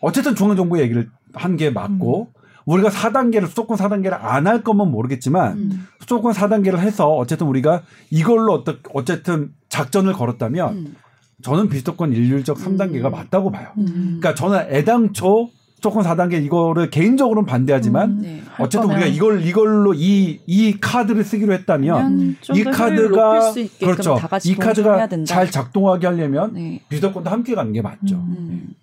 어쨌든 0.00 0.34
중앙정부 0.34 0.80
얘기를 0.80 1.08
한 1.34 1.56
게 1.56 1.70
맞고 1.70 2.32
우리가 2.66 2.88
4단계를 2.88 3.46
수도권 3.48 3.76
4단계를 3.76 4.12
안 4.20 4.46
할 4.46 4.62
거면 4.62 4.90
모르겠지만 4.90 5.52
음. 5.58 5.86
수도권 6.00 6.32
4단계를 6.32 6.78
해서 6.78 7.08
어쨌든 7.08 7.46
우리가 7.46 7.82
이걸로 8.10 8.52
어떻 8.54 8.78
어쨌든 8.92 9.50
작전을 9.68 10.12
걸었다면 10.14 10.74
음. 10.74 10.94
저는 11.42 11.68
비수도권 11.68 12.12
일률적 12.12 12.56
3단계가 12.56 13.06
음. 13.06 13.12
맞다고 13.12 13.50
봐요. 13.50 13.68
음. 13.78 14.18
그러니까 14.20 14.34
저는 14.34 14.66
애당초 14.74 15.50
수도권 15.76 16.04
4단계 16.04 16.42
이거를 16.42 16.90
개인적으로는 16.90 17.46
반대하지만 17.46 18.10
음. 18.10 18.18
네. 18.22 18.42
어쨌든. 18.58 18.90
우리가 18.90 19.06
이걸 19.06 19.42
이걸로 19.44 19.94
이 19.94 20.40
이 20.46 20.78
카드를 20.80 21.22
쓰기로 21.24 21.52
했다면 21.52 22.06
음. 22.06 22.36
좀이 22.40 22.64
카드가 22.64 23.52
그렇죠. 23.80 24.18
이 24.44 24.54
카드가. 24.54 25.08
잘 25.26 25.50
작동하게 25.50 26.06
하려면 26.06 26.54
네. 26.54 26.82
비수도권도 26.88 27.28
함께 27.30 27.54
가는 27.54 27.72
게 27.72 27.82
맞죠. 27.82 28.16
음. 28.16 28.36
음. 28.38 28.74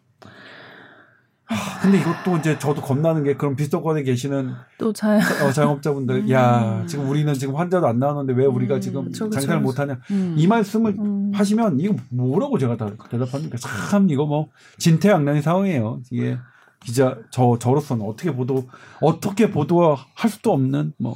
하, 1.45 1.79
근데 1.81 1.99
이것도 1.99 2.37
이제 2.37 2.57
저도 2.57 2.81
겁나는 2.81 3.23
게 3.23 3.35
그럼 3.35 3.55
비수도권에 3.55 4.03
계시는 4.03 4.53
또잘 4.77 5.19
어, 5.43 5.51
자영업자분들 5.51 6.15
음. 6.15 6.31
야 6.31 6.83
지금 6.87 7.09
우리는 7.09 7.33
지금 7.33 7.55
환자도 7.55 7.85
안 7.85 7.99
나오는데 7.99 8.33
왜 8.33 8.45
우리가 8.45 8.75
음. 8.75 8.81
지금 8.81 9.03
그쵸, 9.05 9.25
그쵸, 9.25 9.39
장사를. 9.39 9.61
못하냐 9.61 9.99
음. 10.11 10.35
이 10.37 10.47
말씀을 10.47 10.95
음. 10.97 11.31
하시면 11.33 11.79
이거 11.79 11.95
뭐라고 12.09 12.57
제가 12.57 12.77
다 12.77 12.89
대답합니까? 13.09 13.57
참 13.57 14.09
이거 14.09 14.25
뭐 14.25 14.47
진퇴양난의 14.77 15.41
상황이에요. 15.41 16.01
이게 16.11 16.37
기자 16.84 17.17
저 17.31 17.57
저로서는 17.59 18.05
어떻게 18.05 18.34
보도 18.34 18.67
어떻게 19.01 19.49
보도할 19.49 20.29
수도 20.29 20.53
없는 20.53 20.93
뭐 20.97 21.15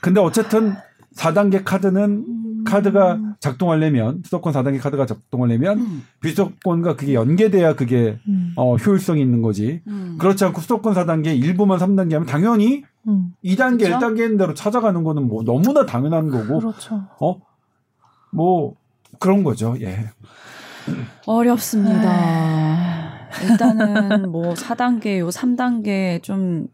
근데 0.00 0.20
어쨌든 0.20 0.74
4단계 1.16 1.64
카드는 1.64 2.64
카드가 2.64 3.18
작동하려면 3.40 4.22
수도권 4.24 4.52
4단계 4.52 4.80
카드가 4.80 5.06
작동하려면 5.06 5.78
음. 5.78 6.02
비수도권과 6.20 6.96
그게 6.96 7.14
연계돼야 7.14 7.74
그게 7.74 8.18
음. 8.28 8.52
어, 8.56 8.76
효율성이 8.76 9.22
있는 9.22 9.40
거지. 9.40 9.80
음. 9.86 10.16
그렇지 10.18 10.44
않고 10.44 10.60
수도권 10.60 10.94
4단계 10.94 11.36
일부만 11.42 11.78
3단계 11.78 12.12
하면 12.12 12.26
당연히 12.26 12.84
음. 13.08 13.32
2단계, 13.44 13.84
그쵸? 13.84 13.98
1단계 13.98 14.20
있는 14.20 14.36
대로 14.36 14.52
찾아가는 14.52 15.02
거는 15.02 15.26
뭐 15.28 15.42
너무나 15.42 15.86
당연한 15.86 16.28
거고 16.28 16.58
그렇죠. 16.58 17.06
어? 17.20 17.40
뭐 18.30 18.74
그런 19.18 19.42
거죠. 19.44 19.76
예. 19.80 20.10
어렵습니다. 21.26 22.85
일단은 23.42 24.30
뭐 24.30 24.54
4단계, 24.54 25.18
요 25.18 25.28
3단계 25.28 26.22
좀 26.22 26.66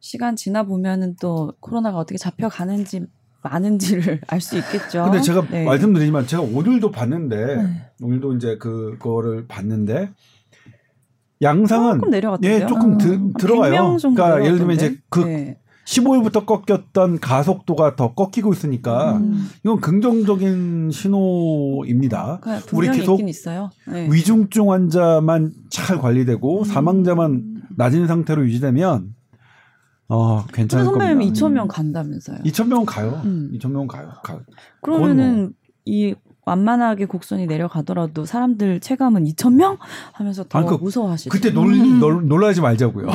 시간 0.00 0.36
지나 0.36 0.62
보면은 0.62 1.16
또 1.20 1.52
코로나가 1.60 1.98
어떻게 1.98 2.18
잡혀가는지 2.18 3.06
많은지를 3.42 4.20
알 4.28 4.40
수 4.40 4.56
있겠죠. 4.58 5.04
근데 5.04 5.20
제가 5.20 5.46
네. 5.50 5.64
말씀드리지만 5.64 6.26
제가 6.26 6.42
오늘도 6.42 6.90
봤는데 6.90 7.56
네. 7.56 7.90
오늘도 8.02 8.34
이제 8.34 8.56
그거를 8.58 9.46
봤는데 9.46 10.10
양상은 11.42 11.94
조금 11.94 12.10
내려갔던데요. 12.10 12.62
예, 12.62 12.66
조금 12.66 12.98
드, 12.98 13.08
음. 13.08 13.32
들어가요. 13.38 13.72
100명 13.72 13.98
정도 13.98 14.22
그러니까 14.22 14.46
예를 14.46 14.58
들면 14.58 14.76
이제 14.76 14.96
그 15.10 15.20
네. 15.20 15.58
15일부터 15.86 16.44
꺾였던 16.46 17.20
가속도가 17.20 17.96
더 17.96 18.12
꺾이고 18.14 18.52
있으니까 18.52 19.18
음. 19.18 19.48
이건 19.64 19.80
긍정적인 19.80 20.90
신호입니다. 20.90 22.40
그냥 22.40 22.60
우리 22.72 22.90
계속. 22.90 23.20
네. 23.86 24.08
위중증 24.10 24.70
환자만 24.70 25.52
잘 25.70 25.98
관리되고 25.98 26.60
음. 26.60 26.64
사망자만 26.64 27.62
낮은 27.76 28.06
상태로 28.08 28.44
유지되면 28.46 29.14
어 30.08 30.44
괜찮을 30.46 30.84
선배님 30.84 31.18
겁니다. 31.18 31.40
2천 31.40 31.52
명 31.52 31.68
간다면서요. 31.68 32.38
2천 32.44 32.66
명은 32.68 32.86
가요. 32.86 33.22
음. 33.24 33.50
2천 33.54 33.70
명은 33.70 33.86
가요. 33.86 34.10
가. 34.22 34.40
그러면은 34.82 35.52
이 35.84 36.14
완만하게 36.46 37.06
곡선이 37.06 37.46
내려가더라도 37.46 38.24
사람들 38.24 38.78
체감은 38.80 39.24
2천 39.24 39.54
명 39.54 39.78
하면서 40.12 40.44
더 40.44 40.64
그- 40.64 40.74
무서워하시죠. 40.74 41.28
그때 41.30 41.50
놀, 41.50 41.74
음. 41.74 41.98
놀, 41.98 42.26
놀라지 42.28 42.60
말자고요. 42.60 43.08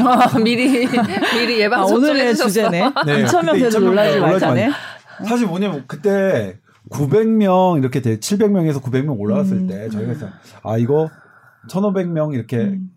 미리 0.43 0.85
미리 0.85 1.59
예방 1.61 1.81
아, 1.81 1.85
오늘의 1.85 2.35
주제네. 2.35 2.91
네, 3.05 3.23
2천 3.23 3.45
명 3.45 3.57
돼도 3.57 3.79
2,000명 3.79 3.83
놀라지 3.85 4.19
놀라지 4.19 4.19
말자네. 4.19 4.69
사실 5.25 5.47
뭐냐면 5.47 5.85
그때 5.87 6.57
900명 6.89 7.79
이렇게 7.79 8.01
돼 8.01 8.19
700명에서 8.19 8.81
900명 8.81 9.17
올라왔을 9.17 9.57
음. 9.57 9.67
때 9.67 9.89
저희가 9.89 10.11
했어요. 10.11 10.29
아 10.63 10.77
이거 10.77 11.09
1,500명 11.69 12.33
이렇게 12.33 12.57
음. 12.57 12.89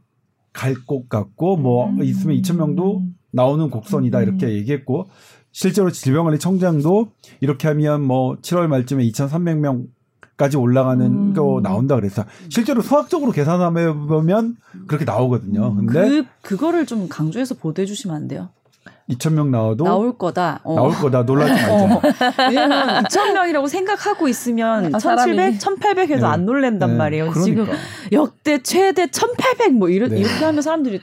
갈것 0.52 1.08
같고 1.08 1.56
뭐 1.58 1.92
있으면 2.02 2.36
2,000명도 2.38 3.02
나오는 3.30 3.70
곡선이다 3.70 4.18
음. 4.18 4.22
이렇게 4.24 4.48
얘기했고 4.54 5.06
실제로 5.52 5.90
질병관리청장도 5.92 7.12
이렇게 7.40 7.68
하면 7.68 8.02
뭐 8.02 8.34
7월 8.42 8.66
말쯤에 8.66 9.04
2,300명 9.04 9.84
까지 10.36 10.56
올라가는 10.56 11.04
음. 11.04 11.32
거 11.32 11.60
나온다 11.62 11.94
그랬어. 11.94 12.24
실제로 12.48 12.82
수학적으로 12.82 13.30
계산해 13.30 13.92
보면 13.92 14.56
그렇게 14.86 15.04
나오거든요. 15.04 15.76
음. 15.78 15.86
근데 15.86 16.22
그 16.42 16.56
그거를 16.56 16.86
좀 16.86 17.08
강조해서 17.08 17.54
보도해 17.54 17.86
주시면 17.86 18.16
안 18.16 18.28
돼요? 18.28 18.48
2,000명 19.10 19.48
나와도 19.48 19.84
나올 19.84 20.16
거다. 20.16 20.60
어. 20.64 20.74
나올 20.74 20.92
거다 20.92 21.24
놀라지 21.24 21.52
말자. 21.52 21.74
어. 21.74 22.00
왜냐면 22.48 23.04
2천 23.04 23.32
명이라고 23.34 23.66
생각하고 23.66 24.28
있으면 24.28 24.86
아, 24.94 24.98
1,700, 24.98 25.00
사람이. 25.00 25.58
1,800 25.58 26.10
해도 26.10 26.22
네. 26.22 26.26
안 26.26 26.46
놀랜단 26.46 26.90
네, 26.92 26.96
말이에요. 26.96 27.30
그러니까. 27.30 27.64
지금 27.64 27.78
역대 28.12 28.62
최대 28.62 29.06
1,800 29.06 29.72
뭐 29.74 29.90
이런 29.90 30.08
네. 30.10 30.20
이렇게 30.20 30.42
하면 30.44 30.62
사람들이 30.62 31.00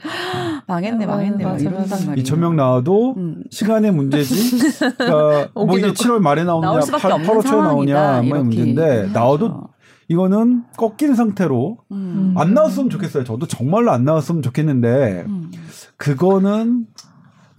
망했네, 0.66 1.06
망했네, 1.06 1.44
막 1.44 1.60
이런단. 1.60 2.06
말이에요. 2.06 2.24
2,000명 2.24 2.54
나와도 2.54 3.14
음. 3.16 3.44
시간의 3.50 3.92
문제지. 3.92 4.58
그러니까 4.98 5.48
뭐올 5.54 5.80
7월 5.80 6.18
말에 6.18 6.42
나오냐, 6.42 6.66
나올 6.66 6.82
수밖에 6.82 7.02
8, 7.02 7.12
없는 7.12 7.28
8월 7.28 7.42
초에. 7.46 7.60
나오냐, 7.60 8.22
뭐 8.22 8.38
문제인데. 8.38 9.10
나와도 9.12 9.68
이거는 10.08 10.64
꺾인 10.76 11.14
상태로 11.14 11.78
음. 11.92 12.34
안 12.36 12.52
나왔으면 12.52 12.90
좋겠어요. 12.90 13.22
저도 13.24 13.46
정말로 13.46 13.92
안 13.92 14.04
나왔으면 14.04 14.42
좋겠는데 14.42 15.24
음. 15.26 15.52
그거는 15.96 16.86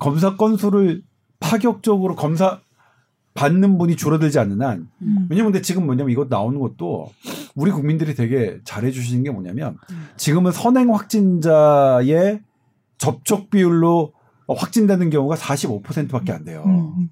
검사 0.04 0.36
건수를 0.36 1.02
파격적으로 1.40 2.18
검사 2.18 2.60
받는 3.36 3.78
분이 3.78 3.96
줄어들지 3.96 4.38
않는 4.38 4.62
한 4.62 4.90
음. 5.02 5.28
왜냐면 5.30 5.54
근데 5.54 5.62
지금 5.62 5.86
뭐냐면 5.86 6.12
이거 6.12 6.28
나오는 6.30 6.60
것도 6.60 7.10
우리 7.56 7.72
국민들이 7.72 8.14
되게 8.14 8.60
잘해 8.66 8.92
주시는 8.92 9.24
게 9.24 9.32
뭐냐면 9.32 9.78
지금은 10.18 10.52
선행 10.52 10.94
확진자의 10.94 12.42
접촉 12.98 13.50
비율로 13.50 14.12
확진되는 14.50 15.10
경우가 15.10 15.36
45%밖에 15.36 16.34
안 16.34 16.44
돼요. 16.44 16.64
음. 16.66 17.10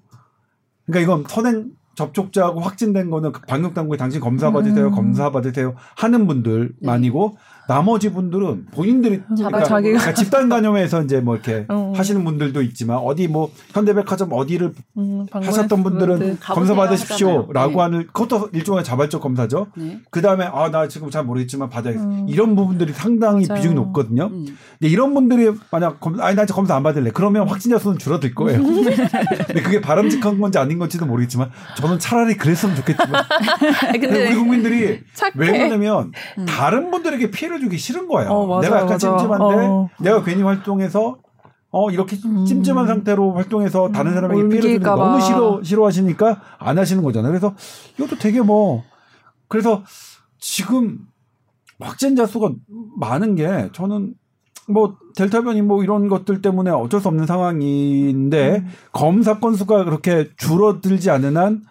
그러니까 0.84 1.00
이건 1.00 1.24
선행 1.26 1.70
접촉자하고 1.94 2.60
확진된 2.60 3.08
거는 3.08 3.32
그 3.32 3.40
방역 3.40 3.72
당국에 3.72 3.96
당신 3.96 4.20
검사 4.20 4.52
받으세요, 4.52 4.88
음. 4.88 4.92
검사 4.92 5.30
받으세요 5.30 5.76
하는 5.96 6.26
분들만이고 6.26 7.38
나머지 7.72 8.12
분들은 8.12 8.66
본인들이 8.72 9.22
그러니까, 9.28 9.62
자기가- 9.62 9.82
그러니까 9.82 10.14
집단 10.14 10.48
감염에서 10.48 11.02
이제 11.04 11.20
뭐 11.20 11.34
이렇게 11.36 11.64
어. 11.68 11.92
하시는 11.96 12.22
분들도 12.24 12.60
있지만 12.62 12.98
어디 12.98 13.28
뭐 13.28 13.50
현대백화점 13.72 14.32
어디를 14.32 14.72
음, 14.98 15.26
하셨던 15.30 15.82
분들은 15.82 16.18
네. 16.18 16.36
검사 16.40 16.74
받으십시오라고 16.74 17.58
하잖아요. 17.58 17.80
하는 17.80 18.06
그것도 18.12 18.50
일종의 18.52 18.84
자발적 18.84 19.20
검사죠. 19.22 19.68
네. 19.76 19.98
그 20.10 20.20
다음에 20.22 20.44
아 20.44 20.72
나 20.72 20.88
지금 20.88 21.10
잘 21.10 21.24
모르겠지만 21.24 21.68
받아야겠어. 21.70 22.04
음. 22.04 22.26
이런 22.28 22.56
부분들이 22.56 22.92
상당히 22.94 23.46
맞아요. 23.46 23.60
비중이 23.60 23.74
높거든요. 23.74 24.30
음. 24.32 24.46
근데 24.78 24.90
이런 24.90 25.12
분들이 25.14 25.50
만약 25.70 26.00
검, 26.00 26.18
아니 26.20 26.34
나 26.36 26.44
이제 26.44 26.54
검사 26.54 26.74
안 26.76 26.82
받을래. 26.82 27.10
그러면 27.12 27.46
확진자 27.48 27.78
수는 27.78 27.98
줄어들 27.98 28.34
거예요. 28.34 28.62
근데 29.46 29.60
그게 29.62 29.80
바람직한 29.80 30.38
건지 30.40 30.58
아닌 30.58 30.78
건지도 30.78 31.04
모르겠지만 31.06 31.50
저는 31.76 31.98
차라리 31.98 32.36
그랬으면 32.36 32.76
좋겠지만 32.76 33.22
근데 33.92 34.26
우리 34.28 34.34
국민들이 34.34 35.00
착해. 35.14 35.32
왜 35.36 35.50
그러냐면 35.52 36.12
음. 36.38 36.46
다른 36.46 36.90
분들에게 36.90 37.30
피해를 37.30 37.61
주기 37.62 37.78
싫은 37.78 38.08
거예요. 38.08 38.28
어, 38.30 38.46
맞아요, 38.46 38.60
내가 38.62 38.76
약간 38.78 38.88
맞아. 38.88 39.16
찜찜한데 39.16 39.66
어. 39.66 39.88
내가 40.00 40.24
괜히 40.24 40.42
활동해서 40.42 41.16
어 41.70 41.90
이렇게 41.90 42.16
음. 42.24 42.44
찜찜한 42.44 42.88
상태로 42.88 43.34
활동해서 43.34 43.90
다른 43.92 44.10
음, 44.10 44.14
사람에게 44.16 44.48
피해를 44.48 44.70
주는 44.72 44.80
너무 44.82 45.18
봐. 45.18 45.20
싫어 45.20 45.62
싫어하시니까 45.62 46.40
안 46.58 46.76
하시는 46.76 47.02
거잖아요. 47.04 47.30
그래서 47.30 47.54
이것도 47.98 48.18
되게 48.18 48.40
뭐 48.42 48.82
그래서 49.46 49.84
지금 50.38 50.98
확진자 51.80 52.26
수가 52.26 52.50
많은 52.98 53.36
게 53.36 53.70
저는 53.72 54.14
뭐 54.68 54.96
델타 55.16 55.42
변이 55.42 55.62
뭐 55.62 55.82
이런 55.84 56.08
것들 56.08 56.42
때문에 56.42 56.70
어쩔 56.70 57.00
수 57.00 57.08
없는 57.08 57.26
상황인데 57.26 58.56
음. 58.64 58.68
검사 58.92 59.38
건수가 59.38 59.84
그렇게 59.84 60.28
줄어들지 60.36 61.10
않는 61.10 61.36
한 61.36 61.62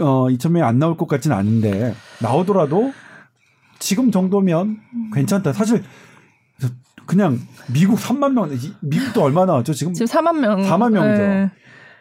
어, 0.00 0.26
2천 0.28 0.50
명이 0.52 0.64
안 0.64 0.78
나올 0.78 0.96
것 0.96 1.06
같지는 1.06 1.36
않은데 1.36 1.94
나오더라도 2.20 2.92
지금 3.82 4.12
정도면 4.12 4.78
괜찮다. 5.12 5.52
사실 5.52 5.82
그냥 7.04 7.38
미국 7.72 7.98
3만 7.98 8.32
명, 8.32 8.48
이- 8.52 8.72
미국도 8.80 9.22
얼마 9.24 9.44
나왔죠? 9.44 9.74
지금 9.74 9.92
지금 9.92 10.06
4만 10.06 10.38
명. 10.38 10.62
4만 10.62 10.92
명이죠. 10.92 11.20
네. 11.22 11.50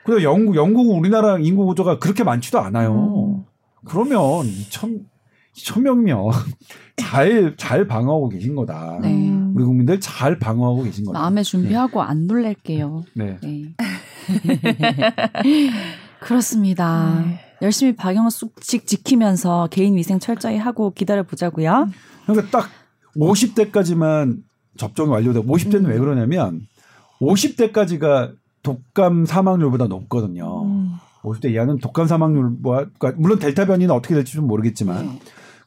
그리고 0.06 0.22
영국, 0.22 0.56
영국은 0.56 0.96
우리나라 1.00 1.40
인구 1.40 1.66
구조가 1.66 1.98
그렇게 1.98 2.24
많지도 2.24 2.60
않아요. 2.60 2.94
음. 2.94 3.44
그러면 3.84 4.20
2천 4.46 5.02
2천 5.56 5.82
명이면 5.82 6.18
잘 6.98 7.56
잘 7.58 7.88
방어하고 7.88 8.30
계신 8.30 8.54
거다. 8.56 9.00
네. 9.02 9.10
음. 9.12 9.54
우리 9.56 9.64
국민들 9.66 10.00
잘 10.00 10.38
방어하고 10.38 10.84
계신 10.84 11.04
거다. 11.06 11.20
마음의 11.20 11.44
준비하고 11.44 12.04
안 12.04 12.28
놀랄게요. 12.28 13.02
네. 13.16 13.38
네. 13.42 13.74
그렇습니다. 16.22 17.24
네. 17.62 17.66
열심히 17.66 17.96
방역 17.96 18.30
수칙 18.30 18.86
지키면서 18.86 19.68
개인 19.72 19.96
위생 19.96 20.20
철저히 20.20 20.58
하고 20.58 20.92
기다려 20.92 21.24
보자고요. 21.24 21.90
그러니까 22.26 22.50
딱 22.50 22.70
50대까지만 23.16 24.38
접종이 24.78 25.10
완료되고 25.12 25.46
50대는 25.46 25.88
왜 25.88 25.98
그러냐면 25.98 26.62
50대까지가 27.22 28.34
독감 28.64 29.26
사망률보다 29.26 29.88
높거든요. 29.88 30.64
음. 30.64 30.96
50대 31.24 31.52
이하는 31.52 31.78
독감 31.78 32.08
사망률 32.08 32.50
뭐 32.62 32.86
그러니까 32.98 33.14
물론 33.18 33.38
델타 33.38 33.66
변이는 33.66 33.94
어떻게 33.94 34.16
될지 34.16 34.34
좀 34.34 34.48
모르겠지만 34.48 35.06
네. 35.06 35.20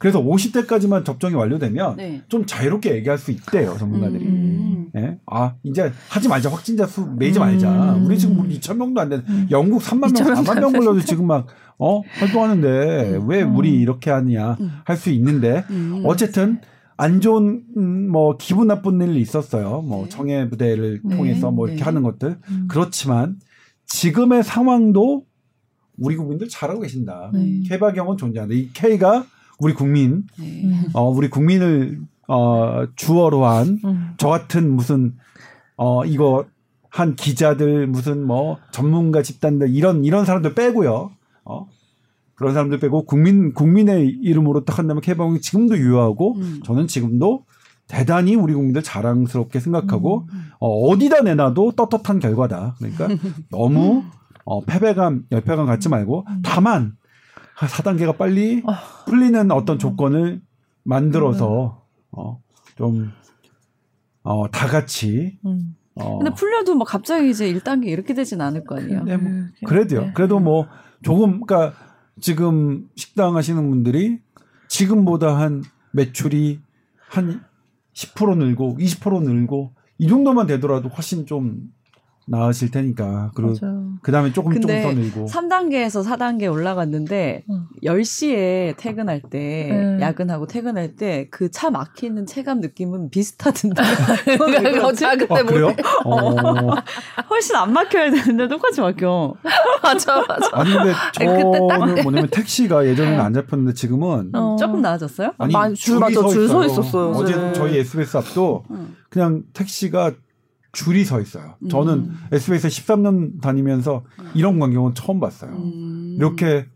그래서 0.04 0.22
50대까지만 0.22 1.04
접종이 1.04 1.34
완료되면 1.34 1.96
네. 1.96 2.22
좀 2.28 2.44
자유롭게 2.44 2.94
얘기할 2.96 3.16
수 3.16 3.30
있대요 3.30 3.76
전문가들이. 3.78 4.24
음. 4.26 4.90
예? 4.96 5.18
아 5.26 5.54
이제 5.62 5.90
하지 6.08 6.28
말자 6.28 6.50
확진자 6.50 6.86
수 6.86 7.06
매지 7.16 7.38
음. 7.38 7.40
말자. 7.40 7.98
우리 8.04 8.18
지금 8.18 8.38
우리 8.40 8.60
2천 8.60 8.76
명도 8.76 9.00
안 9.00 9.08
되는 9.08 9.24
음. 9.28 9.48
영국 9.50 9.80
3만 9.82 10.12
명, 10.12 10.12
2천 10.12 10.44
4만 10.44 10.60
명 10.60 10.72
걸려도 10.72 11.00
지금 11.00 11.26
막 11.26 11.46
어 11.78 12.02
활동하는데 12.02 13.20
왜 13.26 13.42
음. 13.42 13.56
우리 13.56 13.72
이렇게 13.80 14.10
하냐 14.10 14.56
음. 14.60 14.70
할수 14.84 15.10
있는데 15.10 15.64
음. 15.70 16.02
어쨌든 16.04 16.60
안 16.96 17.20
좋은 17.20 17.64
음, 17.76 18.08
뭐 18.10 18.36
기분 18.36 18.68
나쁜 18.68 19.00
일이 19.00 19.20
있었어요. 19.20 19.82
뭐 19.82 20.04
네. 20.04 20.08
청해 20.08 20.50
부대를 20.50 21.00
네. 21.02 21.16
통해서 21.16 21.50
뭐 21.50 21.66
이렇게 21.66 21.80
네. 21.80 21.84
하는 21.84 22.02
것들 22.02 22.38
음. 22.48 22.68
그렇지만 22.68 23.38
지금의 23.86 24.44
상황도 24.44 25.24
우리 25.98 26.16
국민들 26.16 26.48
잘하고 26.48 26.80
계신다. 26.80 27.30
네. 27.34 27.62
K박영은 27.68 28.16
존재한다. 28.16 28.54
이 28.54 28.68
K가 28.72 29.26
우리 29.64 29.72
국민, 29.72 30.24
네. 30.38 30.62
음. 30.64 30.84
어, 30.92 31.08
우리 31.08 31.30
국민을 31.30 32.00
어, 32.28 32.84
주어로 32.96 33.46
한저 33.46 33.88
음. 33.88 34.14
같은 34.18 34.70
무슨 34.70 35.14
어 35.76 36.04
이거 36.04 36.44
한 36.90 37.16
기자들 37.16 37.86
무슨 37.86 38.26
뭐 38.26 38.58
전문가 38.70 39.22
집단들 39.22 39.74
이런 39.74 40.04
이런 40.04 40.24
사람들 40.24 40.54
빼고요. 40.54 41.10
어 41.44 41.66
그런 42.34 42.52
사람들 42.52 42.78
빼고 42.78 43.06
국민 43.06 43.52
국민의 43.52 44.06
이름으로 44.22 44.64
딱 44.64 44.78
한다면 44.78 45.00
K방이 45.00 45.40
지금도 45.40 45.76
유효하고 45.76 46.36
음. 46.36 46.60
저는 46.64 46.86
지금도 46.86 47.44
대단히 47.88 48.34
우리 48.34 48.54
국민들 48.54 48.82
자랑스럽게 48.82 49.60
생각하고 49.60 50.26
음. 50.30 50.44
어, 50.60 50.68
어디다 50.88 51.22
내놔도 51.22 51.72
떳떳한 51.72 52.20
결과다. 52.20 52.76
그러니까 52.78 53.08
너무 53.50 54.04
어, 54.44 54.62
패배감, 54.62 55.24
열패감 55.32 55.66
갖지 55.66 55.88
말고 55.88 56.24
음. 56.28 56.42
다만 56.42 56.96
4단계가 57.66 58.16
빨리 58.16 58.62
아. 58.66 58.80
풀리는 59.06 59.50
어떤 59.50 59.78
조건을 59.78 60.40
만들어서 60.82 61.82
어, 62.12 62.40
좀 62.76 63.12
어, 64.22 64.50
다 64.50 64.66
같이 64.66 65.38
음. 65.44 65.76
어, 65.96 66.18
근데 66.18 66.34
풀려도 66.34 66.74
뭐 66.74 66.84
갑자기 66.84 67.30
이제 67.30 67.52
1단계 67.52 67.86
이렇게 67.86 68.14
되진 68.14 68.40
않을 68.40 68.64
거 68.64 68.76
아니에요. 68.76 69.04
네, 69.04 69.16
뭐 69.16 69.30
네. 69.30 69.48
그래도요. 69.64 70.12
그래도 70.14 70.40
뭐 70.40 70.66
조금 71.02 71.40
그러니까 71.40 71.76
지금 72.20 72.88
식당 72.96 73.36
하시는 73.36 73.68
분들이 73.70 74.18
지금보다 74.68 75.38
한 75.38 75.62
매출이 75.92 76.60
한 77.08 77.44
10% 77.94 78.38
늘고 78.38 78.78
20% 78.78 79.22
늘고 79.22 79.72
이 79.98 80.08
정도만 80.08 80.46
되더라도 80.48 80.88
훨씬 80.88 81.26
좀 81.26 81.72
나으실 82.26 82.70
테니까. 82.70 83.32
그리고. 83.34 83.54
그다음에 84.02 84.32
조금 84.32 84.60
조금 84.60 84.82
더 84.82 84.92
늘고. 84.92 85.26
3단계에서 85.26 86.04
4단계 86.04 86.50
올라갔는데 86.50 87.44
음. 87.50 87.66
10시에 87.82 88.76
퇴근할 88.76 89.20
때 89.30 89.70
음. 89.70 89.98
야근하고 90.00 90.46
퇴근할 90.46 90.96
때 90.96 91.28
그 91.30 91.48
차 91.50 91.70
막히는 91.70 92.26
체감 92.26 92.60
느낌은 92.60 93.10
비슷하던데 93.10 93.82
저 94.96 95.16
그때 95.16 95.34
아, 95.34 95.42
뭐 95.42 95.44
그래요? 95.44 95.76
어. 96.04 96.70
훨씬 97.30 97.56
안 97.56 97.72
막혀야 97.72 98.10
되는데 98.10 98.48
똑같이 98.48 98.80
막혀. 98.80 99.34
맞아 99.82 100.16
맞아. 100.26 100.48
아니 100.52 100.72
근데 100.72 100.92
아니, 101.20 101.42
그때 101.42 101.58
딱- 101.68 101.78
저는 101.78 102.02
뭐냐면 102.02 102.28
택시가 102.30 102.86
예전에는 102.86 103.20
안 103.20 103.32
잡혔는데 103.34 103.74
지금은 103.74 104.30
어. 104.34 104.56
조금 104.58 104.80
나아졌어요? 104.82 105.32
아니 105.38 105.52
줄 105.74 105.98
맞아, 105.98 106.20
줄서. 106.26 106.64
있었어요, 106.66 107.10
어제 107.10 107.34
어제. 107.34 107.52
저희 107.52 107.78
SBS 107.78 108.16
앞도 108.16 108.64
응. 108.70 108.96
그냥 109.10 109.42
택시가 109.52 110.12
줄이 110.74 111.04
서 111.04 111.20
있어요. 111.20 111.54
저는 111.70 111.94
음. 111.94 112.16
SBS 112.32 112.68
13년 112.68 113.40
다니면서 113.40 114.04
이런 114.34 114.58
광경은 114.58 114.94
처음 114.94 115.20
봤어요. 115.20 115.52
음. 115.52 116.16
이렇게 116.18 116.66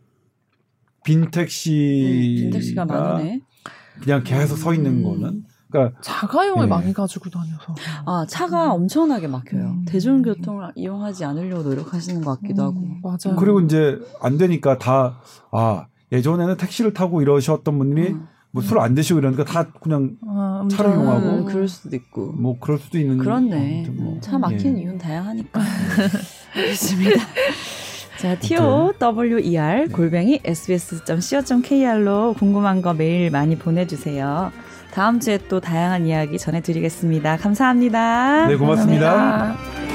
빈 1.04 1.24
음, 1.24 1.30
택시가 1.30 2.42
빈택시가 2.42 2.84
많으네. 2.84 3.40
그냥 4.02 4.22
계속 4.24 4.56
서 4.56 4.72
있는 4.74 4.98
음. 4.98 5.02
거는 5.02 5.44
그러니까 5.70 6.00
자가용을 6.00 6.64
네. 6.64 6.70
많이 6.70 6.92
가지고 6.94 7.28
다녀서. 7.30 7.74
아 8.06 8.24
차가 8.28 8.72
엄청나게 8.72 9.28
막혀요. 9.28 9.62
음. 9.62 9.84
대중교통을 9.86 10.72
이용하지 10.76 11.24
않으려고 11.24 11.62
노력하시는 11.64 12.22
것 12.22 12.40
같기도 12.40 12.62
하고. 12.62 12.80
음, 12.80 13.00
맞아요. 13.02 13.36
그리고 13.36 13.60
이제 13.60 13.98
안 14.22 14.38
되니까 14.38 14.78
다 14.78 15.20
아 15.52 15.86
예전에는 16.12 16.56
택시를 16.56 16.94
타고 16.94 17.22
이러셨던 17.22 17.78
분들이 17.78 18.08
음. 18.12 18.26
뭐 18.60 18.62
술 18.62 18.78
안 18.80 18.94
드시고 18.94 19.18
이러니까 19.20 19.44
다 19.44 19.66
그냥 19.80 20.16
아, 20.26 20.66
차를. 20.70 20.90
이용하고 20.90 21.28
음, 21.28 21.44
그럴 21.44 21.68
수도 21.68 21.94
있고. 21.96 22.32
뭐 22.32 22.56
그럴 22.60 22.78
수도 22.78 22.98
있는 22.98 23.18
그렇네. 23.18 23.86
뭐. 23.90 24.18
차 24.20 24.38
막히는 24.38 24.78
예. 24.78 24.82
이유는 24.82 24.98
다양하니까. 24.98 25.60
알겠습니다. 26.56 27.20
자, 28.18 28.36
tower 28.98 29.88
골뱅이 29.92 30.40
sbs.co.kr로 30.44 32.34
궁금한 32.34 32.82
거 32.82 32.92
메일 32.94 33.30
많이 33.30 33.56
보내주세요. 33.56 34.50
다음 34.92 35.20
주에 35.20 35.38
또 35.48 35.60
다양한 35.60 36.06
이야기 36.06 36.38
전해드리겠습니다. 36.38 37.36
감사합니다. 37.36 38.48
네 38.48 38.56
고맙습니다. 38.56 39.12
감사합니다. 39.12 39.87